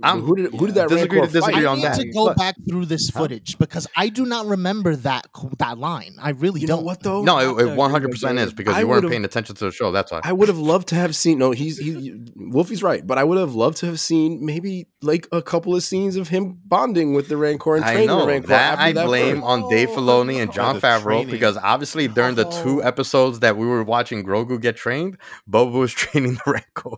[0.02, 1.46] I'm who did who did that disagree to Rancor fight?
[1.52, 1.96] disagree I on need that.
[2.00, 3.20] to go But- back through this Huh?
[3.20, 5.26] footage because I do not remember that
[5.58, 6.16] that line.
[6.20, 6.84] I really You know don't.
[6.84, 7.22] what though?
[7.22, 9.24] no, it- to it agree one with hundred percent is because I you weren't paying
[9.24, 9.92] attention to the show.
[9.92, 10.20] That's why.
[10.24, 11.38] I would have loved to have seen.
[11.38, 12.12] No, he's he.
[12.36, 15.82] Wolfie's right, but I would have loved to have seen maybe like a couple of
[15.84, 18.48] scenes of him bonding with the Rancor and I training know the Rancor.
[18.48, 19.44] that I that blame birth.
[19.44, 20.52] on Dave Oh, Filoni and.
[20.52, 21.30] John The Favreau training.
[21.30, 25.18] because obviously during the two episodes that we were watching Grogu get trained,
[25.50, 26.96] Boba was training the Rancor.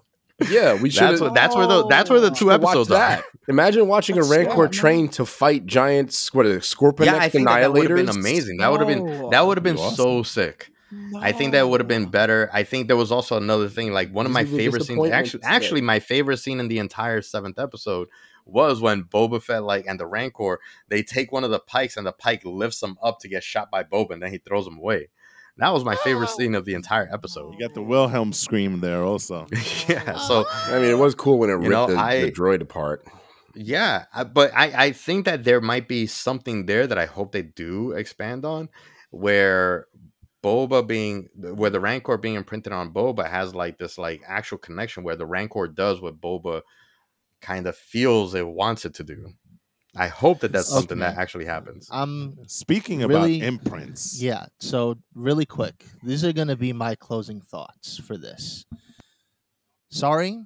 [0.51, 1.03] Yeah, we should.
[1.03, 2.35] That's what that's where the that's where the oh.
[2.35, 3.21] two episodes that.
[3.21, 3.25] are.
[3.49, 6.35] Imagine watching That's a Rancor smart, train to fight giants.
[6.35, 8.59] What are they, Scorpion Yeah, I think that, that would have been amazing.
[8.59, 10.71] That would have been that would have been That'd so sick.
[11.17, 12.49] I think that would have been better.
[12.53, 14.85] I think there was also another thing, like one of my These are the favorite
[14.85, 15.11] scenes.
[15.11, 18.09] Actually, actually, my favorite scene in the entire seventh episode
[18.45, 22.07] was when Boba Fett, like, and the Rancor, they take one of the pikes and
[22.07, 24.79] the pike lifts him up to get shot by Boba, and then he throws him
[24.79, 25.09] away.
[25.59, 26.37] That was my favorite oh.
[26.37, 27.55] scene of the entire episode.
[27.55, 29.47] You got the Wilhelm scream there also.
[29.89, 30.15] yeah.
[30.15, 30.28] Oh.
[30.28, 33.05] So I mean, it was cool when it ripped know, the, I- the droid apart.
[33.59, 34.05] Yeah,
[34.35, 37.93] but I, I think that there might be something there that I hope they do
[37.93, 38.69] expand on,
[39.09, 39.87] where
[40.45, 45.05] Boba being where the Rancor being imprinted on Boba has like this like actual connection
[45.05, 46.61] where the Rancor does what Boba
[47.41, 49.33] kind of feels it wants it to do.
[49.97, 51.89] I hope that that's something that actually happens.
[51.90, 53.39] Um, Speaking Really?
[53.40, 54.47] about imprints, yeah.
[54.60, 58.66] So really quick, these are going to be my closing thoughts for this.
[59.90, 60.44] Sorry,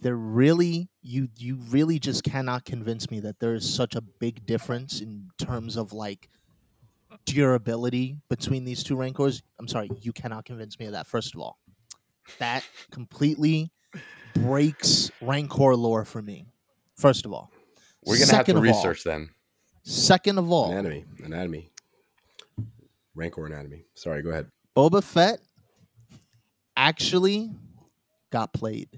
[0.00, 4.46] there really you you really just cannot convince me that there is such a big
[4.46, 6.28] difference in terms of like
[7.24, 9.42] durability between these two rancors.
[9.58, 11.06] I'm sorry, you cannot convince me of that.
[11.06, 11.58] First of all,
[12.38, 13.70] that completely
[14.34, 16.46] breaks rancor lore for me.
[16.96, 17.50] First of all,
[18.06, 19.30] We're gonna have to Second all- research then.
[19.82, 21.70] Second of all, Anatomy, anatomy,
[23.14, 23.84] Rancor anatomy.
[23.94, 24.50] Sorry, go ahead.
[24.76, 25.40] Boba Fett
[26.76, 27.50] actually
[28.30, 28.88] got played.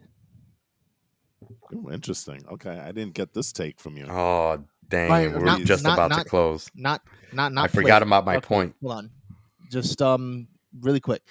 [1.74, 2.42] Ooh, interesting.
[2.50, 4.06] Okay, I didn't get this take from you.
[4.08, 6.70] Oh dang, Right, we're not- just not- about not- to close.
[6.74, 7.02] Not
[7.32, 7.64] not not.
[7.64, 8.74] I forgot about my Okay, point.
[8.82, 9.10] Hold on,
[9.70, 10.48] just um,
[10.80, 11.22] really quick.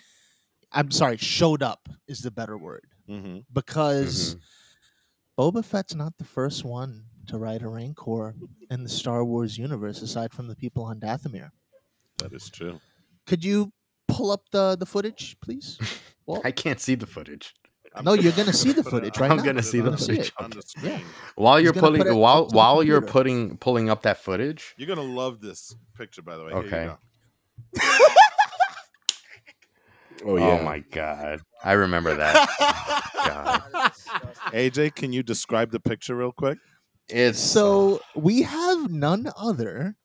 [0.72, 1.18] I'm sorry.
[1.18, 4.40] Showed up is the better word hmm because Mm-hmm.
[5.58, 8.36] Boba Fett's not the first one to ride a Rancor
[8.70, 11.50] in the Star Wars universe, aside from the people on Dathomir.
[12.18, 12.80] That is true.
[13.26, 13.72] Could you
[14.08, 15.78] pull up the the footage, please?
[16.28, 17.54] Well, I can't see the footage.
[18.04, 19.44] No, you're gonna see the footage right I'm now.
[19.44, 20.32] gonna see the on footage.
[20.38, 21.00] on the Yeah.
[21.36, 25.02] While you're pulling put while up while you're putting pulling up that footage, You're gonna
[25.02, 26.52] love this picture, by the way.
[26.52, 26.86] Okay.
[26.86, 26.98] go.
[30.26, 31.42] Oh Oh, my god.
[31.64, 32.50] I remember that.
[33.26, 33.62] God.
[34.54, 36.58] AJ, can you describe the picture real quick?
[37.10, 39.96] It's So we have none other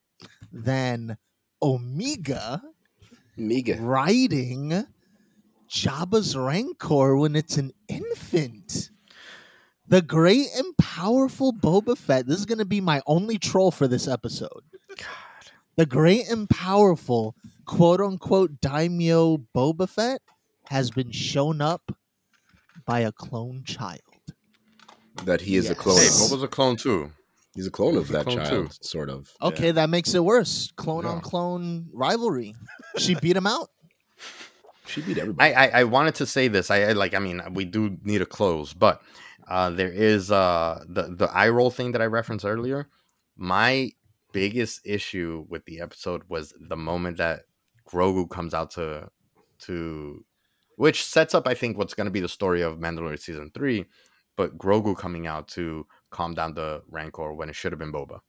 [0.52, 1.16] than
[1.60, 2.62] Omega
[3.36, 3.76] Miga.
[3.80, 4.86] riding
[5.68, 8.90] Jabba's Rancor when it's an infant.
[9.88, 12.26] The great and powerful Boba Fett.
[12.26, 14.62] This is going to be my only troll for this episode.
[14.90, 15.06] God.
[15.76, 17.34] The great and powerful
[17.64, 20.22] quote unquote daimyo Boba Fett
[20.66, 21.90] has been shown up
[22.86, 24.11] by a clone child.
[25.24, 25.98] That he is a clone.
[25.98, 26.12] Hey, of.
[26.12, 27.12] Boba's a clone too.
[27.54, 28.76] He's a clone of a that clone child, too.
[28.80, 29.30] sort of.
[29.42, 30.72] Okay, that makes it worse.
[30.76, 32.54] Clone on clone rivalry.
[32.96, 33.68] She beat him out.
[34.86, 35.54] She beat everybody.
[35.54, 36.70] I, I I wanted to say this.
[36.70, 37.14] I, I like.
[37.14, 39.02] I mean, we do need a close, but
[39.48, 42.88] uh, there is uh the the eye roll thing that I referenced earlier.
[43.36, 43.90] My
[44.32, 47.42] biggest issue with the episode was the moment that
[47.88, 49.10] Grogu comes out to
[49.60, 50.24] to,
[50.76, 53.84] which sets up I think what's going to be the story of Mandalorian season three,
[54.36, 58.20] but Grogu coming out to calm down the Rancor when it should have been Boba.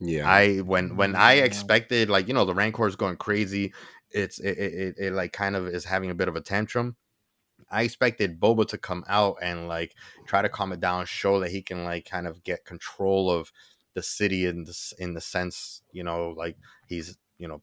[0.00, 1.44] yeah, I when when I mm.
[1.44, 3.72] expected like you know the Rancor is going crazy,
[4.10, 6.96] it's it, it, it, it like kind of is having a bit of a tantrum.
[7.70, 9.94] I expected Boba to come out and like
[10.26, 13.52] try to calm it down, show that he can like kind of get control of
[13.94, 16.56] the city in this in the sense you know like
[16.86, 17.60] he's you know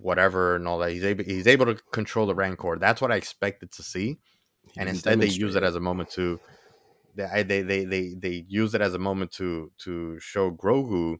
[0.00, 2.76] whatever and all that he's able he's able to control the Rancor.
[2.78, 4.18] That's what I expected to see
[4.72, 6.38] He and didn't instead they use it as a moment to
[7.14, 11.16] they they they they, they use it as a moment to to show Grogu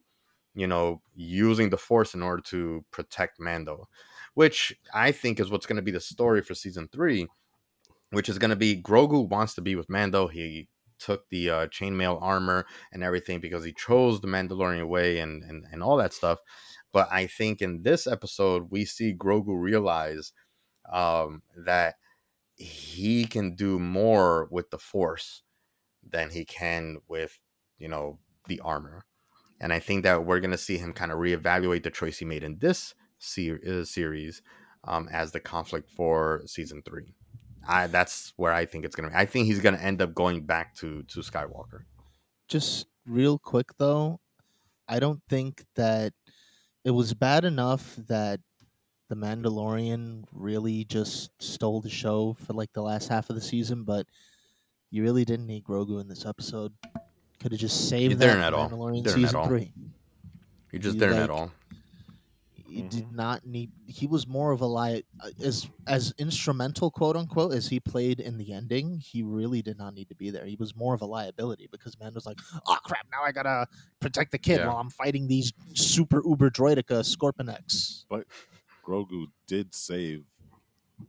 [0.53, 3.87] you know using the force in order to protect Mando
[4.33, 7.27] which I think is what's going to be the story for season 3
[8.11, 10.27] which is going to be Grogu wants to be with Mando.
[10.27, 10.67] He
[10.99, 15.65] took the uh, chainmail armor and everything because he chose the Mandalorian way and, and
[15.71, 16.39] and all that stuff.
[16.93, 20.33] But I think in this episode we see Grogu realize
[20.91, 21.95] um that
[22.55, 25.43] he can do more with the force
[26.07, 27.39] than he can with
[27.77, 29.05] you know the armor.
[29.59, 32.25] And i think that we're going to see him kind of reevaluate the choice he
[32.25, 32.95] made in this
[33.37, 34.41] uh, series
[34.83, 37.13] um, as the conflict for season three.
[37.67, 40.01] I, that's where i think it's going to be i think he's going to end
[40.01, 41.83] up going back to to skywalker.
[42.47, 44.19] Just real quick though,
[44.87, 46.13] I don't think that
[46.83, 48.39] it was bad enough that
[49.09, 53.83] the Mandalorian really just stole the show for like the last half of the season,
[53.83, 54.07] but
[54.91, 56.71] you really didn't need Grogu in this episode.
[57.39, 58.69] Could have just saved that didn't for at all.
[58.69, 59.47] Mandalorian Didn't at season all.
[59.47, 59.73] three.
[60.71, 61.51] he just You didn't like- at all
[62.53, 62.89] He Mhm.
[62.89, 63.69] did not need.
[63.85, 65.03] He was more of a li
[65.41, 68.99] as as instrumental, quote unquote, as he played in the ending.
[68.99, 70.45] He really did not need to be there.
[70.45, 73.67] He was more of a liability because Mando's like, oh crap, now I gotta
[73.99, 74.67] protect the kid Yeah.
[74.67, 78.05] while I'm fighting these super uber droideka Scorpion X.
[78.85, 80.23] Grogu did save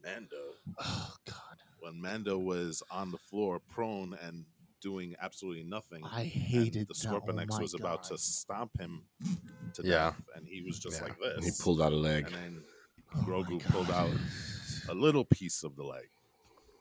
[0.03, 1.52] Mando Oh god,
[1.83, 4.45] when Mando was on the floor, prone and
[4.81, 6.03] doing absolutely nothing.
[6.05, 6.97] I and hated the that.
[6.97, 9.03] Scorpion Oh X my was about to stomp him
[9.75, 10.11] to Yeah.
[10.11, 11.09] death, and he was just Yeah.
[11.09, 11.35] like this.
[11.37, 12.27] And he pulled out a leg.
[12.27, 12.65] and then
[13.15, 13.73] Oh Grogu God.
[13.73, 14.11] pulled out
[14.89, 16.09] a little piece of the leg.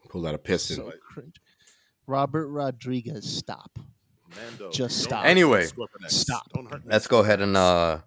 [0.10, 0.78] Pulled out a piston.
[0.78, 1.36] so cringe.
[2.08, 3.78] Robert Rodriguez, stop.
[4.36, 5.26] Mando, Just stop.
[5.26, 5.68] Anyway,
[6.08, 6.50] stop.
[6.54, 6.92] Don't hurt me.
[6.92, 8.00] let's go ahead and uh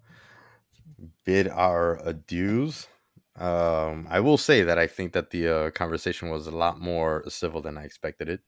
[1.24, 2.86] bid our adieus
[3.36, 7.24] um i will say that i think that the uh, conversation was a lot more
[7.28, 8.40] civil than i expected it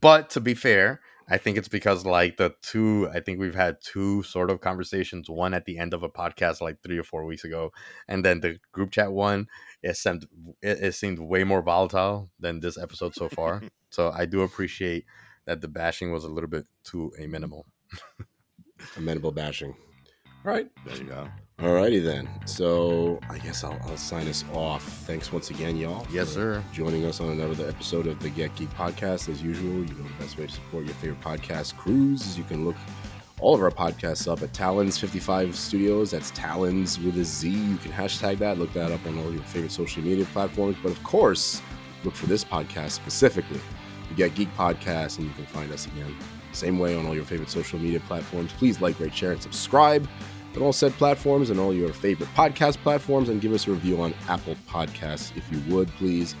[0.00, 3.76] but to be fair i think it's because like the two i think we've had
[3.80, 7.24] two sort of conversations one at the end of a podcast like three or four
[7.24, 7.70] weeks ago
[8.08, 9.46] and then the group chat one
[9.82, 10.26] it seemed
[10.62, 15.04] it, it seemed way more volatile than this episode so far so i do appreciate
[15.44, 17.66] that the bashing was a little bit to a minimal
[18.96, 19.74] Amenable bashing.
[20.44, 20.68] All right.
[20.84, 21.28] There you go.
[21.58, 22.28] Alrighty then.
[22.46, 24.84] So I guess I'll, I'll sign us off.
[24.84, 26.06] Thanks once again, y'all.
[26.08, 29.28] yes sir Joining us on another episode of the Get Geek Podcast.
[29.28, 32.44] As usual, you know the best way to support your favorite podcast crews is you
[32.44, 32.76] can look
[33.40, 36.12] all of our podcasts up at Talons 55 Studios.
[36.12, 37.48] That's Talons with a Z.
[37.48, 40.76] You can hashtag that, look that up on all your favorite social media platforms.
[40.80, 41.60] But of course,
[42.04, 43.60] look for this podcast specifically,
[44.10, 46.14] the Get Geek Podcast, and you can find us again
[46.52, 48.52] same way on all your favorite social media platforms.
[48.52, 50.08] Please like, rate, share, and subscribe
[50.58, 54.00] on all said platforms and all your favorite podcast platforms, and give us a review
[54.00, 56.34] on Apple Podcasts if you would, please.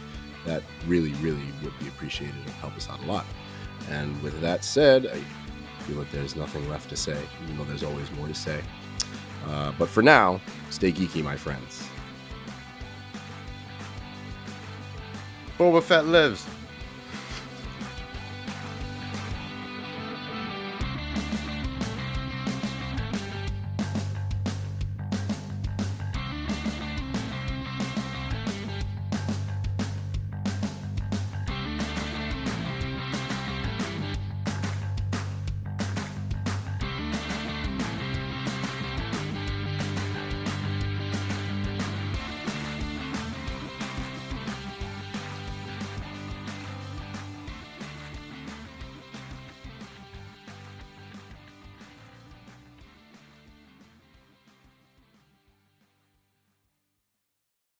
[0.44, 3.26] That really, really would be appreciated and help us out a lot.
[3.90, 7.82] And with that said, I feel like there's nothing left to say, even though there's
[7.82, 8.62] always more to say.
[9.46, 10.40] Uh, but for now,
[10.70, 11.88] stay geeky, my friends.
[15.58, 16.46] boba fett lives